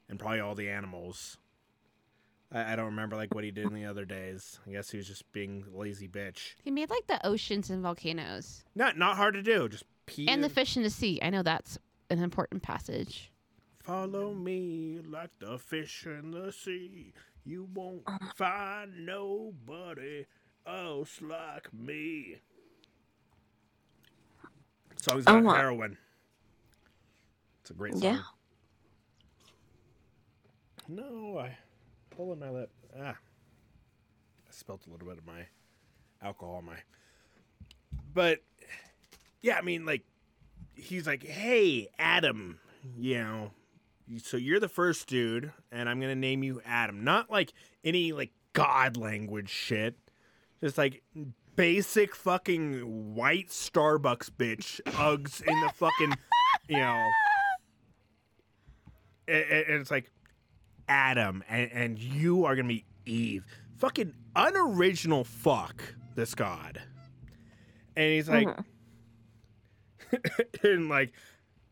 and 0.08 0.18
probably 0.18 0.40
all 0.40 0.54
the 0.54 0.68
animals. 0.70 1.38
I, 2.52 2.72
I 2.72 2.76
don't 2.76 2.86
remember 2.86 3.16
like 3.16 3.34
what 3.34 3.44
he 3.44 3.50
did 3.50 3.66
in 3.66 3.74
the 3.74 3.84
other 3.84 4.04
days. 4.04 4.58
I 4.66 4.70
guess 4.70 4.90
he 4.90 4.96
was 4.96 5.06
just 5.06 5.30
being 5.32 5.64
a 5.74 5.76
lazy 5.78 6.08
bitch. 6.08 6.54
He 6.62 6.70
made 6.70 6.90
like 6.90 7.06
the 7.06 7.24
oceans 7.26 7.70
and 7.70 7.82
volcanoes 7.82 8.64
Not 8.74 8.96
not 8.96 9.16
hard 9.16 9.34
to 9.34 9.42
do. 9.42 9.68
Just 9.68 9.84
pee 10.06 10.28
and 10.28 10.42
the 10.42 10.48
fish 10.48 10.76
in 10.76 10.82
the 10.82 10.90
sea. 10.90 11.18
I 11.22 11.30
know 11.30 11.42
that's 11.42 11.78
an 12.10 12.20
important 12.20 12.62
passage. 12.62 13.30
Follow 13.82 14.32
me 14.32 15.00
like 15.06 15.30
the 15.40 15.58
fish 15.58 16.06
in 16.06 16.30
the 16.30 16.50
sea. 16.52 17.12
You 17.44 17.68
won't 17.74 18.02
uh-huh. 18.06 18.32
find 18.34 19.04
nobody 19.04 20.24
else 20.66 21.20
like 21.20 21.68
me. 21.74 22.36
Songs 24.96 25.24
Oh, 25.26 25.32
about 25.38 25.44
wow. 25.44 25.54
heroin. 25.54 25.98
It's 27.64 27.70
a 27.70 27.74
great 27.74 27.94
song. 27.94 28.02
Yeah. 28.02 28.18
No, 30.86 31.38
I 31.38 31.56
pulling 32.14 32.40
my 32.40 32.50
lip. 32.50 32.70
Ah, 32.94 33.16
I 33.16 34.50
spilled 34.50 34.82
a 34.86 34.90
little 34.90 35.08
bit 35.08 35.16
of 35.16 35.26
my 35.26 35.46
alcohol 36.20 36.56
on 36.56 36.66
my. 36.66 36.76
But 38.12 38.40
yeah, 39.40 39.56
I 39.56 39.62
mean, 39.62 39.86
like 39.86 40.02
he's 40.74 41.06
like, 41.06 41.22
"Hey, 41.22 41.88
Adam, 41.98 42.60
you 42.98 43.14
know, 43.14 43.50
so 44.18 44.36
you're 44.36 44.60
the 44.60 44.68
first 44.68 45.06
dude, 45.08 45.50
and 45.72 45.88
I'm 45.88 46.02
gonna 46.02 46.14
name 46.14 46.42
you 46.42 46.60
Adam. 46.66 47.02
Not 47.02 47.30
like 47.30 47.54
any 47.82 48.12
like 48.12 48.32
god 48.52 48.98
language 48.98 49.48
shit, 49.48 49.96
just 50.62 50.76
like." 50.76 51.02
Basic 51.56 52.16
fucking 52.16 53.14
white 53.14 53.48
Starbucks 53.48 54.28
bitch, 54.28 54.80
Uggs 54.86 55.40
in 55.40 55.60
the 55.60 55.68
fucking, 55.68 56.14
you 56.68 56.78
know, 56.78 57.08
and, 59.28 59.44
and 59.50 59.80
it's 59.80 59.90
like 59.90 60.10
Adam, 60.88 61.42
and, 61.48 61.70
and 61.72 61.98
you 61.98 62.44
are 62.44 62.54
gonna 62.56 62.68
be 62.68 62.84
Eve. 63.06 63.44
Fucking 63.78 64.14
unoriginal 64.36 65.24
fuck 65.24 65.82
this 66.14 66.34
god. 66.34 66.80
And 67.96 68.12
he's 68.12 68.28
like, 68.28 68.48
Mhm. 68.48 68.64
and 70.62 70.88
like, 70.88 71.12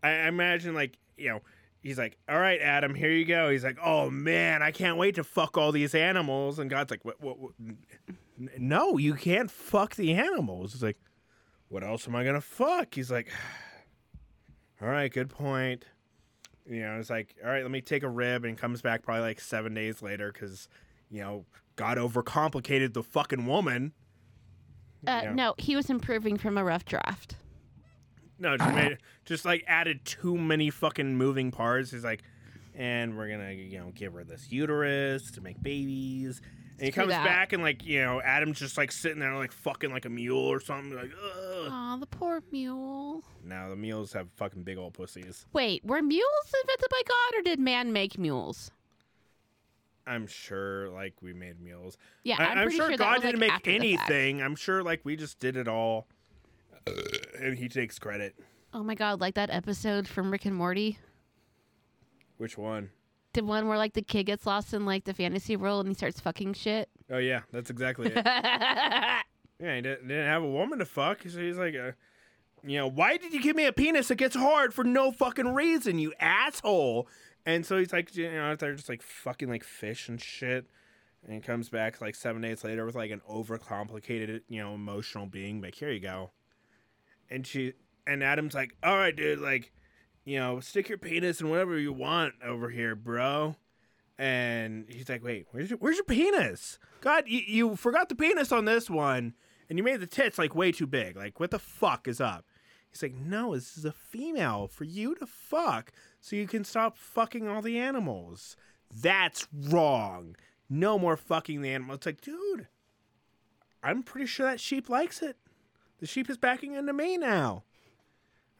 I 0.02 0.10
I 0.10 0.28
imagine 0.28 0.74
like 0.74 0.96
you 1.16 1.28
know, 1.28 1.40
he's 1.82 1.98
like, 1.98 2.16
all 2.28 2.38
right, 2.38 2.60
Adam, 2.60 2.94
here 2.94 3.10
you 3.10 3.24
go. 3.24 3.50
He's 3.50 3.64
like, 3.64 3.78
oh 3.82 4.10
man, 4.10 4.62
I 4.62 4.70
can't 4.72 4.96
wait 4.96 5.14
to 5.16 5.24
fuck 5.24 5.56
all 5.56 5.72
these 5.72 5.94
animals. 5.94 6.58
And 6.58 6.68
God's 6.70 6.90
like, 6.90 7.04
what? 7.04 7.20
what, 7.20 7.38
what? 7.38 7.52
No, 8.58 8.98
you 8.98 9.14
can't 9.14 9.50
fuck 9.50 9.94
the 9.94 10.12
animals. 10.14 10.74
It's 10.74 10.82
like, 10.82 10.98
what 11.68 11.84
else 11.84 12.08
am 12.08 12.16
I 12.16 12.24
gonna 12.24 12.40
fuck? 12.40 12.94
He's 12.94 13.10
like, 13.10 13.28
all 14.82 14.88
right, 14.88 15.12
good 15.12 15.28
point. 15.28 15.84
You 16.68 16.80
know, 16.82 16.98
it's 16.98 17.10
like, 17.10 17.34
all 17.44 17.50
right, 17.50 17.62
let 17.62 17.70
me 17.70 17.80
take 17.80 18.02
a 18.02 18.08
rib, 18.08 18.44
and 18.44 18.56
comes 18.56 18.82
back 18.82 19.02
probably 19.02 19.22
like 19.22 19.40
seven 19.40 19.74
days 19.74 20.00
later 20.02 20.30
because, 20.32 20.68
you 21.10 21.20
know, 21.20 21.44
God 21.76 21.98
overcomplicated 21.98 22.92
the 22.92 23.02
fucking 23.02 23.46
woman. 23.46 23.92
Uh, 25.06 25.20
Yeah. 25.24 25.32
No, 25.32 25.54
he 25.58 25.74
was 25.74 25.90
improving 25.90 26.38
from 26.38 26.56
a 26.56 26.64
rough 26.64 26.84
draft. 26.84 27.36
No, 28.38 28.56
just 28.56 28.74
made 28.74 28.98
just 29.24 29.44
like 29.44 29.64
added 29.66 30.04
too 30.04 30.36
many 30.36 30.70
fucking 30.70 31.16
moving 31.16 31.50
parts. 31.50 31.90
He's 31.92 32.04
like, 32.04 32.22
and 32.74 33.16
we're 33.16 33.28
gonna 33.28 33.52
you 33.52 33.78
know 33.78 33.92
give 33.94 34.14
her 34.14 34.24
this 34.24 34.50
uterus 34.50 35.30
to 35.32 35.40
make 35.40 35.62
babies. 35.62 36.40
And 36.82 36.88
he 36.88 36.90
Screw 36.90 37.02
comes 37.04 37.12
that. 37.12 37.24
back 37.24 37.52
and 37.52 37.62
like 37.62 37.86
you 37.86 38.02
know 38.02 38.20
Adam's 38.20 38.58
just 38.58 38.76
like 38.76 38.90
sitting 38.90 39.20
there 39.20 39.32
like 39.36 39.52
fucking 39.52 39.92
like 39.92 40.04
a 40.04 40.08
mule 40.08 40.36
or 40.36 40.58
something 40.58 40.92
like. 40.96 41.12
Ugh. 41.12 41.68
Aw, 41.70 41.96
the 41.98 42.06
poor 42.06 42.42
mule. 42.50 43.22
Now 43.44 43.68
the 43.68 43.76
mules 43.76 44.12
have 44.14 44.32
fucking 44.34 44.64
big 44.64 44.78
old 44.78 44.94
pussies. 44.94 45.46
Wait, 45.52 45.84
were 45.84 46.02
mules 46.02 46.52
invented 46.64 46.90
by 46.90 47.00
God 47.06 47.38
or 47.38 47.42
did 47.42 47.60
man 47.60 47.92
make 47.92 48.18
mules? 48.18 48.72
I'm 50.08 50.26
sure 50.26 50.88
like 50.88 51.14
we 51.22 51.32
made 51.32 51.60
mules. 51.60 51.96
Yeah, 52.24 52.34
I, 52.40 52.46
I'm, 52.46 52.58
am 52.58 52.64
pretty 52.64 52.76
sure, 52.78 52.88
sure 52.88 52.96
God 52.96 53.12
was, 53.12 53.22
didn't 53.22 53.40
like, 53.40 53.48
make 53.48 53.52
after 53.52 53.78
the 53.78 53.96
fact. 53.96 54.10
anything. 54.10 54.42
I'm 54.42 54.56
sure 54.56 54.82
like 54.82 55.02
we 55.04 55.14
just 55.14 55.38
did 55.38 55.56
it 55.56 55.68
all, 55.68 56.08
uh, 56.84 56.90
and 57.40 57.56
he 57.56 57.68
takes 57.68 58.00
credit. 58.00 58.34
Oh 58.74 58.82
my 58.82 58.96
god, 58.96 59.20
like 59.20 59.36
that 59.36 59.50
episode 59.50 60.08
from 60.08 60.32
Rick 60.32 60.46
and 60.46 60.56
Morty. 60.56 60.98
Which 62.38 62.58
one? 62.58 62.90
The 63.34 63.42
one 63.42 63.66
where 63.68 63.78
like 63.78 63.94
the 63.94 64.02
kid 64.02 64.24
gets 64.24 64.46
lost 64.46 64.74
in 64.74 64.84
like 64.84 65.04
the 65.04 65.14
fantasy 65.14 65.56
world 65.56 65.86
and 65.86 65.94
he 65.94 65.94
starts 65.94 66.20
fucking 66.20 66.54
shit. 66.54 66.88
Oh 67.10 67.18
yeah, 67.18 67.40
that's 67.50 67.70
exactly 67.70 68.12
it. 68.14 68.26
Yeah, 69.62 69.76
he 69.76 69.80
didn't, 69.80 70.08
didn't 70.08 70.26
have 70.26 70.42
a 70.42 70.50
woman 70.50 70.80
to 70.80 70.84
fuck. 70.84 71.22
So 71.22 71.38
he's 71.38 71.56
like, 71.56 71.76
uh, 71.76 71.92
you 72.64 72.78
know, 72.78 72.88
why 72.88 73.16
did 73.16 73.32
you 73.32 73.40
give 73.40 73.54
me 73.54 73.64
a 73.64 73.72
penis 73.72 74.08
that 74.08 74.16
gets 74.16 74.34
hard 74.34 74.74
for 74.74 74.82
no 74.82 75.12
fucking 75.12 75.54
reason, 75.54 76.00
you 76.00 76.12
asshole? 76.18 77.06
And 77.46 77.64
so 77.64 77.78
he's 77.78 77.92
like, 77.92 78.14
you 78.16 78.30
know, 78.32 78.56
they're 78.56 78.74
just 78.74 78.88
like 78.88 79.02
fucking 79.02 79.48
like 79.48 79.62
fish 79.62 80.08
and 80.08 80.20
shit. 80.20 80.66
And 81.24 81.32
he 81.32 81.40
comes 81.40 81.68
back 81.68 82.00
like 82.00 82.16
seven 82.16 82.42
days 82.42 82.64
later 82.64 82.84
with 82.84 82.96
like 82.96 83.12
an 83.12 83.20
overcomplicated, 83.30 84.40
you 84.48 84.60
know, 84.60 84.74
emotional 84.74 85.26
being. 85.26 85.60
Like, 85.60 85.76
here 85.76 85.92
you 85.92 86.00
go. 86.00 86.32
And 87.30 87.46
she 87.46 87.74
and 88.04 88.24
Adam's 88.24 88.54
like, 88.54 88.74
all 88.82 88.96
right, 88.96 89.14
dude, 89.14 89.38
like, 89.38 89.72
you 90.24 90.38
know, 90.38 90.60
stick 90.60 90.88
your 90.88 90.98
penis 90.98 91.40
in 91.40 91.50
whatever 91.50 91.78
you 91.78 91.92
want 91.92 92.34
over 92.44 92.68
here, 92.70 92.94
bro. 92.94 93.56
And 94.18 94.86
he's 94.88 95.08
like, 95.08 95.24
wait, 95.24 95.46
where's 95.50 95.70
your, 95.70 95.78
where's 95.78 95.96
your 95.96 96.04
penis? 96.04 96.78
God, 97.00 97.24
you, 97.26 97.40
you 97.46 97.76
forgot 97.76 98.08
the 98.08 98.14
penis 98.14 98.52
on 98.52 98.64
this 98.64 98.88
one, 98.88 99.34
and 99.68 99.78
you 99.78 99.82
made 99.82 100.00
the 100.00 100.06
tits 100.06 100.38
like 100.38 100.54
way 100.54 100.70
too 100.70 100.86
big. 100.86 101.16
Like, 101.16 101.40
what 101.40 101.50
the 101.50 101.58
fuck 101.58 102.06
is 102.06 102.20
up? 102.20 102.44
He's 102.90 103.02
like, 103.02 103.14
no, 103.14 103.54
this 103.54 103.78
is 103.78 103.84
a 103.84 103.92
female 103.92 104.68
for 104.68 104.84
you 104.84 105.14
to 105.14 105.26
fuck 105.26 105.92
so 106.20 106.36
you 106.36 106.46
can 106.46 106.62
stop 106.62 106.98
fucking 106.98 107.48
all 107.48 107.62
the 107.62 107.78
animals. 107.78 108.54
That's 108.94 109.48
wrong. 109.52 110.36
No 110.68 110.98
more 110.98 111.16
fucking 111.16 111.62
the 111.62 111.70
animals. 111.70 111.98
It's 111.98 112.06
like, 112.06 112.20
dude, 112.20 112.68
I'm 113.82 114.02
pretty 114.02 114.26
sure 114.26 114.46
that 114.46 114.60
sheep 114.60 114.90
likes 114.90 115.22
it. 115.22 115.36
The 116.00 116.06
sheep 116.06 116.28
is 116.28 116.36
backing 116.36 116.74
into 116.74 116.92
me 116.92 117.16
now. 117.16 117.64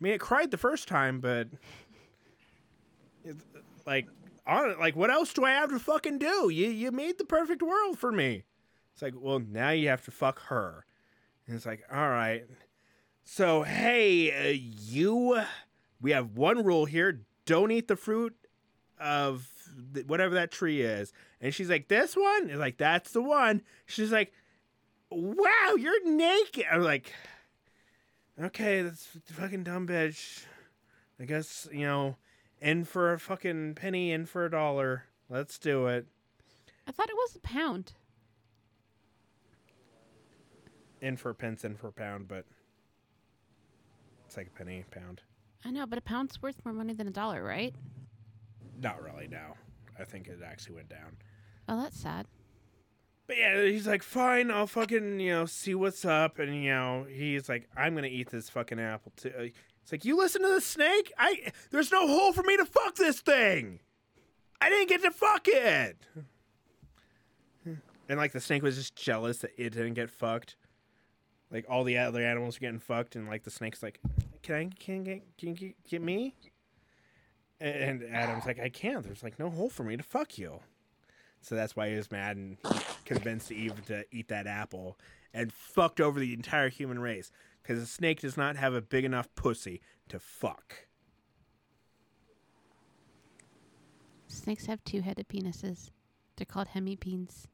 I 0.03 0.05
mean, 0.05 0.15
it 0.15 0.21
cried 0.21 0.51
the 0.51 0.59
first 0.59 0.88
time, 0.88 1.21
but 1.21 1.47
like, 3.87 4.09
on 4.45 4.77
like, 4.81 4.97
what 4.97 5.12
else 5.12 5.33
do 5.33 5.45
I 5.45 5.53
have 5.53 5.71
to 5.71 5.79
fucking 5.79 6.19
do? 6.19 6.49
You 6.49 6.71
you 6.71 6.91
made 6.91 7.19
the 7.19 7.25
perfect 7.25 7.62
world 7.62 8.01
for 8.01 8.11
me. 8.11 8.43
It's 8.93 9.03
like, 9.03 9.15
well, 9.17 9.38
now 9.38 9.71
you 9.71 9.87
have 9.91 10.05
to 10.07 10.11
fuck 10.11 10.41
her. 10.47 10.85
And 11.47 11.55
it's 11.55 11.65
like, 11.67 11.85
all 11.88 12.09
right. 12.09 12.45
So 13.23 13.62
hey, 13.62 14.33
uh, 14.33 14.59
you, 14.61 15.41
we 16.01 16.11
have 16.11 16.37
one 16.37 16.65
rule 16.65 16.85
here: 16.85 17.21
don't 17.47 17.71
eat 17.71 17.87
the 17.87 17.95
fruit 17.95 18.35
of 18.99 19.49
th- 19.95 20.07
whatever 20.07 20.35
that 20.35 20.51
tree 20.51 20.83
is. 20.83 21.12
And 21.41 21.55
she's 21.55 21.71
like, 21.71 21.87
this 21.87 22.17
one? 22.17 22.51
It's 22.51 22.59
like, 22.59 22.77
that's 22.77 23.12
the 23.12 23.23
one. 23.23 23.62
She's 23.87 24.11
like, 24.11 24.33
wow, 25.11 25.75
you're 25.79 26.11
naked. 26.11 26.65
I'm 26.73 26.83
like, 26.83 27.12
okay, 28.40 28.83
that's 28.83 29.07
fucking 29.27 29.64
dumb 29.64 29.87
bitch. 29.87 30.45
I 31.21 31.25
guess, 31.25 31.68
you 31.73 31.87
know, 31.87 32.16
in 32.61 32.85
for 32.85 33.12
a 33.12 33.18
fucking 33.18 33.75
penny, 33.75 34.12
in 34.12 34.27
for 34.27 34.45
a 34.45 34.51
dollar. 34.51 35.05
Let's 35.29 35.59
do 35.59 35.87
it. 35.87 36.07
I 36.87 36.92
thought 36.92 37.09
it 37.09 37.16
was 37.16 37.37
a 37.37 37.40
pound. 37.40 37.92
In 41.01 41.16
for 41.16 41.31
a 41.31 41.35
pence, 41.35 41.64
in 41.64 41.75
for 41.75 41.88
a 41.88 41.92
pound, 41.92 42.29
but 42.29 42.45
it's 44.27 44.37
like 44.37 44.49
a 44.49 44.51
penny, 44.51 44.85
pound. 44.90 45.21
I 45.64 45.71
know, 45.71 45.87
but 45.87 45.99
a 45.99 46.03
pound's 46.03 46.40
worth 46.42 46.64
more 46.64 46.75
money 46.75 46.92
than 46.92 47.07
a 47.07 47.12
dollar, 47.12 47.42
right? 47.42 47.75
Not 48.81 49.03
really, 49.03 49.29
no. 49.29 49.55
I 49.99 50.05
think 50.05 50.27
it 50.27 50.40
actually 50.45 50.77
went 50.77 50.88
down. 50.88 51.16
Oh, 51.68 51.81
that's 51.81 52.01
sad. 52.01 52.27
But 53.33 53.38
yeah, 53.38 53.62
he's 53.64 53.87
like, 53.87 54.03
fine, 54.03 54.51
I'll 54.51 54.66
fucking, 54.66 55.18
you 55.18 55.31
know, 55.31 55.47
see 55.47 55.75
what's 55.75 56.05
up. 56.05 56.38
And, 56.38 56.55
you 56.55 56.71
know, 56.71 57.07
he's 57.09 57.49
like, 57.49 57.66
I'm 57.75 57.95
going 57.95 58.05
to 58.05 58.11
eat 58.11 58.29
this 58.29 58.51
fucking 58.51 58.79
apple 58.79 59.11
too. 59.16 59.33
Uh, 59.35 59.42
It's 59.83 59.90
like 59.90 60.05
you 60.05 60.18
listen 60.18 60.42
to 60.42 60.49
the 60.49 60.61
snake. 60.61 61.11
I 61.16 61.51
there's 61.71 61.90
no 61.90 62.07
hole 62.07 62.35
for 62.35 62.42
me 62.42 62.59
to 62.59 62.66
fuck 62.66 62.97
this 62.97 63.23
thing. 63.23 63.81
I 64.61 64.68
didn't 64.68 64.90
get 64.90 65.01
to 65.05 65.11
fuck 65.11 65.49
it. 65.49 65.97
And 67.64 68.18
like 68.18 68.33
the 68.33 68.40
snake 68.40 68.62
was 68.62 68.77
just 68.77 68.97
jealous 68.97 69.38
that 69.38 69.53
it 69.57 69.71
didn't 69.71 69.95
get 69.95 70.11
fucked. 70.11 70.57
Like 71.51 71.64
all 71.71 71.85
the 71.85 71.97
other 71.97 72.21
animals 72.23 72.59
are 72.59 72.61
getting 72.61 72.81
fucked, 72.81 73.16
and 73.16 73.29
like 73.29 73.45
the 73.45 73.51
snake's 73.51 73.83
like, 73.83 73.99
"Can 74.42 74.55
I? 74.55 74.68
Can 74.79 75.05
get? 75.05 75.23
Can 75.38 75.57
you 75.57 75.73
get 75.88 76.03
me?" 76.03 76.35
And 77.62 78.05
Adam's 78.12 78.45
like, 78.45 78.61
"I 78.61 78.68
can't. 78.68 79.03
There's 79.03 79.23
like 79.23 79.38
no 79.38 79.49
hole 79.49 79.71
for 79.71 79.85
me 79.85 79.97
to 79.97 80.03
fuck 80.03 80.37
you." 80.37 80.61
So 81.40 81.57
that's 81.57 81.75
why 81.75 81.88
he 81.90 81.97
was 81.97 82.12
mad 82.12 82.37
and 82.37 82.57
convinced 83.05 83.53
Eve 83.53 83.85
to 83.87 84.05
eat 84.11 84.29
that 84.29 84.47
apple 84.47 84.99
and 85.35 85.53
fucked 85.53 86.01
over 86.01 86.21
the 86.21 86.33
entire 86.33 86.69
human 86.69 86.99
race 86.99 87.31
because 87.62 87.83
a 87.83 87.87
snake 87.87 88.21
does 88.21 88.37
not 88.37 88.57
have 88.57 88.75
a 88.75 88.81
big 88.81 89.05
enough 89.05 89.29
pussy 89.35 89.81
to 90.09 90.19
fuck. 90.19 90.87
Snakes 94.27 94.67
have 94.67 94.83
two-headed 94.85 95.29
penises. 95.29 95.91
They're 96.37 96.47
called 96.47 96.69
hemipenes. 96.75 97.47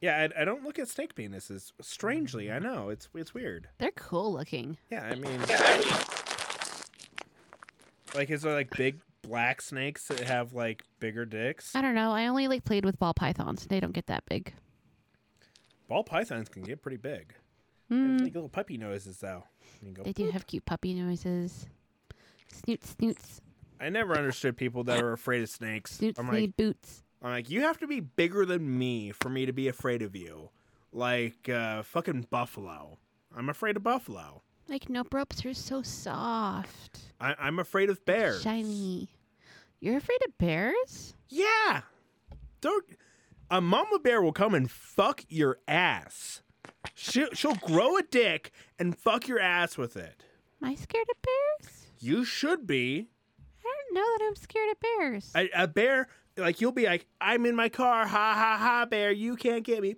Yeah, 0.00 0.28
I, 0.36 0.42
I 0.42 0.44
don't 0.44 0.64
look 0.64 0.78
at 0.78 0.88
snake 0.88 1.14
penises. 1.14 1.72
Strangely, 1.80 2.50
I 2.50 2.58
know 2.58 2.88
it's 2.88 3.08
it's 3.14 3.34
weird. 3.34 3.68
They're 3.78 3.90
cool 3.90 4.32
looking. 4.32 4.78
Yeah, 4.90 5.02
I 5.02 5.14
mean, 5.14 5.40
like 8.14 8.30
is 8.30 8.42
there 8.42 8.54
like 8.54 8.70
big 8.76 9.00
black 9.22 9.60
snakes 9.60 10.08
that 10.08 10.20
have 10.20 10.54
like 10.54 10.84
bigger 11.00 11.26
dicks? 11.26 11.74
I 11.74 11.82
don't 11.82 11.94
know. 11.94 12.12
I 12.12 12.28
only 12.28 12.48
like 12.48 12.64
played 12.64 12.84
with 12.84 12.98
ball 12.98 13.12
pythons. 13.12 13.66
They 13.66 13.78
don't 13.78 13.92
get 13.92 14.06
that 14.06 14.24
big. 14.26 14.54
Ball 15.90 16.04
pythons 16.04 16.48
can 16.48 16.62
get 16.62 16.80
pretty 16.82 16.96
big. 16.98 17.34
They 17.90 17.96
like 17.96 18.32
little 18.34 18.48
puppy 18.48 18.78
noises 18.78 19.18
though. 19.18 19.42
Go, 19.92 20.04
They 20.04 20.12
do 20.12 20.30
have 20.30 20.46
cute 20.46 20.64
puppy 20.64 20.94
noises. 20.94 21.66
Snoots, 22.52 22.94
snoots. 22.96 23.40
I 23.80 23.88
never 23.88 24.16
understood 24.16 24.56
people 24.56 24.84
that 24.84 25.02
are 25.02 25.12
afraid 25.12 25.42
of 25.42 25.48
snakes. 25.48 25.96
Snoots 25.96 26.20
I'm 26.20 26.28
like, 26.28 26.36
need 26.36 26.56
boots. 26.56 27.02
I'm 27.20 27.30
like, 27.32 27.50
you 27.50 27.62
have 27.62 27.78
to 27.78 27.88
be 27.88 27.98
bigger 27.98 28.46
than 28.46 28.78
me 28.78 29.10
for 29.10 29.28
me 29.28 29.44
to 29.46 29.52
be 29.52 29.66
afraid 29.66 30.02
of 30.02 30.14
you. 30.14 30.50
Like 30.92 31.48
uh, 31.48 31.82
fucking 31.82 32.28
buffalo. 32.30 32.96
I'm 33.36 33.48
afraid 33.48 33.76
of 33.76 33.82
buffalo. 33.82 34.42
Like 34.68 34.88
nope 34.88 35.12
ropes 35.12 35.44
are 35.44 35.54
so 35.54 35.82
soft. 35.82 37.00
I- 37.20 37.34
I'm 37.36 37.58
afraid 37.58 37.90
of 37.90 38.04
bears. 38.04 38.42
Shiny. 38.42 39.08
You're 39.80 39.96
afraid 39.96 40.20
of 40.28 40.38
bears? 40.38 41.14
Yeah. 41.28 41.80
Don't. 42.60 42.84
A 43.50 43.60
mama 43.60 43.98
bear 43.98 44.22
will 44.22 44.32
come 44.32 44.54
and 44.54 44.70
fuck 44.70 45.24
your 45.28 45.58
ass. 45.66 46.42
She'll, 46.94 47.30
she'll 47.32 47.56
grow 47.56 47.96
a 47.96 48.02
dick 48.02 48.52
and 48.78 48.96
fuck 48.96 49.26
your 49.26 49.40
ass 49.40 49.76
with 49.76 49.96
it. 49.96 50.22
Am 50.62 50.68
I 50.68 50.74
scared 50.76 51.06
of 51.10 51.16
bears? 51.20 51.86
You 51.98 52.24
should 52.24 52.66
be. 52.66 53.08
I 53.58 53.62
don't 53.64 53.94
know 53.94 54.18
that 54.18 54.24
I'm 54.24 54.36
scared 54.36 54.70
of 54.70 54.80
bears. 54.80 55.32
A, 55.34 55.64
a 55.64 55.66
bear, 55.66 56.08
like, 56.36 56.60
you'll 56.60 56.70
be 56.70 56.86
like, 56.86 57.06
I'm 57.20 57.44
in 57.44 57.56
my 57.56 57.68
car. 57.68 58.06
Ha 58.06 58.34
ha 58.34 58.56
ha, 58.56 58.86
bear. 58.86 59.10
You 59.10 59.34
can't 59.34 59.64
get 59.64 59.82
me. 59.82 59.96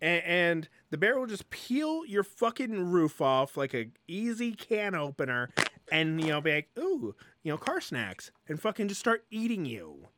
And, 0.00 0.22
and 0.24 0.68
the 0.90 0.96
bear 0.96 1.18
will 1.18 1.26
just 1.26 1.50
peel 1.50 2.06
your 2.06 2.24
fucking 2.24 2.90
roof 2.90 3.20
off 3.20 3.56
like 3.56 3.74
a 3.74 3.90
easy 4.08 4.52
can 4.52 4.94
opener 4.94 5.50
and, 5.92 6.20
you 6.20 6.28
know, 6.28 6.40
be 6.40 6.54
like, 6.54 6.70
ooh, 6.78 7.14
you 7.42 7.52
know, 7.52 7.58
car 7.58 7.82
snacks. 7.82 8.30
And 8.48 8.60
fucking 8.60 8.88
just 8.88 9.00
start 9.00 9.26
eating 9.30 9.66
you. 9.66 10.08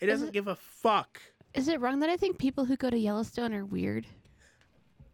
It 0.00 0.06
doesn't 0.06 0.32
give 0.32 0.46
a 0.46 0.54
fuck. 0.54 1.20
Is 1.54 1.68
it 1.68 1.80
wrong 1.80 2.00
that 2.00 2.10
I 2.10 2.16
think 2.16 2.38
people 2.38 2.64
who 2.66 2.76
go 2.76 2.90
to 2.90 2.98
Yellowstone 2.98 3.54
are 3.54 3.64
weird? 3.64 4.06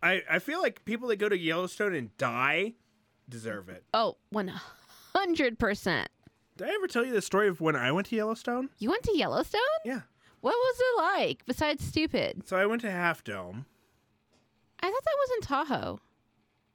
I, 0.03 0.23
I 0.31 0.39
feel 0.39 0.61
like 0.61 0.85
people 0.85 1.09
that 1.09 1.17
go 1.17 1.29
to 1.29 1.39
Yellowstone 1.39 1.95
and 1.95 2.17
die 2.19 2.75
deserve 3.29 3.69
it. 3.69 3.85
Oh, 3.95 4.17
100%. 4.35 6.07
Did 6.57 6.69
I 6.69 6.71
ever 6.73 6.87
tell 6.87 7.05
you 7.05 7.13
the 7.13 7.23
story 7.23 7.49
of 7.49 7.61
when 7.61 7.75
I 7.75 7.91
went 7.91 8.09
to 8.09 8.17
Yellowstone? 8.17 8.69
You 8.79 8.91
went 8.91 9.03
to 9.05 9.17
Yellowstone? 9.17 9.61
Yeah. 9.85 10.03
What 10.41 10.53
was 10.55 10.77
it 10.79 10.97
like 11.03 11.47
besides 11.47 11.85
stupid? 11.85 12.43
So 12.47 12.57
I 12.57 12.67
went 12.67 12.83
to 12.83 12.91
Half 12.91 13.25
Dome. 13.25 13.65
I 14.81 14.91
thought 14.91 15.05
that 15.05 15.17
was 15.19 15.31
in 15.37 15.41
Tahoe. 15.41 16.01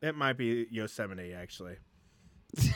It 0.01 0.15
might 0.15 0.37
be 0.37 0.65
Yosemite, 0.71 1.33
actually. 1.33 1.75
it's 2.57 2.73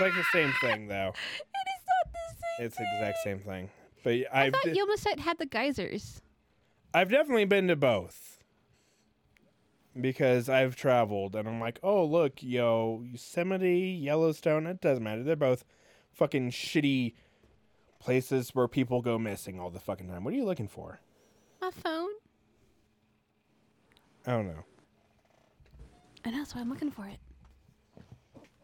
like 0.00 0.14
the 0.14 0.24
same 0.32 0.52
thing, 0.60 0.86
though. 0.86 1.12
It 1.12 1.66
is 1.74 1.84
not 1.88 2.12
the 2.12 2.18
same. 2.30 2.66
It's 2.66 2.76
the 2.76 2.84
exact 2.94 3.18
same 3.24 3.40
thing. 3.40 3.70
But 4.06 4.14
I 4.32 4.44
I've 4.44 4.52
thought 4.52 4.62
de- 4.62 4.76
Yosemite 4.76 5.20
had 5.20 5.38
the 5.38 5.46
geysers. 5.46 6.22
I've 6.94 7.10
definitely 7.10 7.44
been 7.44 7.66
to 7.66 7.74
both 7.74 8.38
because 10.00 10.48
I've 10.48 10.76
traveled, 10.76 11.34
and 11.34 11.48
I'm 11.48 11.58
like, 11.58 11.80
oh 11.82 12.04
look, 12.04 12.40
yo, 12.40 13.02
Yosemite, 13.04 13.98
Yellowstone. 14.00 14.68
It 14.68 14.80
doesn't 14.80 15.02
matter. 15.02 15.24
They're 15.24 15.34
both 15.34 15.64
fucking 16.12 16.52
shitty 16.52 17.14
places 17.98 18.54
where 18.54 18.68
people 18.68 19.02
go 19.02 19.18
missing 19.18 19.58
all 19.58 19.70
the 19.70 19.80
fucking 19.80 20.06
time. 20.06 20.22
What 20.22 20.34
are 20.34 20.36
you 20.36 20.44
looking 20.44 20.68
for? 20.68 21.00
My 21.60 21.72
phone. 21.72 22.10
I 24.24 24.30
don't 24.30 24.46
know. 24.46 24.64
I 26.24 26.30
know, 26.30 26.44
so 26.44 26.60
I'm 26.60 26.70
looking 26.70 26.92
for 26.92 27.08
it. 27.08 27.18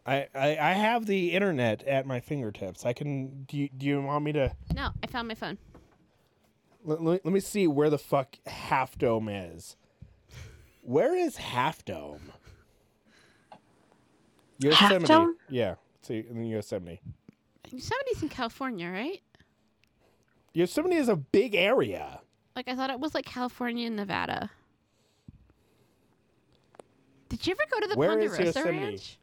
I, 0.05 0.27
I, 0.35 0.57
I 0.57 0.71
have 0.73 1.05
the 1.05 1.31
internet 1.31 1.83
at 1.83 2.05
my 2.05 2.19
fingertips. 2.19 2.85
I 2.85 2.93
can. 2.93 3.43
Do 3.43 3.57
you, 3.57 3.69
do 3.69 3.85
you 3.85 4.01
want 4.01 4.25
me 4.25 4.33
to? 4.33 4.53
No, 4.75 4.89
I 5.01 5.07
found 5.07 5.27
my 5.27 5.35
phone. 5.35 5.57
Let, 6.83 7.01
let, 7.01 7.25
let 7.25 7.33
me 7.33 7.39
see 7.39 7.67
where 7.67 7.89
the 7.89 7.97
fuck 7.97 8.37
Half 8.45 8.97
Dome 8.97 9.29
is. 9.29 9.77
Where 10.81 11.15
is 11.15 11.37
Half 11.37 11.85
Dome? 11.85 12.33
Yosemite. 14.59 15.05
Dome? 15.05 15.37
Yeah. 15.49 15.75
See, 16.01 16.25
in 16.29 16.43
Yosemite. 16.43 16.99
Yosemite's 17.71 18.21
in 18.21 18.29
California, 18.29 18.89
right? 18.89 19.21
Yosemite 20.53 20.95
is 20.97 21.07
a 21.07 21.15
big 21.15 21.55
area. 21.55 22.19
Like 22.55 22.67
I 22.67 22.75
thought 22.75 22.89
it 22.89 22.99
was 22.99 23.15
like 23.15 23.25
California 23.25 23.87
and 23.87 23.95
Nevada. 23.95 24.51
Did 27.29 27.47
you 27.47 27.53
ever 27.53 27.63
go 27.71 27.79
to 27.79 27.87
the 27.87 27.95
Where 27.95 28.19
is 28.19 28.31
Ponderosa 28.31 28.59
Yosemite? 28.59 28.85
Ranch? 28.85 29.17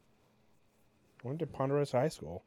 I 1.22 1.28
went 1.28 1.38
to 1.40 1.46
Ponderosa 1.46 1.98
High 1.98 2.09
School. 2.09 2.44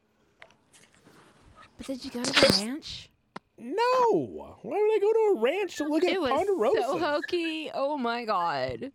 But 1.76 1.86
did 1.86 2.04
you 2.04 2.10
go 2.10 2.22
to 2.22 2.32
the 2.32 2.64
ranch? 2.66 3.10
No. 3.58 4.56
Why 4.62 4.76
would 4.80 4.96
I 4.96 4.98
go 5.00 5.12
to 5.12 5.38
a 5.38 5.40
ranch 5.40 5.76
to 5.76 5.84
look 5.84 6.04
at 6.04 6.12
it 6.12 6.20
was 6.20 6.30
Ponderosa? 6.30 6.82
so 6.82 6.98
hokey. 6.98 7.70
Oh 7.72 7.96
my 7.96 8.24
god. 8.24 8.92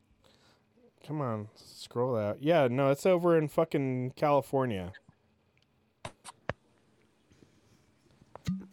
Come 1.06 1.22
on, 1.22 1.48
scroll 1.56 2.16
out. 2.18 2.38
Yeah, 2.42 2.68
no, 2.70 2.92
it's 2.92 3.06
over 3.06 3.38
in 3.38 3.48
fucking 3.48 4.14
California. 4.16 4.92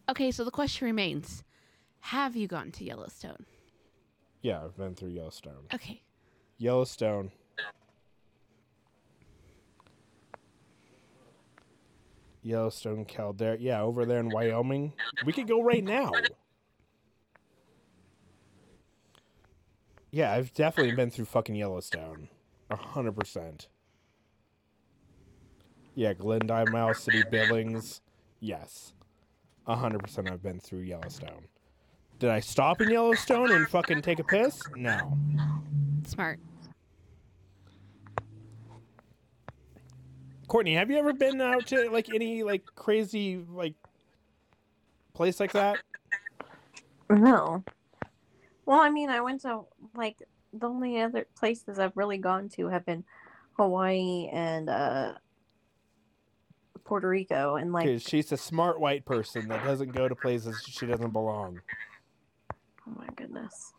Okay, 0.09 0.31
so 0.31 0.45
the 0.45 0.51
question 0.51 0.87
remains: 0.87 1.45
Have 2.01 2.37
you 2.37 2.47
gone 2.47 2.73
to 2.73 2.85
Yellowstone? 2.85 3.47
Yeah, 4.42 4.64
I've 4.64 4.77
been 4.77 4.95
through 4.95 5.11
Yellowstone. 5.11 5.66
Okay. 5.75 6.03
Yellowstone. 6.59 7.31
Yellowstone 12.46 13.04
Caldera. 13.04 13.56
Yeah, 13.59 13.82
over 13.82 14.06
there 14.06 14.20
in 14.20 14.28
Wyoming. 14.30 14.92
We 15.24 15.32
could 15.32 15.48
go 15.48 15.62
right 15.62 15.82
now. 15.82 16.12
Yeah, 20.12 20.32
I've 20.32 20.54
definitely 20.54 20.94
been 20.94 21.11
through 21.11 21.24
fucking 21.24 21.56
Yellowstone. 21.56 22.28
A 22.70 22.76
hundred 22.76 23.16
percent. 23.16 23.68
Yeah, 25.94 26.14
Glendive, 26.14 26.68
Miles 26.68 27.00
City, 27.00 27.22
Billings. 27.30 28.00
Yes. 28.40 28.92
A 29.66 29.74
hundred 29.74 30.02
percent 30.02 30.30
I've 30.30 30.42
been 30.42 30.61
through 30.61 30.80
Yellowstone. 30.80 31.48
Did 32.18 32.30
I 32.30 32.40
stop 32.40 32.80
in 32.80 32.90
Yellowstone 32.90 33.50
and 33.50 33.68
fucking 33.68 34.02
take 34.02 34.20
a 34.20 34.24
piss? 34.24 34.62
No. 34.74 35.18
Smart. 36.06 36.38
Courtney, 40.48 40.74
have 40.74 40.90
you 40.90 40.98
ever 40.98 41.12
been 41.12 41.40
out 41.40 41.66
to 41.68 41.90
like 41.90 42.09
any 42.14 42.42
like 42.42 42.64
crazy 42.74 43.44
like 43.50 43.74
place 45.12 45.40
like 45.40 45.52
that? 45.52 45.78
No. 47.11 47.64
Well, 48.64 48.80
I 48.80 48.90
mean, 48.90 49.11
I 49.11 49.20
went 49.20 49.42
to 49.42 49.62
like 49.94 50.16
the 50.52 50.66
only 50.66 51.00
other 51.00 51.26
places 51.37 51.78
I've 51.78 51.96
really 51.96 52.18
gone 52.18 52.48
to 52.50 52.68
have 52.68 52.85
been 52.87 53.04
Hawaii 53.56 54.28
and 54.32 54.68
uh 54.68 55.14
Puerto 56.85 57.09
Rico 57.09 57.56
and 57.56 57.72
like 57.72 58.00
she's 58.00 58.30
a 58.30 58.37
smart 58.37 58.78
white 58.78 59.04
person 59.04 59.48
that 59.48 59.64
doesn't 59.64 59.92
go 59.92 60.09
to 60.09 60.14
places 60.14 60.62
she 60.68 60.87
doesn't 60.87 61.12
belong. 61.12 61.61
oh 62.52 62.94
my 62.96 63.09
goodness. 63.16 63.72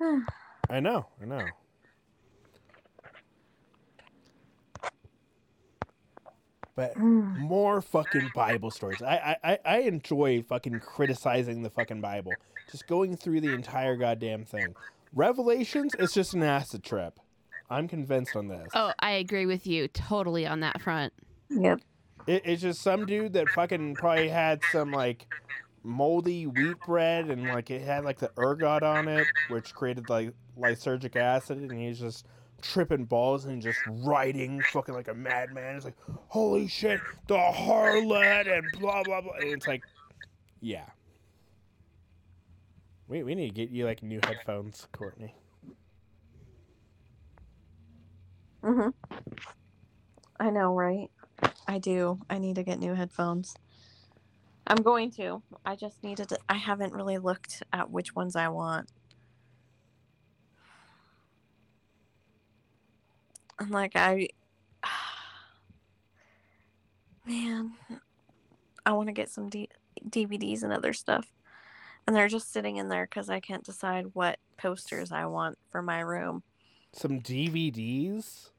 I 0.70 0.80
know, 0.80 1.06
I 1.22 1.26
know. 1.26 1.46
But 6.76 6.94
mm. 6.96 7.36
more 7.38 7.80
fucking 7.80 8.30
Bible 8.34 8.70
stories. 8.70 9.00
I, 9.00 9.36
I, 9.42 9.52
I- 9.52 9.58
I 9.64 9.78
enjoy 9.80 10.42
fucking 10.42 10.80
criticizing 10.80 11.62
the 11.62 11.70
fucking 11.70 12.00
Bible. 12.00 12.32
Just 12.70 12.86
going 12.86 13.16
through 13.16 13.40
the 13.40 13.52
entire 13.52 13.96
goddamn 13.96 14.44
thing. 14.44 14.74
Revelations 15.14 15.94
is 15.96 16.12
just 16.12 16.34
an 16.34 16.42
acid 16.42 16.82
trip. 16.82 17.20
I'm 17.70 17.88
convinced 17.88 18.36
on 18.36 18.48
this. 18.48 18.68
Oh, 18.74 18.92
I 18.98 19.12
agree 19.12 19.46
with 19.46 19.66
you 19.66 19.88
totally 19.88 20.46
on 20.46 20.60
that 20.60 20.80
front. 20.80 21.12
Yep. 21.50 21.80
It, 22.26 22.42
it's 22.44 22.62
just 22.62 22.82
some 22.82 23.06
dude 23.06 23.34
that 23.34 23.48
fucking 23.50 23.94
probably 23.94 24.28
had 24.28 24.60
some 24.72 24.90
like 24.90 25.26
moldy 25.82 26.46
wheat 26.46 26.78
bread 26.86 27.28
and 27.28 27.44
like 27.44 27.70
it 27.70 27.82
had 27.82 28.04
like 28.04 28.18
the 28.18 28.30
ergot 28.38 28.82
on 28.82 29.08
it, 29.08 29.26
which 29.48 29.74
created 29.74 30.08
like 30.08 30.32
lysergic 30.58 31.16
acid, 31.16 31.58
and 31.58 31.72
he's 31.72 32.00
just 32.00 32.26
tripping 32.72 33.04
balls 33.04 33.44
and 33.44 33.60
just 33.62 33.78
writing 33.86 34.60
fucking 34.72 34.94
like 34.94 35.08
a 35.08 35.14
madman. 35.14 35.76
It's 35.76 35.84
like, 35.84 35.96
holy 36.28 36.66
shit, 36.66 37.00
the 37.26 37.36
harlot 37.36 38.52
and 38.52 38.66
blah 38.80 39.02
blah 39.02 39.20
blah. 39.20 39.34
And 39.34 39.52
it's 39.52 39.66
like, 39.66 39.82
yeah. 40.60 40.86
We 43.08 43.22
we 43.22 43.34
need 43.34 43.48
to 43.48 43.54
get 43.54 43.70
you 43.70 43.84
like 43.84 44.02
new 44.02 44.20
headphones, 44.24 44.88
Courtney. 44.92 45.34
Mhm. 48.62 48.94
I 50.40 50.50
know, 50.50 50.74
right? 50.74 51.10
I 51.68 51.78
do. 51.78 52.20
I 52.30 52.38
need 52.38 52.56
to 52.56 52.62
get 52.62 52.78
new 52.78 52.94
headphones. 52.94 53.54
I'm 54.66 54.78
going 54.82 55.10
to. 55.12 55.42
I 55.66 55.76
just 55.76 56.02
needed 56.02 56.30
to. 56.30 56.38
I 56.48 56.54
haven't 56.54 56.94
really 56.94 57.18
looked 57.18 57.62
at 57.72 57.90
which 57.90 58.14
ones 58.14 58.34
I 58.34 58.48
want. 58.48 58.90
And 63.58 63.70
like 63.70 63.92
I, 63.94 64.28
man, 67.26 67.72
I 68.84 68.92
want 68.92 69.08
to 69.08 69.12
get 69.12 69.30
some 69.30 69.48
D- 69.48 69.68
DVDs 70.08 70.62
and 70.62 70.72
other 70.72 70.92
stuff, 70.92 71.32
and 72.06 72.14
they're 72.14 72.28
just 72.28 72.52
sitting 72.52 72.76
in 72.76 72.88
there 72.88 73.06
because 73.06 73.30
I 73.30 73.40
can't 73.40 73.64
decide 73.64 74.06
what 74.12 74.38
posters 74.56 75.12
I 75.12 75.26
want 75.26 75.58
for 75.70 75.82
my 75.82 76.00
room. 76.00 76.42
Some 76.92 77.20
DVDs. 77.20 78.50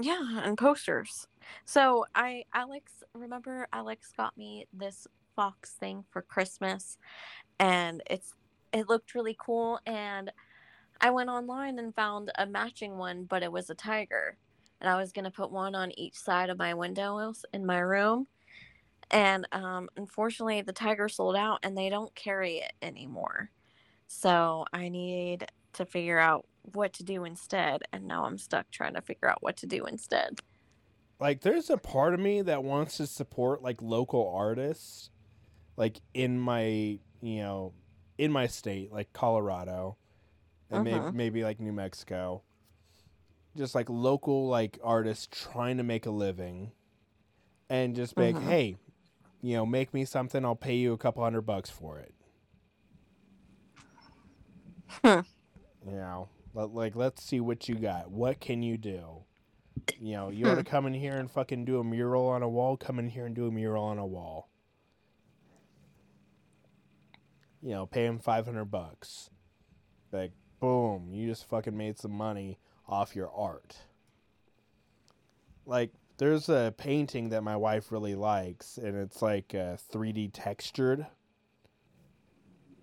Yeah, 0.00 0.42
and 0.42 0.56
posters. 0.56 1.26
So 1.64 2.04
I 2.14 2.44
Alex 2.54 3.02
remember 3.14 3.66
Alex 3.72 4.12
got 4.16 4.36
me 4.36 4.66
this 4.72 5.06
fox 5.34 5.72
thing 5.72 6.04
for 6.10 6.22
Christmas 6.22 6.98
and 7.58 8.02
it's 8.08 8.34
it 8.72 8.88
looked 8.88 9.14
really 9.14 9.36
cool 9.38 9.80
and 9.86 10.30
I 11.00 11.10
went 11.10 11.30
online 11.30 11.78
and 11.78 11.94
found 11.94 12.30
a 12.36 12.46
matching 12.46 12.96
one 12.98 13.24
but 13.24 13.42
it 13.42 13.52
was 13.52 13.70
a 13.70 13.74
tiger 13.74 14.36
and 14.80 14.88
I 14.88 14.96
was 14.96 15.12
going 15.12 15.24
to 15.24 15.30
put 15.30 15.50
one 15.50 15.74
on 15.74 15.92
each 15.98 16.14
side 16.18 16.50
of 16.50 16.58
my 16.58 16.74
windows 16.74 17.44
in 17.52 17.66
my 17.66 17.78
room 17.78 18.26
and 19.10 19.46
um 19.52 19.88
unfortunately 19.96 20.62
the 20.62 20.72
tiger 20.72 21.08
sold 21.08 21.36
out 21.36 21.60
and 21.62 21.76
they 21.76 21.88
don't 21.88 22.14
carry 22.14 22.58
it 22.58 22.72
anymore. 22.82 23.50
So 24.06 24.64
I 24.72 24.88
need 24.88 25.46
to 25.74 25.84
figure 25.86 26.18
out 26.18 26.46
what 26.72 26.92
to 26.94 27.04
do 27.04 27.24
instead 27.24 27.82
and 27.92 28.06
now 28.06 28.24
I'm 28.24 28.38
stuck 28.38 28.70
trying 28.70 28.94
to 28.94 29.02
figure 29.02 29.28
out 29.28 29.42
what 29.42 29.56
to 29.58 29.66
do 29.66 29.84
instead. 29.86 30.40
like 31.20 31.40
there's 31.42 31.70
a 31.70 31.76
part 31.78 32.14
of 32.14 32.20
me 32.20 32.42
that 32.42 32.62
wants 32.64 32.96
to 32.98 33.06
support 33.06 33.62
like 33.62 33.80
local 33.82 34.30
artists 34.34 35.10
like 35.76 36.00
in 36.14 36.38
my 36.38 36.98
you 37.20 37.40
know 37.40 37.72
in 38.18 38.30
my 38.32 38.46
state 38.46 38.92
like 38.92 39.12
colorado 39.12 39.96
and 40.70 40.84
maybe, 40.84 40.98
Mhm. 41.00 41.12
maybe 41.14 41.44
like 41.44 41.60
new 41.60 41.72
mexico 41.72 42.42
just 43.56 43.74
like 43.74 43.88
local 43.88 44.48
like 44.48 44.78
artists 44.82 45.26
trying 45.30 45.76
to 45.78 45.82
make 45.82 46.06
a 46.06 46.10
living 46.10 46.72
and 47.68 47.94
just 47.96 48.14
be 48.14 48.22
like 48.32 48.36
Mhm. 48.36 48.42
hey 48.46 48.76
you 49.42 49.54
know 49.56 49.64
make 49.66 49.92
me 49.94 50.04
something 50.04 50.44
i'll 50.44 50.54
pay 50.56 50.76
you 50.76 50.92
a 50.92 50.98
couple 50.98 51.22
hundred 51.22 51.42
bucks 51.42 51.70
for 51.70 51.98
it 51.98 52.14
Hmm. 55.02 55.20
you 55.86 55.92
know 55.96 56.28
let, 56.54 56.70
like 56.74 56.96
let's 56.96 57.22
see 57.22 57.40
what 57.40 57.68
you 57.68 57.74
got 57.76 58.10
what 58.10 58.40
can 58.40 58.62
you 58.62 58.76
do 58.76 59.24
you 60.00 60.12
know, 60.12 60.28
you 60.28 60.44
want 60.44 60.58
to 60.58 60.64
come 60.64 60.86
in 60.86 60.94
here 60.94 61.16
and 61.16 61.30
fucking 61.30 61.64
do 61.64 61.78
a 61.78 61.84
mural 61.84 62.26
on 62.28 62.42
a 62.42 62.48
wall, 62.48 62.76
come 62.76 62.98
in 62.98 63.08
here 63.08 63.26
and 63.26 63.34
do 63.34 63.46
a 63.46 63.50
mural 63.50 63.84
on 63.84 63.98
a 63.98 64.04
wall. 64.06 64.48
You 67.62 67.70
know, 67.70 67.86
pay 67.86 68.04
him 68.04 68.18
500 68.18 68.64
bucks. 68.66 69.30
Like, 70.12 70.32
boom, 70.60 71.10
you 71.12 71.28
just 71.28 71.48
fucking 71.48 71.76
made 71.76 71.98
some 71.98 72.12
money 72.12 72.58
off 72.88 73.14
your 73.14 73.30
art. 73.30 73.76
Like, 75.66 75.90
there's 76.18 76.48
a 76.48 76.74
painting 76.76 77.28
that 77.30 77.42
my 77.42 77.56
wife 77.56 77.92
really 77.92 78.14
likes, 78.14 78.78
and 78.78 78.96
it's 78.96 79.22
like 79.22 79.54
uh, 79.54 79.76
3D 79.92 80.30
textured. 80.32 81.06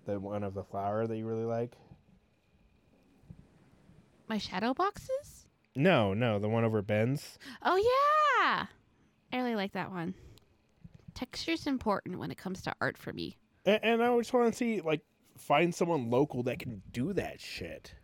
The 0.06 0.20
one 0.20 0.44
of 0.44 0.54
the 0.54 0.62
flower 0.62 1.06
that 1.06 1.16
you 1.16 1.26
really 1.26 1.44
like? 1.44 1.72
My 4.28 4.38
shadow 4.38 4.72
boxes? 4.72 5.46
No, 5.74 6.14
no, 6.14 6.38
the 6.38 6.48
one 6.48 6.64
over 6.64 6.80
Ben's. 6.80 7.38
Oh 7.62 7.76
yeah. 7.76 8.66
I 9.32 9.36
really 9.36 9.56
like 9.56 9.72
that 9.72 9.90
one. 9.90 10.14
Texture's 11.14 11.66
important 11.66 12.18
when 12.18 12.30
it 12.30 12.38
comes 12.38 12.62
to 12.62 12.74
art 12.80 12.96
for 12.96 13.12
me. 13.12 13.36
And, 13.64 13.80
and 13.82 14.02
I 14.02 14.16
just 14.18 14.32
want 14.32 14.52
to 14.52 14.56
see, 14.56 14.80
like, 14.80 15.02
find 15.36 15.74
someone 15.74 16.10
local 16.10 16.42
that 16.44 16.58
can 16.58 16.82
do 16.92 17.12
that 17.12 17.40
shit. 17.40 17.94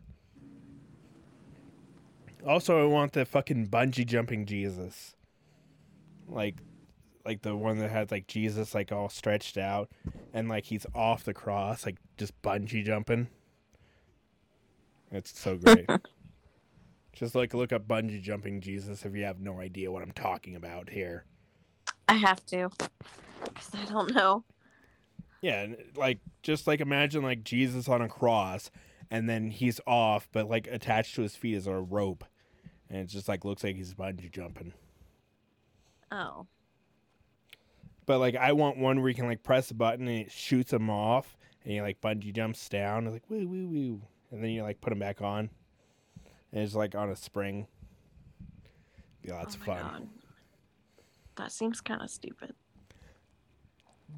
Also, 2.46 2.82
I 2.82 2.86
want 2.86 3.12
the 3.12 3.24
fucking 3.24 3.68
bungee 3.68 4.06
jumping 4.06 4.46
Jesus, 4.46 5.14
like, 6.28 6.56
like 7.24 7.42
the 7.42 7.56
one 7.56 7.78
that 7.78 7.90
had 7.90 8.10
like 8.10 8.26
Jesus 8.26 8.74
like 8.74 8.90
all 8.90 9.08
stretched 9.08 9.56
out, 9.56 9.90
and 10.32 10.48
like 10.48 10.64
he's 10.64 10.86
off 10.94 11.24
the 11.24 11.34
cross, 11.34 11.86
like 11.86 11.98
just 12.16 12.40
bungee 12.42 12.84
jumping. 12.84 13.28
It's 15.12 15.38
so 15.38 15.56
great. 15.56 15.88
just 17.12 17.34
like 17.34 17.54
look 17.54 17.72
up 17.72 17.86
bungee 17.86 18.20
jumping 18.20 18.60
Jesus 18.60 19.04
if 19.04 19.14
you 19.14 19.24
have 19.24 19.38
no 19.38 19.60
idea 19.60 19.92
what 19.92 20.02
I'm 20.02 20.12
talking 20.12 20.56
about 20.56 20.90
here. 20.90 21.24
I 22.08 22.14
have 22.14 22.44
to 22.46 22.70
because 23.44 23.70
I 23.74 23.84
don't 23.84 24.14
know. 24.14 24.44
Yeah, 25.42 25.66
like 25.96 26.20
just 26.42 26.66
like 26.68 26.80
imagine 26.80 27.22
like 27.22 27.42
Jesus 27.42 27.88
on 27.88 28.00
a 28.00 28.08
cross, 28.08 28.70
and 29.10 29.28
then 29.28 29.50
he's 29.50 29.80
off, 29.88 30.28
but 30.32 30.48
like 30.48 30.68
attached 30.68 31.16
to 31.16 31.22
his 31.22 31.34
feet 31.34 31.56
is 31.56 31.66
a 31.66 31.74
rope, 31.74 32.24
and 32.88 33.00
it 33.00 33.06
just 33.06 33.28
like 33.28 33.44
looks 33.44 33.64
like 33.64 33.74
he's 33.74 33.92
bungee 33.92 34.30
jumping. 34.30 34.72
Oh, 36.12 36.46
But 38.06 38.18
like 38.20 38.36
I 38.36 38.52
want 38.52 38.78
one 38.78 39.00
where 39.00 39.08
you 39.08 39.14
can 39.16 39.26
like 39.26 39.42
press 39.42 39.70
a 39.70 39.74
button 39.74 40.06
and 40.06 40.26
it 40.26 40.30
shoots 40.30 40.72
him 40.72 40.88
off, 40.88 41.36
and 41.64 41.72
he 41.72 41.82
like 41.82 42.00
bungee 42.00 42.32
jumps 42.32 42.68
down, 42.68 43.04
and 43.04 43.12
like 43.12 43.28
woo 43.28 43.48
woo 43.48 43.66
woo, 43.66 44.02
and 44.30 44.44
then 44.44 44.50
you 44.50 44.62
like 44.62 44.80
put 44.80 44.92
him 44.92 45.00
back 45.00 45.20
on, 45.20 45.50
and 46.52 46.62
it's 46.62 46.74
like 46.74 46.94
on 46.94 47.10
a 47.10 47.16
spring. 47.16 47.66
Be 49.22 49.32
lots 49.32 49.56
oh 49.56 49.58
of 49.58 49.64
fun. 49.66 49.82
God. 49.82 50.08
That 51.36 51.50
seems 51.52 51.80
kind 51.80 52.00
of 52.02 52.10
stupid. 52.10 52.54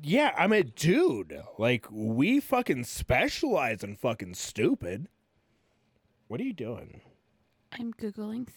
Yeah, 0.03 0.33
I'm 0.37 0.53
a 0.53 0.63
dude. 0.63 1.41
Like 1.59 1.87
we 1.91 2.41
fucking 2.41 2.85
specialize 2.85 3.83
in 3.83 3.97
fucking 3.97 4.35
stupid. 4.35 5.09
What 6.29 6.41
are 6.41 6.45
you 6.45 6.53
doing? 6.53 7.01
I'm 7.73 7.93
googling 7.95 8.49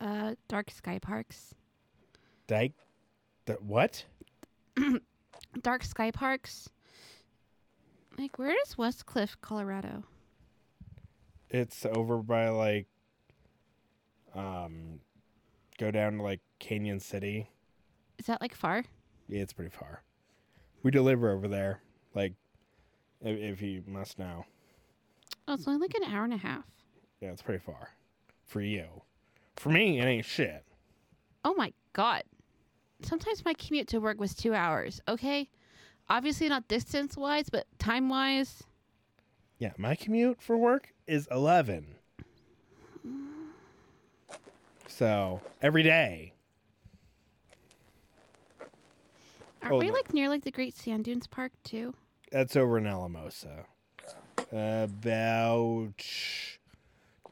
uh 0.00 0.34
dark 0.48 0.70
sky 0.70 0.98
parks. 0.98 1.54
Like, 2.50 2.72
the, 3.44 3.54
what? 3.54 4.04
Dark 5.62 5.84
sky 5.84 6.10
parks. 6.10 6.68
Like 8.16 8.38
where 8.38 8.54
is 8.64 8.78
Westcliffe, 8.78 9.36
Colorado? 9.40 10.04
It's 11.50 11.84
over 11.86 12.18
by 12.18 12.48
like, 12.48 12.86
um, 14.34 15.00
go 15.78 15.90
down 15.90 16.18
to 16.18 16.22
like 16.22 16.40
Cañon 16.60 17.00
City. 17.00 17.48
Is 18.18 18.26
that 18.26 18.40
like 18.40 18.54
far? 18.54 18.84
Yeah, 19.28 19.40
it's 19.40 19.52
pretty 19.52 19.70
far. 19.70 20.02
We 20.82 20.90
deliver 20.90 21.30
over 21.30 21.48
there. 21.48 21.80
Like, 22.14 22.34
if, 23.20 23.38
if 23.38 23.62
you 23.62 23.82
must 23.86 24.18
know, 24.18 24.44
Oh, 25.46 25.54
it's 25.54 25.66
only 25.66 25.80
like 25.80 25.94
an 25.94 26.04
hour 26.12 26.24
and 26.24 26.34
a 26.34 26.38
half. 26.38 26.64
yeah, 27.20 27.30
it's 27.30 27.42
pretty 27.42 27.62
far 27.64 27.88
for 28.46 28.60
you. 28.60 28.84
For 29.56 29.70
me, 29.70 29.98
it 29.98 30.04
ain't 30.04 30.24
shit. 30.26 30.62
Oh 31.44 31.54
my 31.54 31.72
god. 31.94 32.22
Sometimes 33.02 33.44
my 33.44 33.54
commute 33.54 33.88
to 33.88 33.98
work 34.00 34.20
was 34.20 34.34
two 34.34 34.54
hours, 34.54 35.00
okay? 35.08 35.48
Obviously 36.10 36.48
not 36.48 36.68
distance 36.68 37.16
wise, 37.16 37.48
but 37.50 37.66
time 37.78 38.08
wise. 38.08 38.62
Yeah, 39.58 39.72
my 39.78 39.94
commute 39.94 40.40
for 40.42 40.56
work 40.56 40.92
is 41.06 41.26
eleven. 41.30 41.94
So 44.86 45.40
every 45.62 45.82
day. 45.82 46.32
Aren't 49.62 49.70
Hold 49.72 49.82
we 49.82 49.88
on. 49.88 49.94
like 49.94 50.14
near 50.14 50.28
like 50.28 50.44
the 50.44 50.50
Great 50.50 50.76
Sand 50.76 51.04
Dunes 51.04 51.26
Park 51.26 51.52
too? 51.64 51.94
That's 52.30 52.56
over 52.56 52.78
in 52.78 52.86
Alamosa. 52.86 53.64
About 54.52 55.94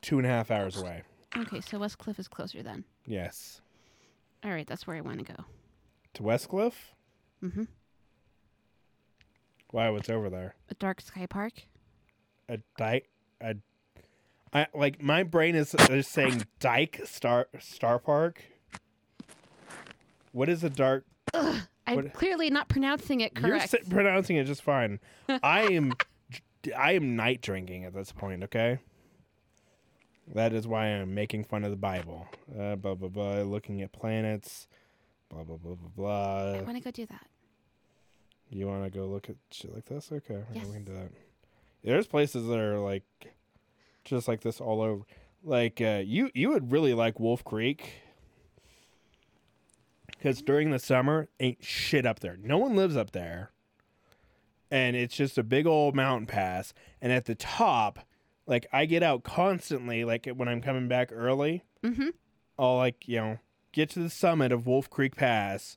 two 0.03 0.19
and 0.19 0.27
a 0.27 0.31
half 0.31 0.51
hours 0.51 0.77
away. 0.81 1.03
Okay, 1.37 1.61
so 1.61 1.79
Westcliffe 1.79 2.19
is 2.19 2.29
closer 2.29 2.63
then. 2.63 2.85
Yes. 3.07 3.61
All 4.45 4.51
right, 4.51 4.67
that's 4.67 4.87
where 4.87 4.97
I 4.97 5.01
want 5.01 5.19
to 5.19 5.33
go. 5.33 5.45
To 6.15 6.23
Westcliffe? 6.23 6.95
Mm-hmm. 7.43 7.65
Why? 9.71 9.91
What's 9.91 10.09
over 10.09 10.31
there? 10.31 10.55
A 10.71 10.75
dark 10.75 11.01
sky 11.01 11.27
park. 11.27 11.53
A 12.49 12.59
di- 12.79 13.03
a. 13.41 13.57
I 14.53 14.67
like 14.75 15.03
my 15.03 15.23
brain 15.23 15.55
is 15.55 15.75
is 15.91 16.07
saying 16.07 16.47
Dyke 16.61 17.03
Star 17.05 17.49
Star 17.59 17.99
Park. 17.99 18.43
What 20.33 20.49
is 20.49 20.63
a 20.65 20.71
dark? 20.71 21.05
I'm 21.87 21.97
What- 21.97 22.13
clearly 22.15 22.51
not 22.51 22.69
pronouncing 22.69 23.21
it 23.21 23.33
You're 23.41 23.61
si- 23.61 23.79
pronouncing 23.89 24.37
it 24.37 24.45
just 24.45 24.63
fine. 24.63 24.99
I 25.29 25.63
am, 25.73 25.93
I 26.77 26.93
am 26.93 27.17
night 27.17 27.41
drinking 27.43 27.85
at 27.85 27.95
this 27.95 28.13
point. 28.13 28.43
Okay. 28.45 28.79
That 30.35 30.53
is 30.53 30.67
why 30.67 30.87
I'm 30.87 31.15
making 31.15 31.45
fun 31.45 31.63
of 31.65 31.71
the 31.71 31.77
Bible. 31.77 32.27
Uh, 32.59 32.75
blah 32.77 32.95
blah 32.95 33.09
blah. 33.09 33.43
Looking 33.43 33.81
at 33.83 33.93
planets. 33.93 34.67
Blah 35.29 35.45
blah 35.45 35.57
blah 35.57 35.75
blah 35.75 35.85
I 35.87 36.53
blah. 36.59 36.63
want 36.63 36.77
to 36.79 36.83
go 36.83 36.91
do 36.91 37.07
that. 37.07 37.27
You 38.51 38.67
want 38.67 38.85
to 38.85 38.91
go 38.97 39.07
look 39.07 39.29
at 39.29 39.37
shit 39.51 39.73
like 39.75 39.85
this? 39.87 40.11
Okay, 40.13 40.35
yeah, 40.35 40.61
Yes. 40.61 40.67
we 40.67 40.73
can 40.75 40.85
do 40.85 40.93
that. 40.95 41.11
There's 41.85 42.07
places 42.07 42.47
that 42.49 42.59
are 42.59 42.79
like, 42.79 43.05
just 44.05 44.27
like 44.29 44.41
this 44.41 44.61
all 44.61 44.81
over. 44.83 45.03
Like 45.45 45.81
uh, 45.81 46.03
you, 46.05 46.31
you 46.35 46.49
would 46.51 46.73
really 46.73 46.95
like 46.95 47.21
Wolf 47.21 47.45
Creek, 47.45 47.93
because 50.19 50.43
during 50.43 50.71
the 50.71 50.79
summer 50.79 51.29
ain't 51.41 51.63
shit 51.65 52.07
up 52.07 52.21
there. 52.21 52.37
No 52.43 52.59
one 52.59 52.77
lives 52.77 52.97
up 52.97 53.13
there, 53.13 53.51
and 54.71 54.97
it's 54.97 55.15
just 55.17 55.39
a 55.39 55.43
big 55.43 55.67
old 55.67 55.95
mountain 55.95 56.27
pass. 56.27 56.73
And 57.01 57.13
at 57.13 57.27
the 57.27 57.35
top, 57.35 58.01
like 58.47 58.67
I 58.73 58.87
get 58.87 59.03
out 59.03 59.23
constantly. 59.25 60.05
Like 60.05 60.27
when 60.27 60.49
I'm 60.49 60.61
coming 60.63 60.89
back 60.89 61.11
early, 61.13 61.63
Mm-hmm. 61.83 62.09
I'll 62.59 62.77
like 62.79 63.07
you 63.07 63.17
know 63.17 63.39
get 63.73 63.91
to 63.91 64.01
the 64.01 64.11
summit 64.11 64.51
of 64.51 64.67
Wolf 64.67 64.91
Creek 64.91 65.15
Pass, 65.15 65.77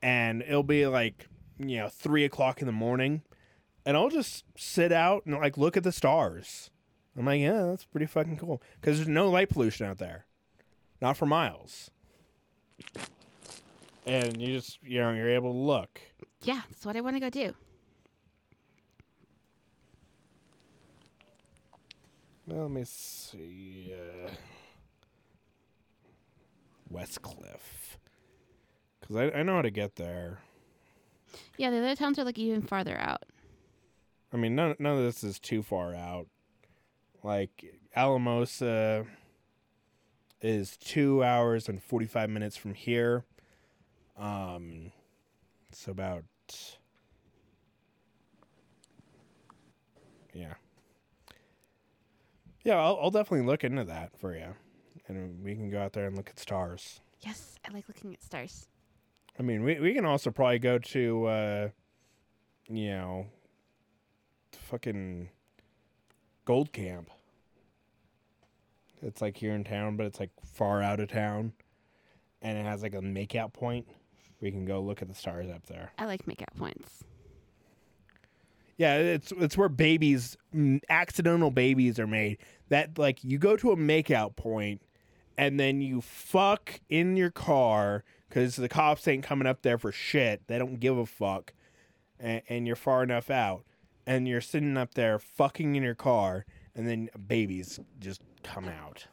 and 0.00 0.42
it'll 0.42 0.62
be 0.62 0.86
like 0.86 1.28
you 1.58 1.78
know 1.78 1.88
three 1.88 2.24
o'clock 2.24 2.60
in 2.60 2.66
the 2.66 2.72
morning, 2.72 3.22
and 3.84 3.96
I'll 3.96 4.08
just 4.08 4.44
sit 4.56 4.92
out 4.92 5.26
and 5.26 5.34
like 5.34 5.58
look 5.58 5.76
at 5.76 5.82
the 5.82 5.92
stars. 5.92 6.70
I'm 7.18 7.26
like, 7.26 7.40
yeah, 7.40 7.62
that's 7.64 7.84
pretty 7.84 8.06
fucking 8.06 8.36
cool 8.36 8.62
because 8.80 8.96
there's 8.98 9.08
no 9.08 9.28
light 9.28 9.48
pollution 9.50 9.86
out 9.86 9.98
there, 9.98 10.26
not 11.00 11.16
for 11.16 11.26
miles, 11.26 11.90
and 14.06 14.40
you 14.40 14.54
just 14.54 14.78
you 14.82 15.00
know 15.00 15.12
you're 15.12 15.30
able 15.30 15.52
to 15.52 15.58
look. 15.58 16.00
Yeah, 16.42 16.62
that's 16.70 16.86
what 16.86 16.96
I 16.96 17.00
want 17.00 17.16
to 17.16 17.20
go 17.20 17.30
do. 17.30 17.54
Well, 22.46 22.62
let 22.62 22.70
me 22.70 22.84
see. 22.84 23.92
Uh, 23.92 24.30
Westcliffe, 26.88 27.98
because 29.00 29.16
I, 29.16 29.30
I 29.30 29.42
know 29.42 29.56
how 29.56 29.62
to 29.62 29.70
get 29.70 29.96
there. 29.96 30.38
Yeah, 31.58 31.70
the 31.70 31.78
other 31.78 31.96
towns 31.96 32.18
are 32.18 32.24
like 32.24 32.38
even 32.38 32.62
farther 32.62 32.96
out. 32.96 33.24
I 34.32 34.36
mean, 34.36 34.54
none 34.54 34.76
none 34.78 34.96
of 34.96 35.02
this 35.02 35.24
is 35.24 35.40
too 35.40 35.62
far 35.62 35.94
out. 35.94 36.28
Like 37.24 37.74
Alamosa 37.96 39.06
is 40.40 40.76
two 40.76 41.24
hours 41.24 41.68
and 41.68 41.82
forty 41.82 42.06
five 42.06 42.30
minutes 42.30 42.56
from 42.56 42.74
here. 42.74 43.24
Um, 44.18 44.92
it's 45.70 45.88
about 45.88 46.24
yeah, 50.32 50.54
yeah. 52.64 52.76
I'll, 52.76 52.98
I'll 53.02 53.10
definitely 53.10 53.46
look 53.46 53.62
into 53.64 53.84
that 53.84 54.18
for 54.18 54.34
you, 54.34 54.54
and 55.08 55.42
we 55.44 55.54
can 55.54 55.68
go 55.70 55.80
out 55.80 55.92
there 55.92 56.06
and 56.06 56.16
look 56.16 56.30
at 56.30 56.38
stars. 56.38 57.00
Yes, 57.20 57.56
I 57.68 57.72
like 57.72 57.88
looking 57.88 58.12
at 58.14 58.22
stars. 58.22 58.68
I 59.38 59.42
mean, 59.42 59.62
we 59.62 59.78
we 59.80 59.92
can 59.92 60.06
also 60.06 60.30
probably 60.30 60.58
go 60.58 60.78
to, 60.78 61.26
uh, 61.26 61.68
you 62.68 62.88
know, 62.90 63.26
fucking 64.52 65.28
Gold 66.44 66.72
Camp. 66.72 67.10
It's 69.02 69.20
like 69.20 69.36
here 69.36 69.54
in 69.54 69.62
town, 69.62 69.96
but 69.96 70.06
it's 70.06 70.18
like 70.18 70.30
far 70.54 70.82
out 70.82 71.00
of 71.00 71.08
town, 71.10 71.52
and 72.40 72.56
it 72.56 72.64
has 72.64 72.82
like 72.82 72.94
a 72.94 73.00
makeout 73.00 73.52
point. 73.52 73.86
We 74.40 74.50
can 74.50 74.64
go 74.64 74.80
look 74.80 75.02
at 75.02 75.08
the 75.08 75.14
stars 75.14 75.48
up 75.48 75.66
there. 75.66 75.92
I 75.98 76.04
like 76.04 76.26
makeout 76.26 76.54
points. 76.56 77.04
Yeah, 78.76 78.96
it's 78.96 79.32
it's 79.32 79.56
where 79.56 79.70
babies, 79.70 80.36
mm, 80.54 80.80
accidental 80.90 81.50
babies, 81.50 81.98
are 81.98 82.06
made. 82.06 82.38
That 82.68 82.98
like 82.98 83.24
you 83.24 83.38
go 83.38 83.56
to 83.56 83.72
a 83.72 83.76
makeout 83.76 84.36
point, 84.36 84.82
and 85.38 85.58
then 85.58 85.80
you 85.80 86.02
fuck 86.02 86.80
in 86.90 87.16
your 87.16 87.30
car 87.30 88.04
because 88.28 88.56
the 88.56 88.68
cops 88.68 89.08
ain't 89.08 89.24
coming 89.24 89.46
up 89.46 89.62
there 89.62 89.78
for 89.78 89.92
shit. 89.92 90.42
They 90.46 90.58
don't 90.58 90.78
give 90.78 90.98
a 90.98 91.06
fuck, 91.06 91.54
and, 92.20 92.42
and 92.48 92.66
you're 92.66 92.76
far 92.76 93.02
enough 93.02 93.30
out, 93.30 93.64
and 94.06 94.28
you're 94.28 94.42
sitting 94.42 94.76
up 94.76 94.92
there 94.92 95.18
fucking 95.18 95.74
in 95.74 95.82
your 95.82 95.94
car, 95.94 96.44
and 96.74 96.86
then 96.86 97.08
babies 97.26 97.80
just 97.98 98.20
come 98.42 98.68
out. 98.68 99.06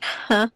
Huh. 0.00 0.48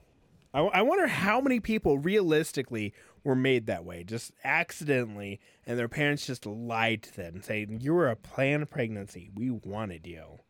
I, 0.57 0.61
I 0.61 0.83
wonder 0.83 1.07
how 1.07 1.43
many 1.43 1.61
people 1.61 1.99
realistically 1.99 2.95
were 3.23 3.37
made 3.37 3.67
that 3.67 3.85
way, 3.85 4.05
just 4.05 4.33
accidentally, 4.43 5.39
and 5.67 5.79
their 5.79 5.89
parents 5.89 6.27
just 6.27 6.47
lied 6.47 7.03
to 7.03 7.15
them, 7.15 7.43
saying, 7.43 7.81
You 7.83 7.93
were 7.93 8.09
a 8.09 8.17
planned 8.17 8.71
pregnancy. 8.71 9.29
We 9.35 9.51
wanted 9.51 10.07
you. 10.07 10.41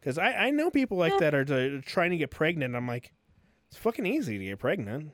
Because 0.00 0.16
I, 0.16 0.32
I 0.32 0.50
know 0.50 0.70
people 0.70 0.96
like 0.96 1.18
that 1.18 1.34
are 1.34 1.44
t- 1.44 1.82
trying 1.84 2.12
to 2.12 2.16
get 2.16 2.30
pregnant. 2.30 2.74
I'm 2.74 2.88
like, 2.88 3.12
It's 3.68 3.76
fucking 3.76 4.06
easy 4.06 4.38
to 4.38 4.44
get 4.44 4.58
pregnant. 4.58 5.10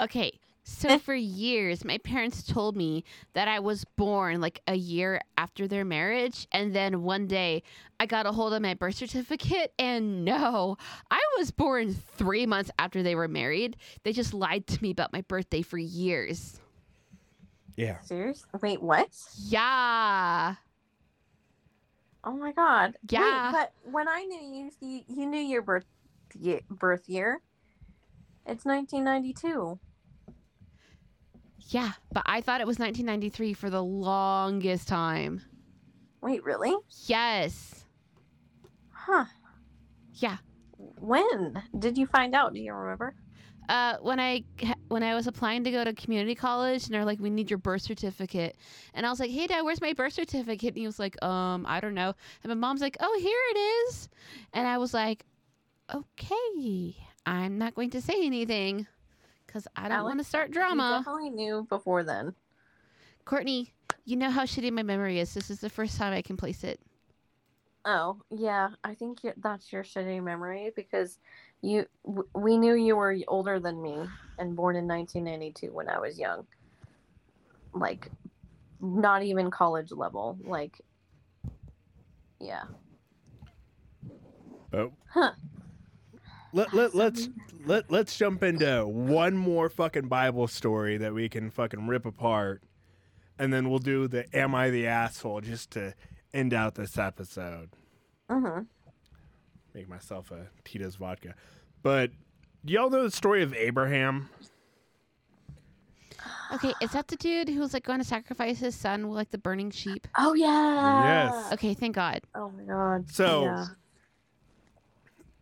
Okay, 0.00 0.38
so 0.68 0.88
Eh. 0.88 0.98
for 0.98 1.14
years, 1.14 1.84
my 1.84 1.96
parents 1.98 2.42
told 2.42 2.76
me 2.76 3.04
that 3.34 3.46
I 3.46 3.60
was 3.60 3.84
born 3.96 4.40
like 4.40 4.60
a 4.66 4.74
year 4.74 5.20
after 5.38 5.68
their 5.68 5.84
marriage. 5.84 6.48
And 6.50 6.74
then 6.74 7.02
one 7.04 7.28
day 7.28 7.62
I 8.00 8.06
got 8.06 8.26
a 8.26 8.32
hold 8.32 8.52
of 8.52 8.60
my 8.62 8.74
birth 8.74 8.96
certificate, 8.96 9.72
and 9.78 10.24
no, 10.24 10.76
I 11.08 11.20
was 11.38 11.52
born 11.52 11.94
three 11.94 12.46
months 12.46 12.72
after 12.80 13.02
they 13.04 13.14
were 13.14 13.28
married. 13.28 13.76
They 14.02 14.12
just 14.12 14.34
lied 14.34 14.66
to 14.66 14.82
me 14.82 14.90
about 14.90 15.12
my 15.12 15.20
birthday 15.22 15.62
for 15.62 15.78
years. 15.78 16.60
Yeah. 17.76 18.00
Serious? 18.00 18.44
Wait, 18.60 18.82
what? 18.82 19.08
Yeah. 19.46 20.56
Oh 22.24 22.32
my 22.36 22.50
god. 22.50 22.96
Yeah. 23.08 23.52
Wait, 23.52 23.58
but 23.84 23.92
when 23.92 24.08
I 24.08 24.24
knew 24.24 24.42
you, 24.42 24.70
you, 24.80 25.02
you 25.06 25.26
knew 25.26 25.40
your 25.40 25.62
birth 25.62 25.84
ye- 26.40 26.62
birth 26.68 27.08
year. 27.08 27.40
It's 28.46 28.64
1992. 28.64 29.78
Yeah, 31.68 31.92
but 32.12 32.22
I 32.26 32.40
thought 32.40 32.60
it 32.60 32.66
was 32.66 32.78
1993 32.78 33.54
for 33.54 33.70
the 33.70 33.82
longest 33.82 34.88
time. 34.88 35.42
Wait, 36.20 36.44
really? 36.44 36.74
Yes. 37.06 37.84
Huh. 38.90 39.24
Yeah. 40.14 40.38
When 40.78 41.62
did 41.78 41.98
you 41.98 42.06
find 42.06 42.34
out? 42.34 42.54
Do 42.54 42.60
you 42.60 42.72
remember? 42.72 43.14
uh, 43.68 43.96
when 44.00 44.20
I 44.20 44.44
when 44.88 45.02
I 45.02 45.14
was 45.14 45.26
applying 45.26 45.64
to 45.64 45.70
go 45.70 45.84
to 45.84 45.92
community 45.92 46.34
college, 46.34 46.84
and 46.84 46.94
they're 46.94 47.04
like, 47.04 47.20
"We 47.20 47.30
need 47.30 47.50
your 47.50 47.58
birth 47.58 47.82
certificate," 47.82 48.56
and 48.94 49.04
I 49.04 49.10
was 49.10 49.20
like, 49.20 49.30
"Hey, 49.30 49.46
Dad, 49.46 49.62
where's 49.62 49.80
my 49.80 49.92
birth 49.92 50.12
certificate?" 50.12 50.70
And 50.70 50.78
he 50.78 50.86
was 50.86 50.98
like, 50.98 51.22
"Um, 51.24 51.66
I 51.66 51.80
don't 51.80 51.94
know." 51.94 52.14
And 52.42 52.48
my 52.50 52.54
mom's 52.54 52.80
like, 52.80 52.96
"Oh, 53.00 53.18
here 53.20 53.38
it 53.50 53.58
is," 53.58 54.08
and 54.52 54.66
I 54.66 54.78
was 54.78 54.94
like, 54.94 55.24
"Okay, 55.92 56.96
I'm 57.24 57.58
not 57.58 57.74
going 57.74 57.90
to 57.90 58.00
say 58.00 58.24
anything 58.24 58.86
because 59.56 59.68
I 59.74 59.88
don't 59.88 60.04
want 60.04 60.18
to 60.18 60.24
start 60.24 60.48
You 60.48 60.54
drama." 60.54 60.98
definitely 60.98 61.30
knew 61.30 61.66
before 61.68 62.04
then. 62.04 62.34
Courtney, 63.24 63.72
you 64.04 64.16
know 64.16 64.30
how 64.30 64.44
shitty 64.44 64.70
my 64.70 64.82
memory 64.82 65.18
is. 65.18 65.32
This 65.34 65.50
is 65.50 65.60
the 65.60 65.70
first 65.70 65.96
time 65.96 66.12
I 66.12 66.22
can 66.22 66.36
place 66.36 66.62
it. 66.62 66.78
Oh 67.84 68.20
yeah, 68.30 68.70
I 68.84 68.94
think 68.94 69.20
that's 69.38 69.72
your 69.72 69.82
shitty 69.82 70.22
memory 70.22 70.72
because 70.76 71.18
you 71.62 71.86
w- 72.04 72.28
we 72.34 72.58
knew 72.58 72.74
you 72.74 72.96
were 72.96 73.16
older 73.28 73.58
than 73.58 73.80
me 73.80 73.96
and 74.38 74.54
born 74.56 74.76
in 74.76 74.86
1992 74.86 75.72
when 75.72 75.88
I 75.88 75.98
was 75.98 76.18
young. 76.18 76.46
Like, 77.72 78.10
not 78.80 79.22
even 79.22 79.50
college 79.50 79.92
level. 79.92 80.36
Like, 80.42 80.80
yeah. 82.40 82.64
Oh. 84.72 84.92
Huh. 85.08 85.32
Let, 86.56 86.72
let, 86.72 86.94
let's 86.94 87.28
let, 87.66 87.90
let's 87.90 88.16
jump 88.16 88.42
into 88.42 88.86
one 88.86 89.36
more 89.36 89.68
fucking 89.68 90.08
Bible 90.08 90.48
story 90.48 90.96
that 90.96 91.12
we 91.12 91.28
can 91.28 91.50
fucking 91.50 91.86
rip 91.86 92.06
apart. 92.06 92.62
And 93.38 93.52
then 93.52 93.68
we'll 93.68 93.78
do 93.78 94.08
the 94.08 94.24
Am 94.34 94.54
I 94.54 94.70
the 94.70 94.86
Asshole 94.86 95.42
just 95.42 95.72
to 95.72 95.92
end 96.32 96.54
out 96.54 96.74
this 96.74 96.96
episode. 96.96 97.68
Mm-hmm. 98.30 98.62
Make 99.74 99.86
myself 99.86 100.30
a 100.30 100.46
Tito's 100.64 100.96
vodka. 100.96 101.34
But 101.82 102.12
do 102.64 102.72
y'all 102.72 102.88
know 102.88 103.02
the 103.02 103.10
story 103.10 103.42
of 103.42 103.52
Abraham? 103.52 104.30
Okay, 106.54 106.72
is 106.80 106.92
that 106.92 107.08
the 107.08 107.16
dude 107.16 107.50
who 107.50 107.60
was 107.60 107.74
like 107.74 107.84
going 107.84 107.98
to 107.98 108.04
sacrifice 108.04 108.58
his 108.58 108.74
son 108.74 109.08
with 109.08 109.16
like 109.16 109.30
the 109.30 109.36
burning 109.36 109.70
sheep? 109.70 110.08
Oh 110.16 110.32
yeah. 110.32 111.32
Yes. 111.34 111.52
Okay, 111.52 111.74
thank 111.74 111.96
God. 111.96 112.22
Oh 112.34 112.50
my 112.56 112.64
god. 112.64 113.10
So, 113.10 113.42
Yeah. 113.44 113.66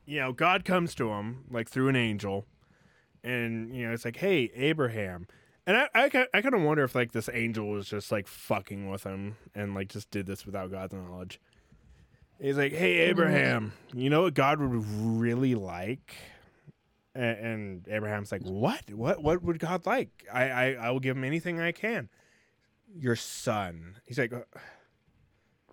You 0.07 0.21
know, 0.21 0.33
God 0.33 0.65
comes 0.65 0.95
to 0.97 1.11
him 1.11 1.45
like 1.51 1.69
through 1.69 1.89
an 1.89 1.97
angel, 1.97 2.47
and 3.23 3.75
you 3.75 3.87
know, 3.87 3.93
it's 3.93 4.05
like, 4.05 4.17
"Hey, 4.17 4.51
Abraham," 4.55 5.27
and 5.67 5.77
I, 5.77 5.89
I, 5.95 6.27
I 6.35 6.43
kind 6.43 6.55
of 6.55 6.63
wonder 6.63 6.85
if 6.85 6.95
like 6.95 7.13
this 7.13 7.29
angel 7.33 7.69
was 7.69 7.89
just 7.89 8.13
like 8.13 8.27
fucking 8.27 8.89
with 8.91 9.05
him 9.05 9.37
and 9.55 9.75
like 9.75 9.89
just 9.89 10.11
did 10.11 10.27
this 10.27 10.45
without 10.47 10.71
God's 10.71 10.93
knowledge. 10.95 11.41
He's 12.41 12.59
like, 12.59 12.73
"Hey 12.73 12.97
Abraham, 12.99 13.73
you 13.95 14.11
know 14.11 14.23
what 14.23 14.35
God 14.35 14.61
would 14.61 14.85
really 14.87 15.55
like?" 15.55 16.15
A- 17.15 17.21
And 17.21 17.87
Abraham's 17.89 18.33
like, 18.33 18.43
"What? 18.43 18.93
What? 18.93 19.23
What 19.23 19.43
would 19.43 19.59
God 19.61 19.87
like? 19.87 20.11
I, 20.33 20.51
I, 20.51 20.65
I 20.73 20.91
will 20.91 21.01
give 21.01 21.17
him 21.17 21.25
anything 21.25 21.61
I 21.61 21.73
can. 21.73 22.09
Your 22.95 23.17
son." 23.17 23.97
He's 24.05 24.19
like, 24.19 24.33
"Uh, 24.33 24.41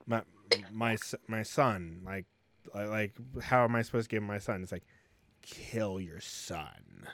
"My, 0.06 0.22
my, 0.72 0.98
my 1.28 1.44
son. 1.44 2.02
Like, 2.06 2.26
li- 2.26 2.26
like, 2.74 3.14
how 3.42 3.64
am 3.64 3.76
I 3.76 3.82
supposed 3.82 4.10
to 4.10 4.16
give 4.16 4.24
my 4.24 4.40
son?" 4.40 4.64
It's 4.64 4.72
like, 4.72 4.86
"Kill 5.42 6.00
your 6.00 6.20
son, 6.20 7.08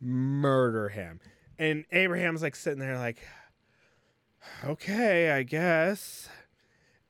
murder 0.00 0.88
him." 0.88 1.20
And 1.58 1.84
Abraham's 1.92 2.42
like 2.42 2.56
sitting 2.56 2.78
there, 2.78 2.98
like, 2.98 3.20
"Okay, 4.64 5.30
I 5.30 5.42
guess." 5.42 6.28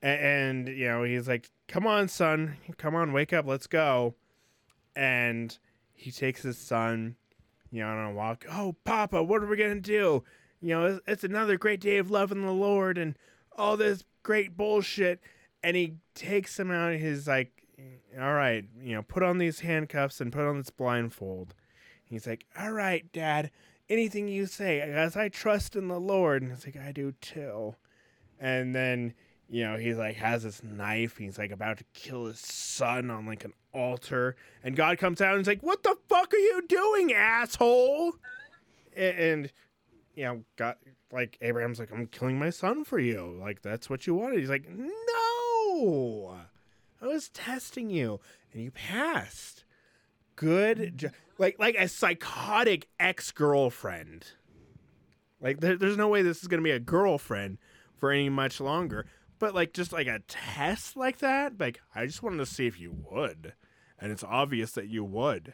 A- 0.02 0.06
and 0.06 0.68
you 0.68 0.88
know 0.88 1.02
he's 1.02 1.28
like 1.28 1.50
come 1.68 1.86
on 1.86 2.08
son. 2.08 2.56
Come 2.78 2.94
on 2.94 3.12
wake 3.12 3.32
up. 3.32 3.46
Let's 3.46 3.66
go. 3.66 4.14
And 4.96 5.56
he 5.92 6.10
takes 6.10 6.42
his 6.42 6.58
son 6.58 7.16
you 7.70 7.82
know 7.82 7.88
on 7.88 8.06
a 8.06 8.12
walk. 8.12 8.44
Oh 8.50 8.76
papa 8.84 9.22
what 9.22 9.42
are 9.42 9.46
we 9.46 9.56
gonna 9.56 9.80
do? 9.80 10.24
You 10.60 10.68
know 10.68 10.84
it's, 10.86 11.00
it's 11.06 11.24
another 11.24 11.56
great 11.58 11.80
day 11.80 11.98
of 11.98 12.10
loving 12.10 12.42
the 12.42 12.52
lord 12.52 12.98
and 12.98 13.16
all 13.56 13.76
this 13.76 14.04
great 14.22 14.56
bullshit 14.56 15.20
and 15.62 15.76
he 15.76 15.94
takes 16.14 16.58
him 16.58 16.70
out 16.70 16.94
he's 16.94 17.26
like 17.28 17.62
all 18.20 18.34
right 18.34 18.64
you 18.80 18.94
know 18.94 19.02
put 19.02 19.22
on 19.22 19.38
these 19.38 19.60
handcuffs 19.60 20.20
and 20.20 20.32
put 20.32 20.44
on 20.44 20.58
this 20.58 20.70
blindfold 20.70 21.54
he's 22.04 22.26
like 22.26 22.44
all 22.58 22.72
right 22.72 23.12
dad 23.12 23.50
anything 23.88 24.28
you 24.28 24.46
say 24.46 24.80
as 24.80 25.16
i 25.16 25.28
trust 25.28 25.76
in 25.76 25.88
the 25.88 26.00
lord 26.00 26.42
and 26.42 26.52
it's 26.52 26.66
like 26.66 26.76
i 26.76 26.92
do 26.92 27.12
too 27.20 27.74
and 28.38 28.74
then 28.74 29.14
you 29.50 29.64
know, 29.64 29.76
he's 29.76 29.96
like 29.96 30.14
has 30.16 30.44
this 30.44 30.62
knife. 30.62 31.16
He's 31.16 31.36
like 31.36 31.50
about 31.50 31.78
to 31.78 31.84
kill 31.92 32.26
his 32.26 32.38
son 32.38 33.10
on 33.10 33.26
like 33.26 33.44
an 33.44 33.52
altar, 33.74 34.36
and 34.62 34.76
God 34.76 34.98
comes 34.98 35.20
out 35.20 35.30
and 35.30 35.40
he's 35.40 35.48
like, 35.48 35.62
"What 35.62 35.82
the 35.82 35.96
fuck 36.08 36.32
are 36.32 36.38
you 36.38 36.62
doing, 36.68 37.12
asshole?" 37.12 38.12
And, 38.96 39.18
and 39.18 39.52
you 40.14 40.24
know, 40.24 40.44
God, 40.54 40.76
like 41.12 41.36
Abraham's 41.40 41.80
like, 41.80 41.92
"I'm 41.92 42.06
killing 42.06 42.38
my 42.38 42.50
son 42.50 42.84
for 42.84 43.00
you. 43.00 43.36
Like 43.40 43.60
that's 43.60 43.90
what 43.90 44.06
you 44.06 44.14
wanted." 44.14 44.38
He's 44.38 44.50
like, 44.50 44.68
"No, 44.68 44.88
I 47.02 47.06
was 47.06 47.28
testing 47.30 47.90
you, 47.90 48.20
and 48.52 48.62
you 48.62 48.70
passed. 48.70 49.64
Good, 50.36 50.98
jo- 50.98 51.10
like 51.38 51.56
like 51.58 51.74
a 51.76 51.88
psychotic 51.88 52.88
ex 52.98 53.30
girlfriend. 53.30 54.26
Like 55.40 55.60
there, 55.60 55.76
there's 55.76 55.96
no 55.96 56.08
way 56.08 56.22
this 56.22 56.42
is 56.42 56.48
gonna 56.48 56.62
be 56.62 56.70
a 56.70 56.80
girlfriend." 56.80 57.58
For 57.96 58.10
any 58.10 58.30
much 58.30 58.60
longer, 58.60 59.04
but 59.38 59.54
like 59.54 59.74
just 59.74 59.92
like 59.92 60.06
a 60.06 60.20
test 60.26 60.96
like 60.96 61.18
that 61.18 61.60
like 61.60 61.80
i 61.94 62.06
just 62.06 62.22
wanted 62.22 62.38
to 62.38 62.46
see 62.46 62.66
if 62.66 62.80
you 62.80 62.96
would 63.10 63.52
and 64.00 64.10
it's 64.10 64.24
obvious 64.24 64.72
that 64.72 64.88
you 64.88 65.04
would 65.04 65.52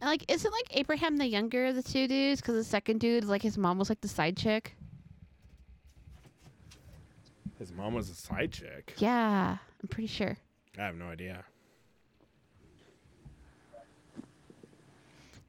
And 0.00 0.08
like, 0.10 0.30
isn't 0.30 0.50
like 0.50 0.66
Abraham 0.78 1.16
the 1.16 1.26
younger 1.26 1.66
of 1.66 1.76
the 1.76 1.82
two 1.82 2.08
dudes? 2.08 2.40
Because 2.40 2.54
the 2.54 2.64
second 2.64 3.00
dude, 3.00 3.24
like 3.24 3.42
his 3.42 3.58
mom 3.58 3.78
was 3.78 3.90
like 3.90 4.00
the 4.00 4.08
side 4.08 4.34
chick. 4.36 4.76
His 7.58 7.72
mom 7.72 7.94
was 7.94 8.08
a 8.10 8.14
side 8.14 8.52
chick 8.52 8.94
Yeah, 8.98 9.56
I'm 9.82 9.88
pretty 9.88 10.06
sure. 10.08 10.36
i 10.78 10.82
have 10.82 10.96
no 10.96 11.06
idea 11.06 11.44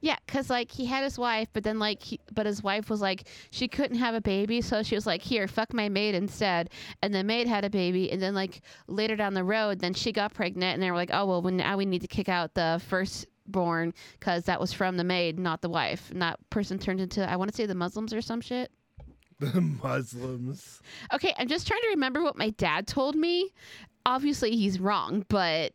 Yeah, 0.02 0.16
cause 0.26 0.48
like 0.48 0.70
he 0.70 0.86
had 0.86 1.04
his 1.04 1.18
wife, 1.18 1.48
but 1.52 1.62
then 1.62 1.78
like, 1.78 2.02
he, 2.02 2.20
but 2.32 2.46
his 2.46 2.62
wife 2.62 2.88
was 2.88 3.02
like 3.02 3.28
she 3.50 3.68
couldn't 3.68 3.98
have 3.98 4.14
a 4.14 4.20
baby, 4.22 4.62
so 4.62 4.82
she 4.82 4.94
was 4.94 5.06
like, 5.06 5.20
"Here, 5.20 5.46
fuck 5.46 5.74
my 5.74 5.90
maid 5.90 6.14
instead." 6.14 6.70
And 7.02 7.14
the 7.14 7.22
maid 7.22 7.46
had 7.46 7.66
a 7.66 7.70
baby, 7.70 8.10
and 8.10 8.20
then 8.22 8.34
like 8.34 8.62
later 8.86 9.14
down 9.14 9.34
the 9.34 9.44
road, 9.44 9.80
then 9.80 9.92
she 9.92 10.10
got 10.10 10.32
pregnant, 10.32 10.72
and 10.72 10.82
they 10.82 10.90
were 10.90 10.96
like, 10.96 11.10
"Oh 11.12 11.26
well, 11.26 11.42
well 11.42 11.52
now 11.52 11.76
we 11.76 11.84
need 11.84 12.00
to 12.00 12.08
kick 12.08 12.30
out 12.30 12.54
the 12.54 12.80
firstborn 12.88 13.92
because 14.18 14.44
that 14.44 14.58
was 14.58 14.72
from 14.72 14.96
the 14.96 15.04
maid, 15.04 15.38
not 15.38 15.60
the 15.60 15.68
wife." 15.68 16.10
And 16.10 16.22
that 16.22 16.38
person 16.48 16.78
turned 16.78 17.02
into 17.02 17.28
I 17.30 17.36
want 17.36 17.50
to 17.50 17.56
say 17.56 17.66
the 17.66 17.74
Muslims 17.74 18.14
or 18.14 18.22
some 18.22 18.40
shit. 18.40 18.72
the 19.52 19.60
muslims 19.60 20.80
Okay, 21.12 21.34
I'm 21.38 21.48
just 21.48 21.66
trying 21.66 21.80
to 21.82 21.88
remember 21.88 22.22
what 22.22 22.36
my 22.36 22.50
dad 22.50 22.86
told 22.86 23.14
me. 23.16 23.52
Obviously, 24.06 24.52
he's 24.56 24.78
wrong, 24.80 25.24
but 25.28 25.72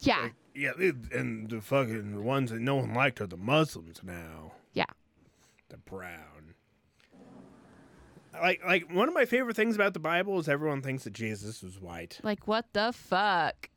yeah, 0.00 0.20
Like, 0.22 0.34
yeah 0.54 0.72
it- 0.78 1.12
and 1.12 1.50
the 1.50 1.60
fucking 1.60 2.14
the 2.14 2.20
ones 2.22 2.50
that 2.50 2.60
no 2.60 2.76
one 2.76 2.94
liked 2.94 3.20
are 3.20 3.26
the 3.26 3.36
muslims 3.36 4.00
now 4.02 4.52
Yeah. 4.72 4.84
the 5.68 5.76
brown 5.76 6.54
like 8.40 8.62
like 8.64 8.92
one 8.92 9.08
of 9.08 9.14
my 9.14 9.24
favorite 9.24 9.56
things 9.56 9.74
about 9.74 9.92
the 9.92 9.98
bible 10.00 10.38
is 10.38 10.48
everyone 10.48 10.80
thinks 10.82 11.04
that 11.04 11.12
jesus 11.12 11.62
was 11.62 11.80
white 11.80 12.20
like 12.22 12.46
what 12.46 12.66
the 12.72 12.92
fuck? 12.92 13.68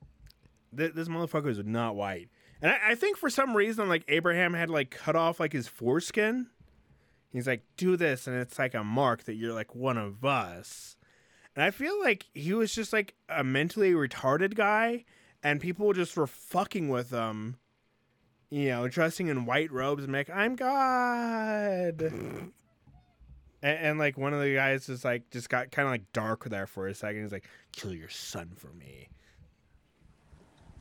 Th- 0.76 0.93
this 0.93 1.07
motherfucker 1.07 1.49
is 1.49 1.59
not 1.64 1.95
white. 1.95 2.30
And 2.61 2.72
I, 2.72 2.80
I 2.91 2.95
think 2.95 3.18
for 3.18 3.30
some 3.30 3.55
reason, 3.55 3.88
like 3.89 4.03
Abraham 4.07 4.53
had 4.55 4.72
like 4.72 4.89
cut 4.89 5.16
off 5.16 5.39
like 5.39 5.53
his 5.53 5.68
foreskin. 5.68 6.47
He's 7.34 7.48
like, 7.48 7.64
do 7.78 7.98
this, 7.98 8.28
and 8.28 8.38
it's 8.38 8.60
like 8.60 8.76
a 8.76 8.84
mark 8.84 9.24
that 9.24 9.34
you're 9.34 9.54
like 9.54 9.74
one 9.74 9.98
of 9.98 10.24
us. 10.24 10.96
And 11.56 11.64
I 11.64 11.72
feel 11.72 12.00
like 12.00 12.28
he 12.34 12.54
was 12.54 12.74
just 12.74 12.94
like 12.94 13.16
a 13.28 13.44
mentally 13.44 13.94
retarded 13.94 14.54
guy, 14.54 15.06
and 15.44 15.60
people 15.60 15.92
just 15.94 16.16
were 16.16 16.28
fucking 16.28 16.90
with 16.90 17.10
him. 17.10 17.58
You 18.52 18.70
know, 18.70 18.88
dressing 18.88 19.30
in 19.30 19.48
white 19.48 19.72
robes 19.72 20.04
and 20.04 20.14
like, 20.14 20.30
I'm 20.30 20.56
God. 20.56 22.02
and, 22.02 22.52
and 23.64 23.98
like 23.98 24.16
one 24.16 24.34
of 24.34 24.42
the 24.42 24.54
guys 24.54 24.86
just 24.86 25.04
like 25.04 25.32
just 25.32 25.50
got 25.50 25.72
kind 25.72 25.88
of 25.88 25.92
like 25.92 26.14
dark 26.14 26.46
there 26.46 26.68
for 26.68 26.88
a 26.88 26.94
second. 26.94 27.24
He's 27.24 27.32
like, 27.32 27.50
kill 27.72 27.94
your 27.94 28.10
son 28.10 28.52
for 28.56 28.72
me. 28.74 29.10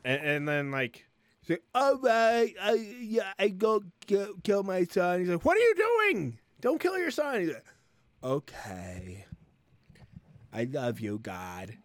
And, 0.05 0.21
and 0.23 0.49
then 0.49 0.71
like, 0.71 1.07
he's 1.41 1.51
like, 1.51 1.63
all 1.75 1.97
right, 1.97 2.55
I 2.61 2.73
yeah, 3.01 3.33
I 3.39 3.49
go 3.49 3.83
kill, 4.07 4.35
kill 4.43 4.65
my 4.65 4.85
son. 4.85 5.21
He's 5.21 5.31
like, 5.31 5.45
what 5.45 5.57
are 5.57 5.61
you 5.61 5.75
doing? 5.75 6.39
Don't 6.63 6.81
kill 6.81 6.97
your 6.97 7.11
son. 7.11 7.41
He's 7.41 7.49
like, 7.49 7.65
okay, 8.25 9.27
I 10.53 10.65
love 10.65 11.01
you, 11.01 11.19
God. 11.19 11.77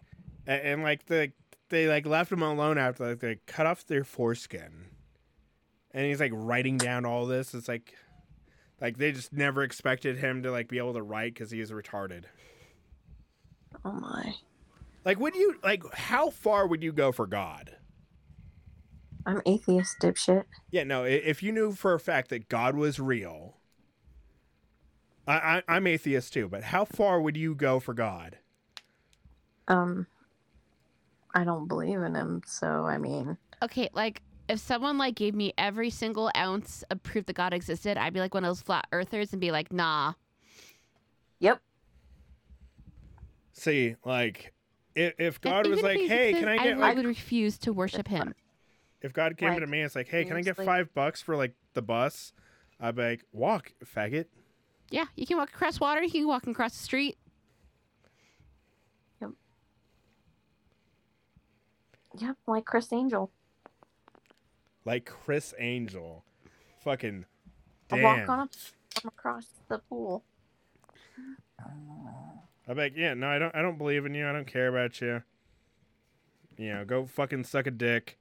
And, 0.46 0.62
and 0.62 0.84
like 0.84 1.08
the 1.08 1.34
they 1.70 1.88
like 1.88 2.06
left 2.06 2.32
him 2.32 2.44
alone 2.44 2.78
after 2.78 3.10
like 3.10 3.20
they 3.20 3.40
cut 3.48 3.66
off 3.66 3.86
their 3.88 4.06
foreskin, 4.06 4.86
and 5.92 6.06
he's 6.06 6.22
like 6.22 6.32
writing 6.34 6.78
down 6.78 7.06
all 7.06 7.26
this. 7.26 7.54
It's 7.54 7.68
like, 7.68 7.96
like 8.80 8.98
they 8.98 9.12
just 9.12 9.34
never 9.34 9.64
expected 9.64 10.18
him 10.18 10.44
to 10.44 10.52
like 10.52 10.70
be 10.70 10.78
able 10.78 10.94
to 10.94 11.02
write 11.02 11.34
because 11.34 11.52
he 11.52 11.60
was 11.60 11.72
retarded. 11.72 12.24
Oh 13.84 13.92
my. 13.92 14.36
Like, 15.04 15.20
would 15.20 15.36
you 15.36 15.56
like 15.64 15.84
how 15.94 16.30
far 16.30 16.68
would 16.68 16.84
you 16.84 16.94
go 16.94 17.12
for 17.12 17.26
God? 17.26 17.76
I'm 19.26 19.42
atheist, 19.46 19.98
dipshit. 20.02 20.46
Yeah, 20.70 20.84
no. 20.84 21.04
If 21.04 21.42
you 21.42 21.52
knew 21.52 21.74
for 21.74 21.94
a 21.94 22.00
fact 22.00 22.30
that 22.30 22.48
God 22.48 22.76
was 22.78 23.00
real, 23.00 23.57
I, 25.28 25.34
I 25.58 25.64
I'm 25.76 25.88
atheist 25.88 26.34
too. 26.34 26.48
But 26.48 26.64
how 26.64 26.86
far 26.86 27.22
would 27.22 27.38
you 27.38 27.54
go 27.56 27.80
for 27.80 27.94
God? 27.94 28.38
Um, 29.68 30.08
I 31.36 31.44
don't 31.44 31.68
believe 31.68 32.02
in 32.02 32.16
him, 32.16 32.42
so 32.46 32.86
I 32.86 32.98
mean, 32.98 33.38
Okay, 33.62 33.90
like 33.94 34.22
if 34.48 34.60
someone 34.60 34.98
like 34.98 35.16
gave 35.16 35.36
me 35.36 35.54
every 35.58 35.90
single 35.90 36.32
ounce 36.38 36.84
of 36.90 37.04
proof 37.04 37.26
that 37.26 37.36
God 37.36 37.54
existed, 37.54 37.98
I'd 37.98 38.14
be 38.14 38.20
like 38.20 38.34
one 38.34 38.44
of 38.46 38.50
those 38.50 38.62
flat 38.62 38.88
earthers 38.92 39.34
and 39.34 39.42
be 39.42 39.52
like, 39.52 39.74
nah. 39.74 40.14
yep. 41.40 41.60
See, 43.52 43.96
like, 44.06 44.54
if, 44.96 45.14
if 45.20 45.42
And 45.42 45.54
God 45.54 45.68
was 45.68 45.82
like, 45.82 46.00
he 46.00 46.08
"Hey, 46.08 46.34
can 46.34 46.48
I 46.48 46.58
get 46.60 46.78
I 46.78 46.82
like?" 46.82 46.98
would 46.98 47.06
refuse 47.06 47.58
to 47.60 47.74
worship 47.74 48.08
him. 48.08 48.36
If 49.02 49.14
God 49.14 49.38
came 49.38 49.50
Like, 49.50 49.60
to 49.62 49.68
me, 49.68 49.80
and 49.80 49.86
it's 49.88 49.96
like, 49.96 50.08
"Hey, 50.08 50.24
can 50.26 50.38
I 50.38 50.42
get 50.42 50.56
seriously? 50.56 50.66
five 50.66 50.94
bucks 50.94 51.22
for 51.22 51.36
like 51.36 51.56
the 51.74 51.82
bus?" 51.82 52.34
I'd 52.80 52.96
be 52.96 53.02
like, 53.02 53.24
"Walk, 53.32 53.74
faggot." 53.84 54.26
Yeah, 54.90 55.06
you 55.16 55.26
can 55.26 55.38
walk 55.38 55.50
across 55.50 55.80
water. 55.80 56.02
You 56.04 56.12
can 56.12 56.28
walk 56.28 56.48
across 56.48 56.78
the 56.78 56.84
street. 56.84 57.18
Yep, 59.22 59.32
Yep, 62.20 62.38
like 62.48 62.66
Criss 62.66 62.94
Angel. 62.94 63.32
Like 64.86 65.06
Criss 65.06 65.54
Angel, 65.60 66.24
fucking. 66.84 67.26
Damn. 67.90 68.00
I 68.00 68.04
walk 68.04 68.30
on 68.30 68.40
a 68.40 68.50
I'm 69.04 69.08
across 69.10 69.48
the 69.68 69.80
pool. 69.80 70.24
I'm 72.68 72.78
like, 72.78 72.94
yeah, 72.96 73.14
no, 73.14 73.28
I 73.28 73.40
don't, 73.40 73.56
I 73.56 73.62
don't 73.62 73.78
believe 73.78 74.06
in 74.06 74.14
you. 74.14 74.28
I 74.28 74.34
don't 74.34 74.48
care 74.48 74.68
about 74.68 75.00
you. 75.00 75.24
You 76.58 76.74
know, 76.74 76.86
go 76.86 77.06
fucking 77.06 77.44
suck 77.46 77.68
a 77.68 77.72
dick. 77.72 78.18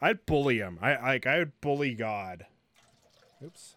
I'd 0.00 0.26
bully 0.26 0.58
him. 0.58 0.78
I 0.82 0.96
like, 0.96 1.26
I 1.26 1.38
would 1.38 1.58
bully 1.60 1.94
God. 1.94 2.46
Oops. 3.42 3.76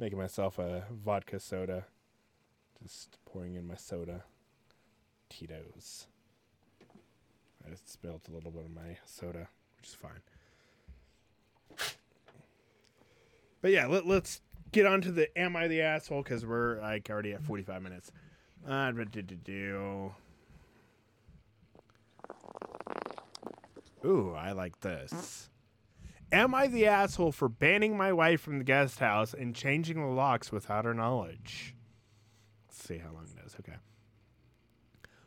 Making 0.00 0.18
myself 0.18 0.58
a 0.58 0.84
vodka 0.90 1.38
soda. 1.38 1.84
Just 2.82 3.18
pouring 3.26 3.54
in 3.56 3.66
my 3.66 3.76
soda. 3.76 4.24
Tito's. 5.28 6.06
I 7.62 7.74
spilled 7.84 8.22
a 8.26 8.34
little 8.34 8.50
bit 8.50 8.64
of 8.64 8.74
my 8.74 8.96
soda, 9.04 9.48
which 9.76 9.88
is 9.88 9.94
fine. 9.94 10.22
But 13.60 13.72
yeah, 13.72 13.84
let, 13.84 14.06
let's 14.06 14.40
get 14.72 14.86
on 14.86 15.02
to 15.02 15.12
the 15.12 15.38
am 15.38 15.54
I 15.54 15.68
the 15.68 15.82
asshole 15.82 16.22
because 16.22 16.46
we're 16.46 16.80
like 16.80 17.10
already 17.10 17.34
at 17.34 17.42
45 17.42 17.82
minutes. 17.82 18.10
Uh, 18.66 18.92
did 18.92 19.30
it 19.30 19.44
do? 19.44 20.14
Ooh, 24.02 24.34
I 24.34 24.52
like 24.52 24.80
this. 24.80 25.49
Am 26.32 26.54
I 26.54 26.68
the 26.68 26.86
asshole 26.86 27.32
for 27.32 27.48
banning 27.48 27.96
my 27.96 28.12
wife 28.12 28.40
from 28.40 28.58
the 28.58 28.64
guest 28.64 29.00
house 29.00 29.34
and 29.34 29.54
changing 29.54 30.00
the 30.00 30.06
locks 30.06 30.52
without 30.52 30.84
her 30.84 30.94
knowledge? 30.94 31.74
Let's 32.68 32.84
see 32.84 32.98
how 32.98 33.12
long 33.12 33.24
it 33.24 33.44
is. 33.44 33.56
Okay. 33.58 33.78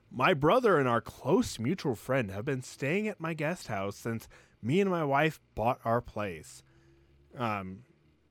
My 0.10 0.34
brother 0.34 0.78
and 0.78 0.88
our 0.88 1.01
close 1.01 1.60
mutual 1.60 1.95
friend 1.95 2.32
have 2.32 2.45
been 2.45 2.62
staying 2.62 3.08
at 3.08 3.20
my 3.20 3.34
guest 3.34 3.68
house 3.68 3.97
since 3.97 4.30
me 4.62 4.80
and 4.80 4.89
my 4.89 5.04
wife 5.04 5.41
bought 5.56 5.80
our 5.84 5.99
place. 5.99 6.64
Um, 7.38 7.80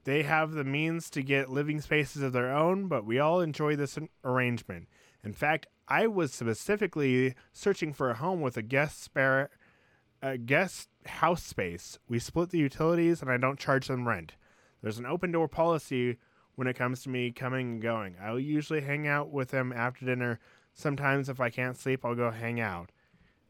they 0.05 0.23
have 0.23 0.53
the 0.53 0.65
means 0.65 1.11
to 1.11 1.23
get 1.23 1.51
living 1.51 1.81
spaces 1.81 2.23
of 2.23 2.33
their 2.33 2.55
own, 2.55 2.89
but 2.89 3.05
we 3.05 3.19
all 3.19 3.41
enjoy 3.41 3.77
this 3.77 3.99
arrangement. 4.25 4.89
In 5.23 5.33
fact, 5.33 5.67
I 5.89 6.07
was 6.07 6.33
specifically 6.33 7.35
searching 7.53 7.93
for 7.93 8.11
a 8.11 8.15
home 8.15 8.41
with 8.41 8.57
a 8.57 8.63
guest 8.63 9.03
spare, 9.03 9.51
a 10.23 10.39
guest 10.39 10.89
house 11.05 11.43
space. 11.43 11.99
We 12.09 12.19
split 12.19 12.51
the 12.51 12.59
utilities, 12.59 13.21
and 13.21 13.31
I 13.31 13.37
don't 13.37 13.59
charge 13.59 13.89
them 13.89 14.07
rent. 14.07 14.35
There's 14.81 14.99
an 14.99 15.07
open 15.07 15.33
door 15.33 15.49
policy 15.49 16.19
when 16.55 16.69
it 16.69 16.77
comes 16.77 17.03
to 17.03 17.09
me 17.09 17.33
coming 17.33 17.73
and 17.73 17.83
going. 17.83 18.17
I'll 18.23 18.39
usually 18.39 18.81
hang 18.81 19.07
out 19.07 19.31
with 19.31 19.51
them 19.51 19.73
after 19.73 20.07
dinner. 20.07 20.39
Sometimes, 20.75 21.29
if 21.29 21.41
I 21.41 21.51
can't 21.51 21.77
sleep, 21.77 22.05
I'll 22.05 22.15
go 22.15 22.31
hang 22.31 22.61
out. 22.61 22.91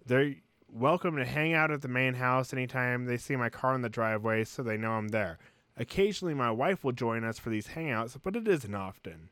They're 0.05 0.35
welcome 0.69 1.17
to 1.17 1.25
hang 1.25 1.53
out 1.53 1.71
at 1.71 1.83
the 1.83 1.89
main 1.89 2.15
house 2.15 2.53
anytime 2.53 3.05
they 3.05 3.19
see 3.19 3.37
my 3.37 3.51
car 3.51 3.75
in 3.75 3.83
the 3.83 3.89
driveway 3.89 4.45
so 4.45 4.63
they 4.63 4.77
know 4.77 4.93
I'm 4.93 5.09
there. 5.09 5.39
Occasionally, 5.77 6.35
my 6.35 6.51
wife 6.51 6.83
will 6.85 6.93
join 6.93 7.25
us 7.25 7.39
for 7.39 7.51
these 7.51 7.69
hangouts, 7.69 8.17
but 8.23 8.37
it 8.37 8.49
isn't 8.49 8.75
often. 8.75 9.31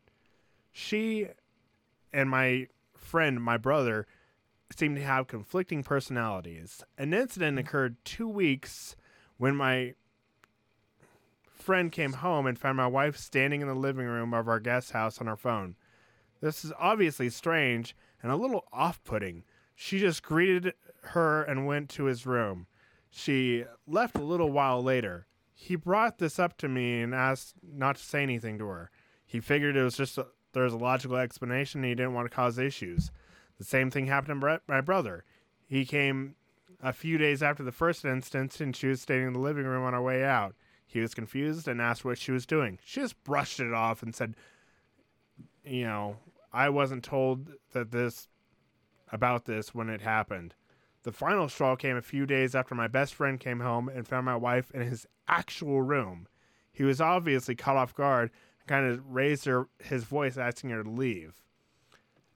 She 0.72 1.28
and 2.12 2.30
my 2.30 2.68
friend, 2.95 3.43
my 3.43 3.57
brother, 3.57 4.07
seem 4.77 4.95
to 4.95 5.03
have 5.03 5.27
conflicting 5.27 5.83
personalities. 5.83 6.83
An 6.99 7.12
incident 7.12 7.57
mm-hmm. 7.57 7.66
occurred 7.66 7.97
two 8.05 8.29
weeks 8.29 8.97
when 9.37 9.57
my 9.57 9.95
friend 11.53 11.93
came 11.93 12.14
home 12.14 12.47
and 12.47 12.59
found 12.59 12.77
my 12.77 12.87
wife 12.87 13.16
standing 13.16 13.61
in 13.61 13.68
the 13.68 13.75
living 13.75 14.07
room 14.07 14.35
of 14.35 14.49
our 14.49 14.61
guest 14.61 14.93
house 14.93 15.21
on 15.21 15.27
her 15.27 15.37
phone. 15.37 15.77
This 16.41 16.64
is 16.64 16.73
obviously 16.79 17.29
strange 17.31 17.95
and 18.23 18.33
a 18.33 18.37
little 18.37 18.64
off 18.73 19.03
putting. 19.05 19.45
She 19.75 19.99
just 19.99 20.23
greeted 20.23 20.75
her 21.03 21.43
and 21.43 21.66
went 21.66 21.89
to 21.91 22.05
his 22.05 22.27
room. 22.27 22.66
She 23.11 23.64
left 23.87 24.16
a 24.16 24.23
little 24.23 24.51
while 24.51 24.83
later. 24.83 25.27
He 25.55 25.77
brought 25.77 26.18
this 26.18 26.39
up 26.39 26.57
to 26.59 26.68
me 26.68 27.03
and 27.03 27.14
asked 27.14 27.55
not 27.62 27.97
to 27.97 28.03
say 28.03 28.23
anything 28.23 28.59
to 28.59 28.66
her. 28.66 28.91
He 29.27 29.41
figured 29.41 29.77
it 29.77 29.83
was 29.83 29.97
just 29.97 30.16
a, 30.18 30.27
there 30.53 30.64
was 30.64 30.73
a 30.73 30.79
logical 30.79 31.16
explanation 31.16 31.81
and 31.81 31.89
he 31.89 31.95
didn't 31.95 32.14
want 32.14 32.31
to 32.31 32.35
cause 32.35 32.59
issues. 32.59 33.11
The 33.61 33.67
same 33.67 33.91
thing 33.91 34.07
happened 34.07 34.41
to 34.41 34.61
my 34.67 34.81
brother. 34.81 35.23
He 35.67 35.85
came 35.85 36.35
a 36.83 36.95
few 36.95 37.19
days 37.19 37.43
after 37.43 37.63
the 37.63 37.71
first 37.71 38.07
instance 38.07 38.59
and 38.59 38.75
she 38.75 38.87
was 38.87 39.03
staying 39.03 39.27
in 39.27 39.33
the 39.35 39.39
living 39.39 39.67
room 39.67 39.85
on 39.85 39.93
her 39.93 40.01
way 40.01 40.25
out. 40.25 40.55
He 40.87 40.99
was 40.99 41.13
confused 41.13 41.69
and 41.69 41.79
asked 41.79 42.03
what 42.03 42.17
she 42.17 42.33
was 42.33 42.47
doing. 42.47 42.79
She 42.83 43.03
just 43.03 43.23
brushed 43.23 43.61
it 43.61 43.75
off 43.75 44.03
and 44.03 44.15
said, 44.15 44.35
You 45.63 45.85
know, 45.85 46.17
I 46.55 46.71
wasn't 46.71 47.05
told 47.05 47.51
that 47.73 47.91
this 47.91 48.29
about 49.13 49.45
this 49.45 49.75
when 49.75 49.91
it 49.91 50.01
happened. 50.01 50.55
The 51.03 51.13
final 51.13 51.51
straw 51.51 51.77
came 51.77 51.99
a 51.99 52.03
few 52.03 52.25
days 52.25 52.55
after 52.55 52.75
my 52.75 52.89
best 52.89 53.13
friend 53.13 53.39
came 53.39 53.61
home 53.61 53.91
and 53.91 54.09
found 54.09 54.25
my 54.25 54.37
wife 54.37 54.71
in 54.71 54.81
his 54.81 55.07
actual 55.29 55.83
room. 55.83 56.29
He 56.73 56.85
was 56.85 56.99
obviously 56.99 57.57
caught 57.57 57.77
off 57.77 57.95
guard 57.95 58.31
and 58.61 58.69
kind 58.69 58.87
of 58.87 59.07
raised 59.07 59.45
her, 59.45 59.69
his 59.81 60.05
voice 60.05 60.39
asking 60.39 60.71
her 60.71 60.83
to 60.83 60.91
leave. 60.91 61.43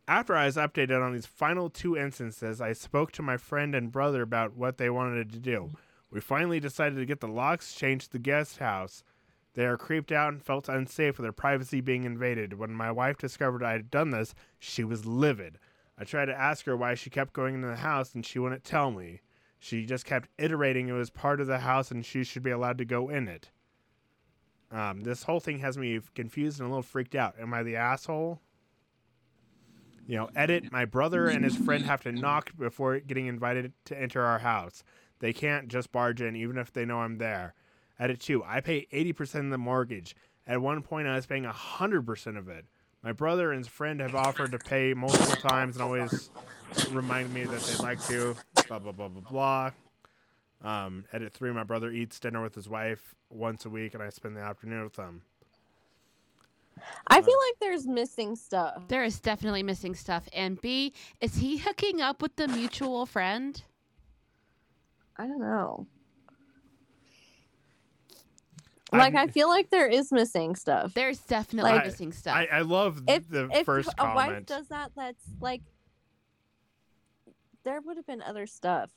After 0.06 0.36
I 0.36 0.44
was 0.44 0.56
updated 0.56 1.02
on 1.02 1.14
these 1.14 1.24
final 1.24 1.70
two 1.70 1.96
instances, 1.96 2.60
I 2.60 2.74
spoke 2.74 3.10
to 3.12 3.22
my 3.22 3.38
friend 3.38 3.74
and 3.74 3.90
brother 3.90 4.20
about 4.20 4.54
what 4.54 4.76
they 4.76 4.90
wanted 4.90 5.32
to 5.32 5.38
do. 5.38 5.72
We 6.10 6.20
finally 6.20 6.60
decided 6.60 6.96
to 6.96 7.06
get 7.06 7.20
the 7.20 7.26
locks 7.26 7.74
changed 7.74 8.06
to 8.06 8.12
the 8.12 8.18
guest 8.18 8.58
house. 8.58 9.02
They 9.54 9.64
are 9.64 9.78
creeped 9.78 10.12
out 10.12 10.32
and 10.32 10.42
felt 10.42 10.68
unsafe 10.68 11.16
with 11.16 11.24
their 11.24 11.32
privacy 11.32 11.80
being 11.80 12.04
invaded. 12.04 12.58
When 12.58 12.72
my 12.72 12.90
wife 12.90 13.16
discovered 13.16 13.62
I 13.62 13.72
had 13.72 13.90
done 13.90 14.10
this, 14.10 14.34
she 14.58 14.84
was 14.84 15.06
livid. 15.06 15.58
I 15.96 16.04
tried 16.04 16.26
to 16.26 16.38
ask 16.38 16.66
her 16.66 16.76
why 16.76 16.94
she 16.94 17.08
kept 17.08 17.32
going 17.32 17.54
into 17.54 17.68
the 17.68 17.76
house 17.76 18.14
and 18.14 18.26
she 18.26 18.38
wouldn't 18.38 18.64
tell 18.64 18.90
me. 18.90 19.22
She 19.58 19.86
just 19.86 20.04
kept 20.04 20.28
iterating 20.36 20.88
it 20.88 20.92
was 20.92 21.08
part 21.08 21.40
of 21.40 21.46
the 21.46 21.60
house 21.60 21.90
and 21.90 22.04
she 22.04 22.24
should 22.24 22.42
be 22.42 22.50
allowed 22.50 22.76
to 22.78 22.84
go 22.84 23.08
in 23.08 23.26
it. 23.26 23.50
Um, 24.70 25.02
this 25.02 25.22
whole 25.22 25.40
thing 25.40 25.60
has 25.60 25.78
me 25.78 26.00
confused 26.14 26.60
and 26.60 26.66
a 26.66 26.68
little 26.68 26.82
freaked 26.82 27.14
out. 27.14 27.36
Am 27.40 27.54
I 27.54 27.62
the 27.62 27.76
asshole? 27.76 28.42
You 30.06 30.16
know, 30.16 30.30
edit 30.36 30.70
my 30.70 30.84
brother 30.84 31.28
and 31.28 31.44
his 31.44 31.56
friend 31.56 31.84
have 31.86 32.02
to 32.02 32.12
knock 32.12 32.52
before 32.58 33.00
getting 33.00 33.26
invited 33.26 33.72
to 33.86 33.98
enter 33.98 34.22
our 34.22 34.40
house. 34.40 34.84
They 35.20 35.32
can't 35.32 35.68
just 35.68 35.92
barge 35.92 36.20
in 36.20 36.36
even 36.36 36.58
if 36.58 36.72
they 36.72 36.84
know 36.84 36.98
I'm 36.98 37.18
there. 37.18 37.54
Edit 37.98 38.20
two, 38.20 38.42
I 38.44 38.60
pay 38.60 38.86
80% 38.92 39.46
of 39.46 39.50
the 39.50 39.58
mortgage. 39.58 40.14
At 40.46 40.60
one 40.60 40.82
point, 40.82 41.08
I 41.08 41.16
was 41.16 41.26
paying 41.26 41.44
100% 41.44 42.38
of 42.38 42.48
it. 42.48 42.66
My 43.02 43.12
brother 43.12 43.52
and 43.52 43.58
his 43.58 43.68
friend 43.68 44.00
have 44.00 44.14
offered 44.14 44.52
to 44.52 44.58
pay 44.58 44.94
multiple 44.94 45.36
times 45.36 45.76
and 45.76 45.82
always 45.82 46.30
remind 46.90 47.32
me 47.32 47.44
that 47.44 47.60
they'd 47.60 47.80
like 47.80 48.02
to. 48.06 48.34
Blah 48.68 48.78
blah 48.78 48.92
blah 48.92 49.08
blah 49.08 49.30
blah. 49.30 49.70
Um, 50.62 51.04
edit 51.12 51.34
three. 51.34 51.52
My 51.52 51.64
brother 51.64 51.90
eats 51.90 52.18
dinner 52.18 52.42
with 52.42 52.54
his 52.54 52.66
wife 52.66 53.14
once 53.28 53.66
a 53.66 53.68
week, 53.68 53.92
and 53.92 54.02
I 54.02 54.08
spend 54.08 54.36
the 54.36 54.40
afternoon 54.40 54.84
with 54.84 54.94
them. 54.94 55.22
I 57.06 57.20
feel 57.22 57.36
like 57.48 57.58
there's 57.60 57.86
missing 57.86 58.34
stuff. 58.36 58.88
There 58.88 59.04
is 59.04 59.20
definitely 59.20 59.62
missing 59.62 59.94
stuff. 59.94 60.28
And 60.32 60.60
B, 60.60 60.92
is 61.20 61.36
he 61.36 61.58
hooking 61.58 62.00
up 62.00 62.22
with 62.22 62.36
the 62.36 62.48
mutual 62.48 63.06
friend? 63.06 63.62
I 65.16 65.26
don't 65.26 65.40
know. 65.40 65.86
Like 68.92 69.14
I 69.16 69.26
feel 69.26 69.48
like 69.48 69.70
there 69.70 69.88
is 69.88 70.12
missing 70.12 70.54
stuff. 70.54 70.94
There's 70.94 71.18
definitely 71.18 71.72
Like- 71.72 71.84
missing 71.86 72.12
stuff. 72.12 72.36
I, 72.36 72.46
I 72.46 72.60
love 72.60 73.02
If 73.08 73.28
the 73.28 73.48
if 73.52 73.66
first 73.66 73.90
a 73.98 74.14
wife 74.14 74.46
does 74.46 74.68
that, 74.68 74.92
that's 74.94 75.24
like 75.40 75.62
there 77.64 77.80
would 77.80 77.96
have 77.96 78.06
been 78.06 78.22
other 78.22 78.46
stuff. 78.46 78.90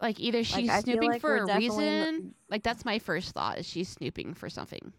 like 0.00 0.18
either 0.18 0.44
she's 0.44 0.70
I 0.70 0.76
feel 0.76 0.94
snooping 0.94 1.10
like 1.12 1.20
for 1.20 1.36
a 1.42 1.46
definitely 1.46 1.84
reason. 1.88 2.34
Like 2.48 2.62
that's 2.62 2.84
my 2.86 2.98
first 2.98 3.32
thought 3.34 3.58
is 3.58 3.66
she's 3.66 3.88
snooping 3.88 4.32
for 4.34 4.48
something. 4.48 4.92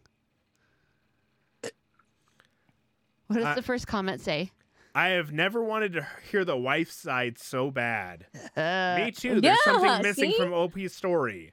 What 3.27 3.37
does 3.37 3.45
I- 3.45 3.55
the 3.55 3.61
first 3.61 3.87
comment 3.87 4.21
say? 4.21 4.51
I 4.93 5.09
have 5.09 5.33
never 5.33 5.61
wanted 5.61 5.91
to 5.93 6.07
hear 6.31 6.45
the 6.45 6.55
wife's 6.55 6.95
side 6.95 7.37
so 7.37 7.69
bad. 7.69 8.27
Uh, 8.55 8.95
Me 9.03 9.11
too. 9.11 9.41
There's 9.41 9.57
yeah, 9.65 9.73
something 9.73 10.01
missing 10.03 10.31
see? 10.31 10.37
from 10.37 10.53
OP's 10.53 10.93
story. 10.95 11.51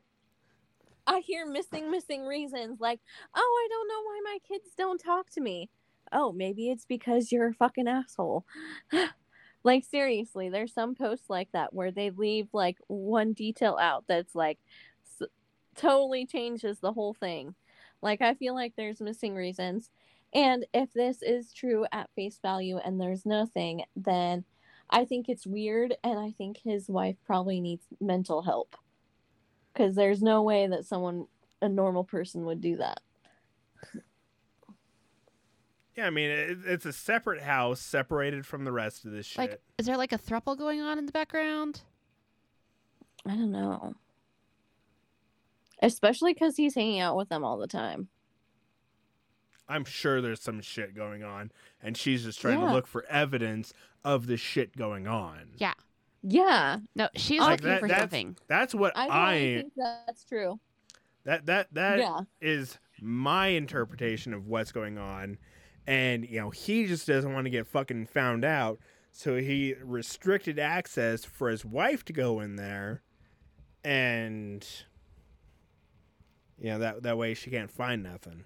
I 1.08 1.18
hear 1.18 1.44
missing, 1.44 1.90
missing 1.90 2.24
reasons 2.24 2.78
like, 2.80 3.00
oh, 3.34 3.66
I 3.66 3.68
don't 3.68 3.88
know 3.88 4.02
why 4.04 4.20
my 4.24 4.38
kids 4.46 4.68
don't 4.78 4.98
talk 5.00 5.28
to 5.30 5.40
me. 5.40 5.70
Oh, 6.12 6.30
maybe 6.30 6.70
it's 6.70 6.84
because 6.84 7.32
you're 7.32 7.48
a 7.48 7.54
fucking 7.54 7.88
asshole. 7.88 8.44
like, 9.64 9.84
seriously, 9.90 10.48
there's 10.48 10.72
some 10.72 10.94
posts 10.94 11.28
like 11.28 11.50
that 11.52 11.74
where 11.74 11.90
they 11.90 12.10
leave 12.10 12.46
like 12.52 12.78
one 12.86 13.32
detail 13.32 13.76
out 13.80 14.04
that's 14.06 14.36
like 14.36 14.58
s- 15.20 15.28
totally 15.74 16.26
changes 16.26 16.78
the 16.78 16.92
whole 16.92 17.14
thing. 17.14 17.56
Like, 18.02 18.20
I 18.20 18.34
feel 18.34 18.54
like 18.54 18.74
there's 18.76 19.00
missing 19.00 19.34
reasons. 19.34 19.90
And 20.34 20.64
if 20.72 20.92
this 20.92 21.22
is 21.22 21.52
true 21.52 21.86
at 21.92 22.10
face 22.14 22.38
value 22.40 22.78
and 22.78 23.00
there's 23.00 23.26
nothing, 23.26 23.84
then 23.94 24.44
I 24.88 25.04
think 25.04 25.28
it's 25.28 25.46
weird. 25.46 25.94
And 26.02 26.18
I 26.18 26.30
think 26.30 26.58
his 26.64 26.88
wife 26.88 27.16
probably 27.26 27.60
needs 27.60 27.84
mental 28.00 28.42
help 28.42 28.76
because 29.72 29.94
there's 29.94 30.22
no 30.22 30.42
way 30.42 30.66
that 30.66 30.84
someone 30.84 31.26
a 31.60 31.68
normal 31.68 32.04
person 32.04 32.44
would 32.44 32.60
do 32.60 32.76
that 32.76 33.00
Yeah, 35.96 36.06
I 36.06 36.10
mean, 36.10 36.30
it, 36.30 36.58
it's 36.66 36.86
a 36.86 36.92
separate 36.92 37.42
house 37.42 37.80
separated 37.80 38.46
from 38.46 38.64
the 38.64 38.72
rest 38.72 39.04
of 39.04 39.12
this 39.12 39.26
shit. 39.26 39.38
like, 39.38 39.62
is 39.78 39.86
there 39.86 39.96
like 39.96 40.12
a 40.12 40.18
thruple 40.18 40.58
going 40.58 40.80
on 40.80 40.98
in 40.98 41.06
the 41.06 41.12
background? 41.12 41.82
i 43.24 43.30
don't 43.30 43.52
know 43.52 43.94
especially 45.80 46.32
because 46.32 46.56
he's 46.56 46.74
hanging 46.74 46.98
out 46.98 47.16
with 47.16 47.28
them 47.28 47.44
all 47.44 47.56
the 47.56 47.68
time 47.68 48.08
I'm 49.72 49.84
sure 49.84 50.20
there's 50.20 50.40
some 50.42 50.60
shit 50.60 50.94
going 50.94 51.22
on, 51.22 51.50
and 51.82 51.96
she's 51.96 52.24
just 52.24 52.40
trying 52.40 52.60
Yeah. 52.60 52.66
to 52.66 52.72
look 52.72 52.86
for 52.86 53.04
evidence 53.06 53.72
of 54.04 54.26
the 54.26 54.36
shit 54.36 54.76
going 54.76 55.06
on. 55.06 55.52
Yeah. 55.56 55.74
yeah 56.22 56.78
No, 56.94 57.08
she's 57.16 57.40
Like 57.40 57.60
looking 57.60 57.68
that- 57.68 57.80
for 57.80 57.88
that's- 57.88 58.02
something. 58.02 58.36
That's 58.48 58.74
what 58.74 58.96
i, 58.96 59.06
I, 59.06 59.32
really 59.34 59.62
think 59.62 59.72
that's 59.76 60.24
true 60.24 60.60
that 61.24 61.46
that 61.46 61.72
that 61.74 61.98
is 62.40 62.72
yeah 62.72 62.78
my 63.04 63.48
interpretation 63.48 64.32
of 64.32 64.46
what's 64.46 64.70
going 64.70 64.96
on, 64.98 65.36
and 65.88 66.24
you 66.28 66.38
know 66.40 66.50
he 66.50 66.86
just 66.86 67.06
doesn't 67.08 67.32
want 67.32 67.46
to 67.46 67.50
get 67.50 67.66
fucking 67.66 68.06
found 68.06 68.44
out, 68.44 68.78
so 69.10 69.36
he 69.36 69.74
restricted 69.82 70.58
access 70.60 71.24
for 71.24 71.48
his 71.48 71.64
wife 71.64 72.04
to 72.04 72.12
go 72.12 72.38
in 72.38 72.54
there, 72.54 73.02
and 73.82 74.64
you 76.58 76.70
know 76.70 76.78
that 76.78 77.02
that 77.02 77.18
way 77.18 77.34
she 77.34 77.50
can't 77.50 77.72
find 77.72 78.02
nothing. 78.04 78.44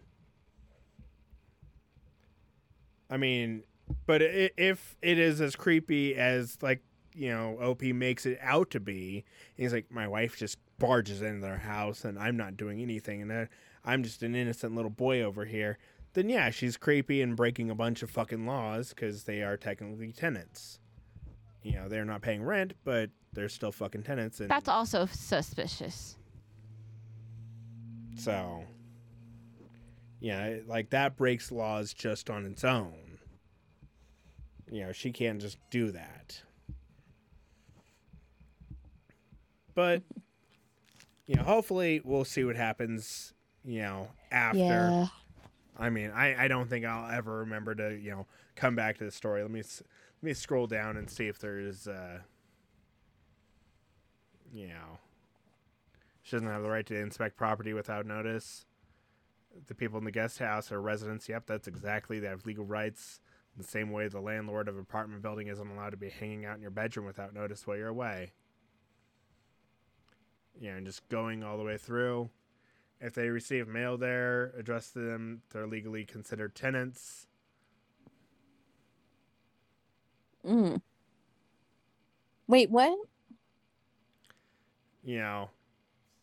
I 3.11 3.17
mean, 3.17 3.63
But 4.05 4.21
i- 4.21 4.51
if 4.57 4.97
it 5.01 5.17
is 5.19 5.41
as 5.41 5.55
creepy 5.55 6.17
as 6.17 6.59
like 6.61 6.83
you 7.15 7.29
know 7.29 7.57
OP 7.61 7.93
makes 7.93 8.27
it 8.27 8.37
out 8.43 8.69
to 8.73 8.81
be, 8.81 9.25
he's 9.55 9.73
like 9.73 9.91
my 9.93 10.09
wife 10.09 10.37
just 10.37 10.59
barges 10.79 11.23
into 11.23 11.41
their 11.41 11.59
house 11.59 12.05
and 12.05 12.19
I'm 12.19 12.37
not 12.37 12.57
doing 12.57 12.81
anything 12.83 13.23
and 13.23 13.33
I- 13.33 13.49
I'm 13.85 14.03
just 14.03 14.23
an 14.25 14.35
innocent 14.35 14.75
little 14.75 14.91
boy 14.91 15.23
over 15.23 15.45
here. 15.45 15.79
Then 16.15 16.29
yeah, 16.29 16.51
she's 16.51 16.77
creepy 16.77 17.23
and 17.23 17.37
breaking 17.37 17.71
a 17.71 17.75
bunch 17.77 18.03
of 18.03 18.11
fucking 18.11 18.45
laws 18.45 18.89
because 18.89 19.23
they 19.25 19.43
are 19.43 19.57
technically 19.57 20.11
tenants. 20.13 20.81
You 21.63 21.75
know 21.75 21.89
they're 21.89 22.05
not 22.05 22.23
paying 22.23 22.43
rent, 22.43 22.73
but 22.83 23.11
they're 23.35 23.49
still 23.49 23.71
fucking 23.71 24.03
tenants. 24.03 24.41
And 24.41 24.51
That's 24.51 24.69
also 24.69 25.07
suspicious. 25.07 26.17
So, 28.17 28.65
yeah, 30.21 30.45
it- 30.47 30.69
like 30.69 30.91
that 30.91 31.17
breaks 31.17 31.51
laws 31.53 31.93
just 31.95 32.31
on 32.31 32.45
its 32.47 32.65
own. 32.65 33.19
You 34.71 34.85
know, 34.87 34.93
she 34.93 35.13
can't 35.13 35.41
just 35.41 35.59
do 35.71 35.93
that. 35.93 36.43
But, 39.75 40.03
you 41.27 41.37
know, 41.37 41.43
hopefully 41.43 42.01
we'll 42.05 42.25
see 42.25 42.45
what 42.45 42.57
happens, 42.57 43.35
you 43.65 43.83
know, 43.83 44.09
after. 44.31 44.59
Yeah. 44.59 45.07
I 45.79 45.91
mean, 45.91 46.11
I, 46.11 46.45
I 46.45 46.49
don't 46.49 46.69
think 46.69 46.87
I'll 46.87 47.11
ever 47.11 47.39
remember 47.39 47.75
to, 47.75 47.95
you 47.95 48.11
know, 48.11 48.27
come 48.55 48.75
back 48.75 48.97
to 48.99 49.05
the 49.05 49.11
story. 49.11 49.43
Let 49.43 49.51
me 49.51 49.61
let 49.61 50.23
me 50.23 50.33
scroll 50.33 50.67
down 50.67 50.97
and 50.97 51.11
see 51.11 51.27
if 51.29 51.39
there's 51.39 51.87
uh 51.87 52.21
you 54.51 54.69
know, 54.69 54.99
she 56.23 56.37
doesn't 56.37 56.49
have 56.49 56.63
the 56.63 56.71
right 56.71 56.87
to 56.87 56.97
inspect 56.99 57.37
property 57.37 57.75
without 57.75 58.07
notice. 58.07 58.65
The 59.67 59.75
people 59.75 59.99
in 59.99 60.05
the 60.05 60.11
guest 60.11 60.39
house 60.39 60.71
are 60.73 60.81
residents. 60.81 61.29
Yep, 61.29 61.47
that's 61.47 61.69
exactly. 61.69 62.19
They 62.19 62.29
have 62.29 62.47
legal 62.47 62.65
rights. 62.65 63.21
The 63.57 63.65
same 63.65 63.91
way 63.91 64.09
the 64.09 64.21
landlord 64.21 64.69
of 64.69 64.75
an 64.75 64.83
apartment 64.83 65.23
building 65.23 65.49
isn't 65.49 65.71
allowed 65.71 65.91
to 65.91 65.97
be 65.97 66.11
hanging 66.11 66.45
out 66.45 66.57
in 66.57 66.63
your 66.63 66.71
bedroom 66.71 67.07
without 67.07 67.33
notice 67.33 67.67
while 67.67 67.77
you're 67.77 67.89
away. 67.89 68.33
Yeah, 70.61 70.77
and 70.77 70.87
just 70.87 71.09
going 71.09 71.43
all 71.43 71.57
the 71.57 71.65
way 71.65 71.79
through. 71.79 72.31
If 73.01 73.15
they 73.15 73.29
receive 73.29 73.69
mail 73.69 73.97
there 73.97 74.53
addressed 74.59 74.95
to 74.95 75.01
them, 75.01 75.43
they're 75.51 75.67
legally 75.67 76.05
considered 76.05 76.55
tenants. 76.55 77.27
Mm. 80.47 80.81
Wait, 82.47 82.71
what? 82.71 82.97
you 85.07 85.19
know, 85.19 85.51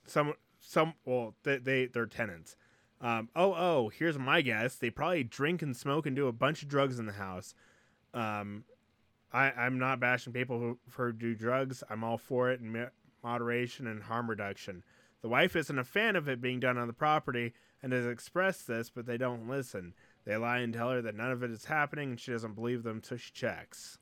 some 0.05 0.33
some 0.59 0.93
well 1.05 1.33
they, 1.43 1.57
they 1.57 1.85
they're 1.87 2.05
tenants. 2.05 2.55
Um, 3.03 3.27
oh 3.35 3.53
oh, 3.53 3.89
here's 3.89 4.17
my 4.17 4.41
guess. 4.41 4.75
They 4.75 4.89
probably 4.89 5.25
drink 5.25 5.61
and 5.61 5.75
smoke 5.75 6.05
and 6.05 6.15
do 6.15 6.27
a 6.27 6.31
bunch 6.31 6.63
of 6.63 6.69
drugs 6.69 6.99
in 6.99 7.05
the 7.05 7.11
house. 7.11 7.53
Um, 8.13 8.63
I 9.33 9.51
I'm 9.51 9.77
not 9.77 9.99
bashing 9.99 10.31
people 10.31 10.57
who 10.57 10.79
for 10.87 11.11
do 11.11 11.35
drugs. 11.35 11.83
I'm 11.89 12.03
all 12.03 12.17
for 12.17 12.49
it 12.49 12.61
in 12.61 12.87
moderation 13.21 13.87
and 13.87 14.03
harm 14.03 14.29
reduction. 14.29 14.83
The 15.21 15.27
wife 15.27 15.55
isn't 15.57 15.77
a 15.77 15.83
fan 15.83 16.15
of 16.15 16.29
it 16.29 16.41
being 16.41 16.61
done 16.61 16.77
on 16.77 16.87
the 16.87 16.93
property 16.93 17.53
and 17.81 17.91
has 17.91 18.05
expressed 18.05 18.67
this, 18.67 18.89
but 18.89 19.05
they 19.05 19.17
don't 19.17 19.49
listen. 19.49 19.93
They 20.25 20.37
lie 20.37 20.59
and 20.59 20.73
tell 20.73 20.89
her 20.91 21.01
that 21.01 21.15
none 21.15 21.31
of 21.31 21.43
it 21.43 21.51
is 21.51 21.65
happening, 21.65 22.11
and 22.11 22.19
she 22.19 22.31
doesn't 22.31 22.55
believe 22.55 22.83
them 22.83 22.97
until 22.97 23.17
she 23.17 23.31
checks. 23.33 23.97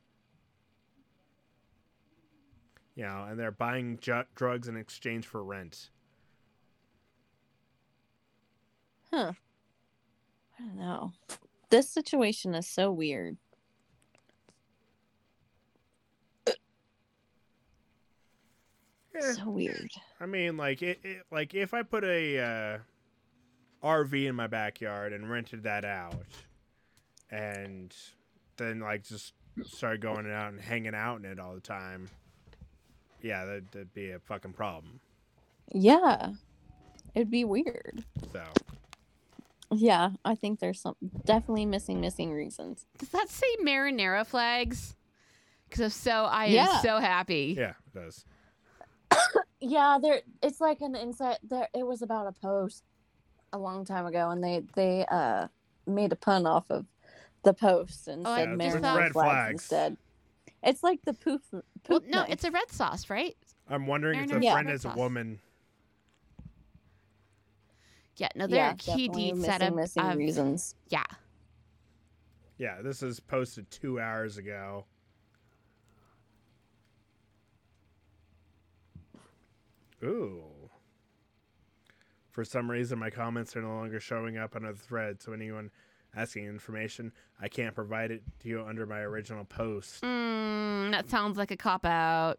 You 2.96 3.06
know, 3.06 3.26
and 3.28 3.40
they're 3.40 3.52
buying 3.52 3.98
ju- 4.00 4.26
drugs 4.36 4.68
in 4.68 4.78
exchange 4.78 5.26
for 5.26 5.44
rent. 5.44 5.90
Huh. 9.12 9.34
I 10.60 10.64
don't 10.64 10.78
know. 10.78 11.14
This 11.70 11.90
situation 11.90 12.54
is 12.56 12.68
so 12.68 12.92
weird. 12.92 13.38
Yeah, 19.14 19.34
So 19.34 19.50
weird. 19.50 19.92
I 20.20 20.26
mean, 20.26 20.56
like 20.58 20.82
it, 20.82 21.00
it, 21.04 21.24
like 21.32 21.54
if 21.54 21.74
I 21.74 21.84
put 21.84 22.04
a 22.04 22.40
uh, 22.40 22.78
RV 23.86 24.28
in 24.28 24.36
my 24.36 24.48
backyard 24.48 25.14
and 25.14 25.30
rented 25.30 25.64
that 25.64 25.84
out, 25.84 26.16
and 27.30 27.94
then 28.58 28.80
like 28.80 29.04
just 29.04 29.34
started 29.66 30.02
going 30.02 30.32
out 30.32 30.54
and 30.54 30.62
hanging 30.62 30.96
out 30.96 31.20
in 31.20 31.26
it 31.26 31.40
all 31.40 31.54
the 31.54 31.60
time, 31.62 32.08
yeah, 33.22 33.44
that, 33.46 33.72
that'd 33.72 33.94
be 33.94 34.12
a 34.12 34.20
fucking 34.20 34.54
problem. 34.54 35.00
Yeah. 35.74 36.32
It'd 37.14 37.32
be 37.32 37.44
weird. 37.44 38.06
So 38.32 38.44
Yeah, 39.74 40.10
I 40.26 40.36
think 40.36 40.60
there's 40.60 40.82
some 40.82 40.96
definitely 41.26 41.66
missing 41.66 42.02
missing 42.02 42.32
reasons. 42.34 42.86
Does 42.98 43.10
that 43.10 43.30
say 43.30 43.48
marinara 43.64 44.26
flags? 44.28 44.96
Because 45.70 45.80
if 45.82 45.94
so, 45.94 46.26
I 46.26 46.46
am 46.48 46.82
so 46.82 47.00
happy. 47.00 47.56
yeah, 47.58 47.74
it 47.88 47.94
does. 48.00 48.26
Yeah, 49.64 50.00
there 50.02 50.22
it's 50.42 50.60
like 50.60 50.82
an 50.82 50.96
inside 50.96 51.38
there 51.44 51.68
it 51.76 51.86
was 51.86 52.02
about 52.02 52.26
a 52.26 52.32
post 52.32 52.84
a 53.54 53.60
long 53.60 53.86
time 53.86 54.08
ago 54.08 54.32
and 54.32 54.44
they 54.44 54.64
they 54.76 55.06
uh 55.10 55.48
made 55.86 56.12
a 56.12 56.16
pun 56.16 56.48
off 56.48 56.66
of 56.72 56.86
the 57.44 57.54
post 57.54 58.08
and 58.08 58.26
Oh, 58.26 58.36
said 58.36 58.50
just 58.60 58.76
marinara 58.78 58.82
thought- 58.82 58.98
Red 58.98 59.12
flags, 59.12 59.14
flags. 59.14 59.52
instead. 59.64 59.98
It's 60.64 60.82
like 60.84 61.00
the 61.06 61.14
poof 61.14 61.42
poop 61.52 61.64
Well, 61.88 62.02
no, 62.08 62.20
knife. 62.22 62.30
it's 62.32 62.44
a 62.44 62.50
red 62.52 62.72
sauce, 62.72 63.10
right? 63.10 63.38
I'm 63.70 63.86
wondering 63.88 64.20
if 64.20 64.30
the 64.32 64.42
Yeah. 64.42 64.54
friend 64.54 64.68
red 64.68 64.76
is 64.76 64.86
a 64.86 64.90
woman. 64.96 65.40
Yeah, 68.22 68.28
no, 68.36 68.46
there 68.46 68.58
yeah, 68.58 68.70
are 68.70 68.76
key 68.76 69.08
definitely 69.08 69.24
deeds 69.24 69.38
missing, 69.40 69.52
set 69.52 69.62
up. 69.64 69.74
missing 69.74 70.04
of- 70.04 70.16
reasons. 70.16 70.76
yeah. 70.90 71.04
Yeah, 72.60 72.84
this 72.84 73.02
is 73.02 73.20
posted 73.20 73.72
two 73.72 74.00
hours 74.00 74.38
ago. 74.38 74.86
Ooh. 80.04 80.44
For 82.30 82.46
some 82.46 82.70
reason, 82.70 83.00
my 83.00 83.10
comments 83.10 83.56
are 83.56 83.64
no 83.64 83.70
longer 83.70 84.00
showing 84.00 84.38
up 84.38 84.56
on 84.56 84.62
the 84.64 84.74
thread, 84.74 85.20
so 85.20 85.34
anyone 85.34 85.72
asking 86.16 86.46
information, 86.46 87.12
I 87.42 87.48
can't 87.48 87.74
provide 87.74 88.12
it 88.12 88.22
to 88.42 88.48
you 88.50 88.62
under 88.64 88.86
my 88.86 89.00
original 89.00 89.46
post. 89.46 90.04
Mm, 90.04 90.92
that 90.92 91.10
sounds 91.10 91.40
like 91.40 91.50
a 91.50 91.58
cop 91.58 91.88
out. 91.88 92.38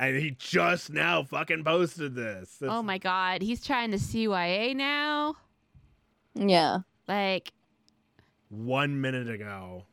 And 0.00 0.16
he 0.16 0.30
just 0.30 0.88
now 0.90 1.24
fucking 1.24 1.62
posted 1.62 2.14
this. 2.14 2.56
This- 2.56 2.70
Oh 2.72 2.82
my 2.82 2.96
god, 2.96 3.42
he's 3.42 3.62
trying 3.62 3.90
to 3.90 3.98
CYA 3.98 4.74
now. 4.74 5.36
Yeah. 6.34 6.78
Like, 7.06 7.52
One 8.48 9.02
minute 9.02 9.28
ago. 9.28 9.84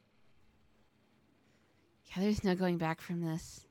yeah, 2.06 2.22
there's 2.24 2.42
no 2.46 2.56
going 2.56 2.78
back 2.78 3.02
from 3.02 3.20
this. 3.22 3.68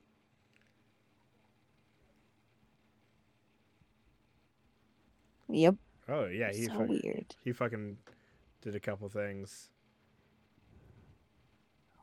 Yep. 5.49 5.75
Oh, 6.09 6.25
yeah, 6.25 6.51
he, 6.53 6.65
so 6.65 6.73
fu- 6.73 6.99
weird. 7.03 7.35
he 7.43 7.51
fucking 7.51 7.97
did 8.61 8.75
a 8.75 8.79
couple 8.79 9.07
things. 9.09 9.69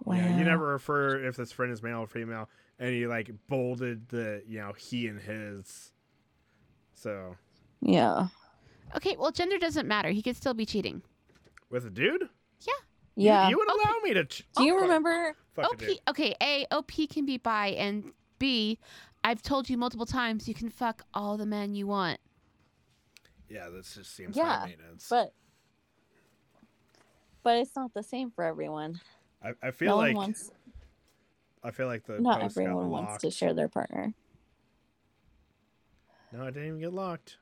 Wow. 0.05 0.17
Yeah, 0.17 0.39
you 0.39 0.45
never 0.45 0.67
refer 0.67 1.25
if 1.25 1.37
this 1.37 1.53
friend 1.53 1.73
is 1.73 1.83
male 1.83 2.01
or 2.01 2.07
female, 2.07 2.49
and 2.79 2.91
he 2.91 3.07
like 3.07 3.31
bolded 3.49 4.09
the 4.09 4.43
you 4.47 4.59
know 4.59 4.73
he 4.77 5.07
and 5.09 5.21
his. 5.21 5.93
So 6.95 7.37
Yeah. 7.81 8.29
Okay, 8.97 9.17
well, 9.19 9.33
gender 9.33 9.59
doesn't 9.59 9.89
matter. 9.89 10.11
He 10.11 10.23
could 10.23 10.37
still 10.37 10.55
be 10.55 10.65
cheating. 10.67 11.03
with 11.71 11.85
a 11.87 11.91
dude, 11.91 12.29
Yeah. 12.61 12.73
Yeah. 13.17 13.49
you, 13.49 13.57
would 13.59 13.69
allow 13.69 13.99
me 14.05 14.15
to. 14.15 14.25
Ch- 14.25 14.47
Do 14.57 14.63
you 14.65 14.75
oh, 14.75 14.79
fuck- 14.79 14.83
remember 14.83 15.37
fuck 15.55 15.65
a 15.65 15.69
OP, 15.69 15.79
dude. 15.79 15.99
okay, 16.09 16.35
A, 16.41 16.67
OP 16.71 16.93
can 17.11 17.27
be 17.27 17.37
bi, 17.39 17.69
and 17.69 18.13
B, 18.39 18.79
I've 19.25 19.43
told 19.43 19.69
you 19.69 19.77
multiple 19.77 20.07
times 20.07 20.47
you 20.49 20.55
can 20.55 20.69
fuck 20.71 21.03
all 21.15 21.37
the 21.37 21.47
men 21.47 21.75
you 21.75 21.87
want. 21.89 22.21
Yeah, 23.49 23.69
this 23.71 23.95
just 23.95 24.15
seems 24.15 24.37
Yeah, 24.37 24.61
high 24.61 24.67
maintenance. 24.67 25.07
but 25.11 25.33
but 27.43 27.59
it's 27.59 27.75
not 27.77 27.93
the 27.95 28.03
same 28.03 28.31
for 28.31 28.45
everyone. 28.45 29.01
I, 29.43 29.53
I 29.63 29.71
feel 29.71 29.89
no 29.91 29.97
like 29.97 30.15
one 30.17 30.27
wants 30.27 30.51
I 31.65 31.71
feel 31.71 31.87
like 31.87 32.05
the 32.05 32.21
not 32.21 32.43
post 32.43 32.57
got 32.57 32.63
everyone 32.63 32.91
wants 32.91 33.11
locked. 33.13 33.21
to 33.23 33.31
share 33.31 33.55
their 33.55 33.69
partner. 33.69 34.13
No, 36.31 36.45
it 36.45 36.53
didn't 36.53 36.69
even 36.69 36.81
get 36.81 36.93
locked. 36.93 37.39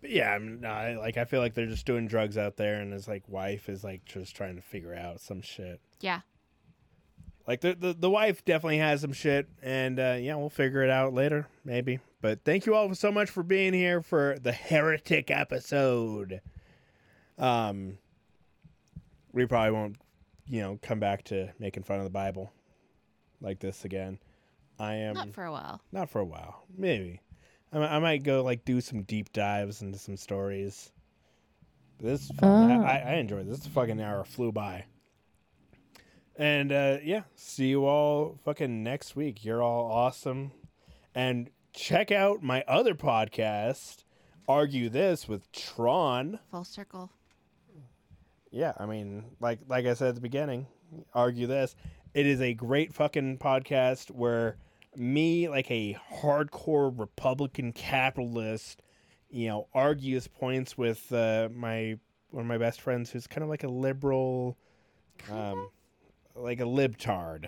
But 0.00 0.10
yeah, 0.10 0.32
I'm 0.32 0.60
not, 0.60 0.96
like 0.96 1.16
I 1.16 1.24
feel 1.24 1.40
like 1.40 1.54
they're 1.54 1.66
just 1.66 1.84
doing 1.84 2.06
drugs 2.06 2.38
out 2.38 2.56
there, 2.56 2.80
and 2.80 2.92
his 2.92 3.08
like 3.08 3.28
wife 3.28 3.68
is 3.68 3.82
like 3.82 4.04
just 4.04 4.36
trying 4.36 4.54
to 4.54 4.62
figure 4.62 4.94
out 4.94 5.20
some 5.20 5.42
shit. 5.42 5.80
Yeah. 6.00 6.20
Like 7.46 7.60
the 7.60 7.74
the, 7.74 7.92
the 7.92 8.10
wife 8.10 8.44
definitely 8.44 8.78
has 8.78 9.00
some 9.00 9.12
shit, 9.12 9.48
and 9.62 9.98
uh, 9.98 10.16
yeah, 10.20 10.36
we'll 10.36 10.48
figure 10.48 10.82
it 10.84 10.90
out 10.90 11.12
later, 11.12 11.48
maybe. 11.64 11.98
But 12.20 12.44
thank 12.44 12.66
you 12.66 12.74
all 12.74 12.94
so 12.94 13.10
much 13.10 13.30
for 13.30 13.42
being 13.42 13.72
here 13.72 14.02
for 14.02 14.38
the 14.40 14.52
heretic 14.52 15.30
episode. 15.30 16.40
Um, 17.38 17.96
we 19.32 19.46
probably 19.46 19.70
won't, 19.72 19.96
you 20.46 20.60
know, 20.60 20.78
come 20.82 21.00
back 21.00 21.24
to 21.24 21.48
making 21.58 21.84
fun 21.84 21.98
of 21.98 22.04
the 22.04 22.10
Bible 22.10 22.52
like 23.40 23.58
this 23.60 23.84
again. 23.84 24.18
I 24.78 24.94
am 24.96 25.14
Not 25.14 25.32
for 25.34 25.44
a 25.44 25.52
while. 25.52 25.80
not 25.92 26.10
for 26.10 26.20
a 26.20 26.24
while. 26.24 26.64
Maybe 26.76 27.20
I, 27.72 27.78
I 27.78 27.98
might 27.98 28.22
go 28.22 28.42
like 28.42 28.64
do 28.64 28.80
some 28.80 29.02
deep 29.02 29.32
dives 29.32 29.82
into 29.82 29.98
some 29.98 30.16
stories. 30.16 30.90
This 31.98 32.30
fun. 32.32 32.72
Oh. 32.72 32.84
I, 32.84 32.96
I 32.98 33.12
enjoyed 33.14 33.46
this. 33.48 33.58
This 33.60 33.66
fucking 33.68 34.00
hour 34.00 34.24
flew 34.24 34.52
by. 34.52 34.84
And 36.36 36.72
uh, 36.72 36.98
yeah, 37.02 37.22
see 37.34 37.68
you 37.68 37.84
all 37.86 38.38
fucking 38.44 38.82
next 38.82 39.16
week. 39.16 39.44
You're 39.44 39.62
all 39.62 39.90
awesome. 39.92 40.52
And 41.14 41.50
check 41.72 42.10
out 42.10 42.42
my 42.42 42.62
other 42.66 42.94
podcast, 42.94 44.04
Argue 44.48 44.88
This 44.88 45.28
with 45.28 45.50
Tron. 45.52 46.38
Full 46.50 46.64
circle. 46.64 47.10
Yeah, 48.50 48.72
I 48.78 48.86
mean, 48.86 49.24
like 49.38 49.60
like 49.68 49.86
I 49.86 49.94
said 49.94 50.08
at 50.08 50.14
the 50.16 50.20
beginning, 50.20 50.66
argue 51.14 51.46
this. 51.46 51.76
It 52.14 52.26
is 52.26 52.40
a 52.40 52.52
great 52.54 52.92
fucking 52.92 53.38
podcast 53.38 54.10
where 54.10 54.56
me, 54.96 55.48
like 55.48 55.70
a 55.70 55.96
hardcore 56.12 56.98
Republican 56.98 57.72
capitalist, 57.72 58.82
you 59.30 59.46
know, 59.48 59.68
argues 59.72 60.26
points 60.26 60.76
with 60.76 61.12
uh, 61.12 61.48
my 61.54 61.96
one 62.30 62.42
of 62.42 62.48
my 62.48 62.58
best 62.58 62.80
friends 62.80 63.10
who's 63.10 63.26
kind 63.26 63.44
of 63.44 63.48
like 63.48 63.62
a 63.62 63.68
liberal, 63.68 64.56
um, 65.30 65.68
like 66.34 66.60
a 66.60 66.64
libtard. 66.64 67.46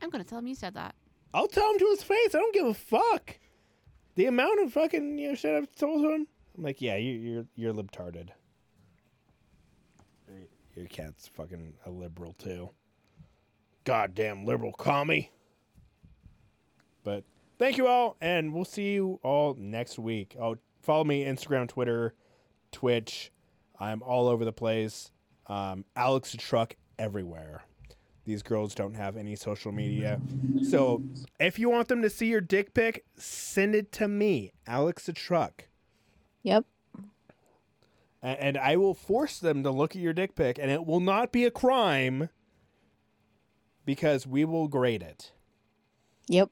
I'm 0.00 0.10
gonna 0.10 0.24
tell 0.24 0.38
him 0.38 0.46
you 0.46 0.54
said 0.54 0.74
that. 0.74 0.94
I'll 1.32 1.48
tell 1.48 1.72
him 1.72 1.78
to 1.78 1.86
his 1.86 2.02
face. 2.02 2.34
I 2.34 2.38
don't 2.38 2.54
give 2.54 2.66
a 2.66 2.74
fuck. 2.74 3.38
The 4.16 4.26
amount 4.26 4.60
of 4.60 4.72
fucking 4.72 5.18
you 5.18 5.28
know 5.28 5.34
shit 5.34 5.54
I've 5.54 5.70
told 5.76 6.04
him. 6.04 6.26
I'm 6.56 6.64
like, 6.64 6.80
yeah, 6.80 6.96
you, 6.96 7.12
you're 7.12 7.46
you're 7.54 7.74
libtarded. 7.74 8.30
Your 10.76 10.86
cat's 10.86 11.28
fucking 11.28 11.74
a 11.84 11.90
liberal 11.90 12.32
too. 12.34 12.70
Goddamn 13.84 14.44
liberal 14.44 14.72
commie. 14.72 15.30
But 17.02 17.24
thank 17.58 17.76
you 17.76 17.86
all, 17.86 18.16
and 18.20 18.52
we'll 18.54 18.64
see 18.64 18.92
you 18.92 19.18
all 19.22 19.56
next 19.58 19.98
week. 19.98 20.36
Oh, 20.40 20.56
follow 20.82 21.04
me 21.04 21.24
Instagram, 21.24 21.68
Twitter, 21.68 22.14
Twitch. 22.72 23.32
I'm 23.78 24.02
all 24.02 24.28
over 24.28 24.44
the 24.44 24.52
place. 24.52 25.10
Um, 25.46 25.84
Alex 25.96 26.32
the 26.32 26.38
Truck 26.38 26.76
everywhere. 26.98 27.64
These 28.30 28.44
girls 28.44 28.76
don't 28.76 28.94
have 28.94 29.16
any 29.16 29.34
social 29.34 29.72
media. 29.72 30.20
So 30.62 31.02
if 31.40 31.58
you 31.58 31.68
want 31.68 31.88
them 31.88 32.00
to 32.02 32.08
see 32.08 32.26
your 32.26 32.40
dick 32.40 32.74
pic, 32.74 33.04
send 33.16 33.74
it 33.74 33.90
to 33.94 34.06
me, 34.06 34.52
Alex 34.68 35.06
the 35.06 35.12
Truck. 35.12 35.64
Yep. 36.44 36.64
And 38.22 38.56
I 38.56 38.76
will 38.76 38.94
force 38.94 39.40
them 39.40 39.64
to 39.64 39.72
look 39.72 39.96
at 39.96 40.00
your 40.00 40.12
dick 40.12 40.36
pic, 40.36 40.60
and 40.60 40.70
it 40.70 40.86
will 40.86 41.00
not 41.00 41.32
be 41.32 41.44
a 41.44 41.50
crime 41.50 42.28
because 43.84 44.28
we 44.28 44.44
will 44.44 44.68
grade 44.68 45.02
it. 45.02 45.32
Yep. 46.28 46.50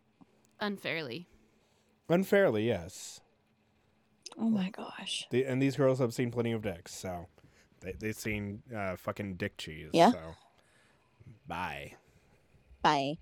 Unfairly. 0.59 1.29
Unfairly, 2.09 2.67
yes. 2.67 3.21
Oh 4.37 4.49
my 4.49 4.71
gosh. 4.71 5.29
The, 5.31 5.45
and 5.45 5.63
these 5.63 5.77
girls 5.77 6.01
have 6.01 6.13
seen 6.13 6.33
plenty 6.33 6.51
of 6.51 6.63
dicks, 6.63 6.93
so 6.93 7.29
they, 7.83 7.95
they've 8.01 8.17
seen 8.17 8.63
uh, 8.77 8.97
fucking 8.97 9.37
dick 9.37 9.57
cheese. 9.59 9.91
Yeah. 9.93 10.11
So. 10.11 10.35
Bye. 11.49 11.95
Bye. 12.83 13.19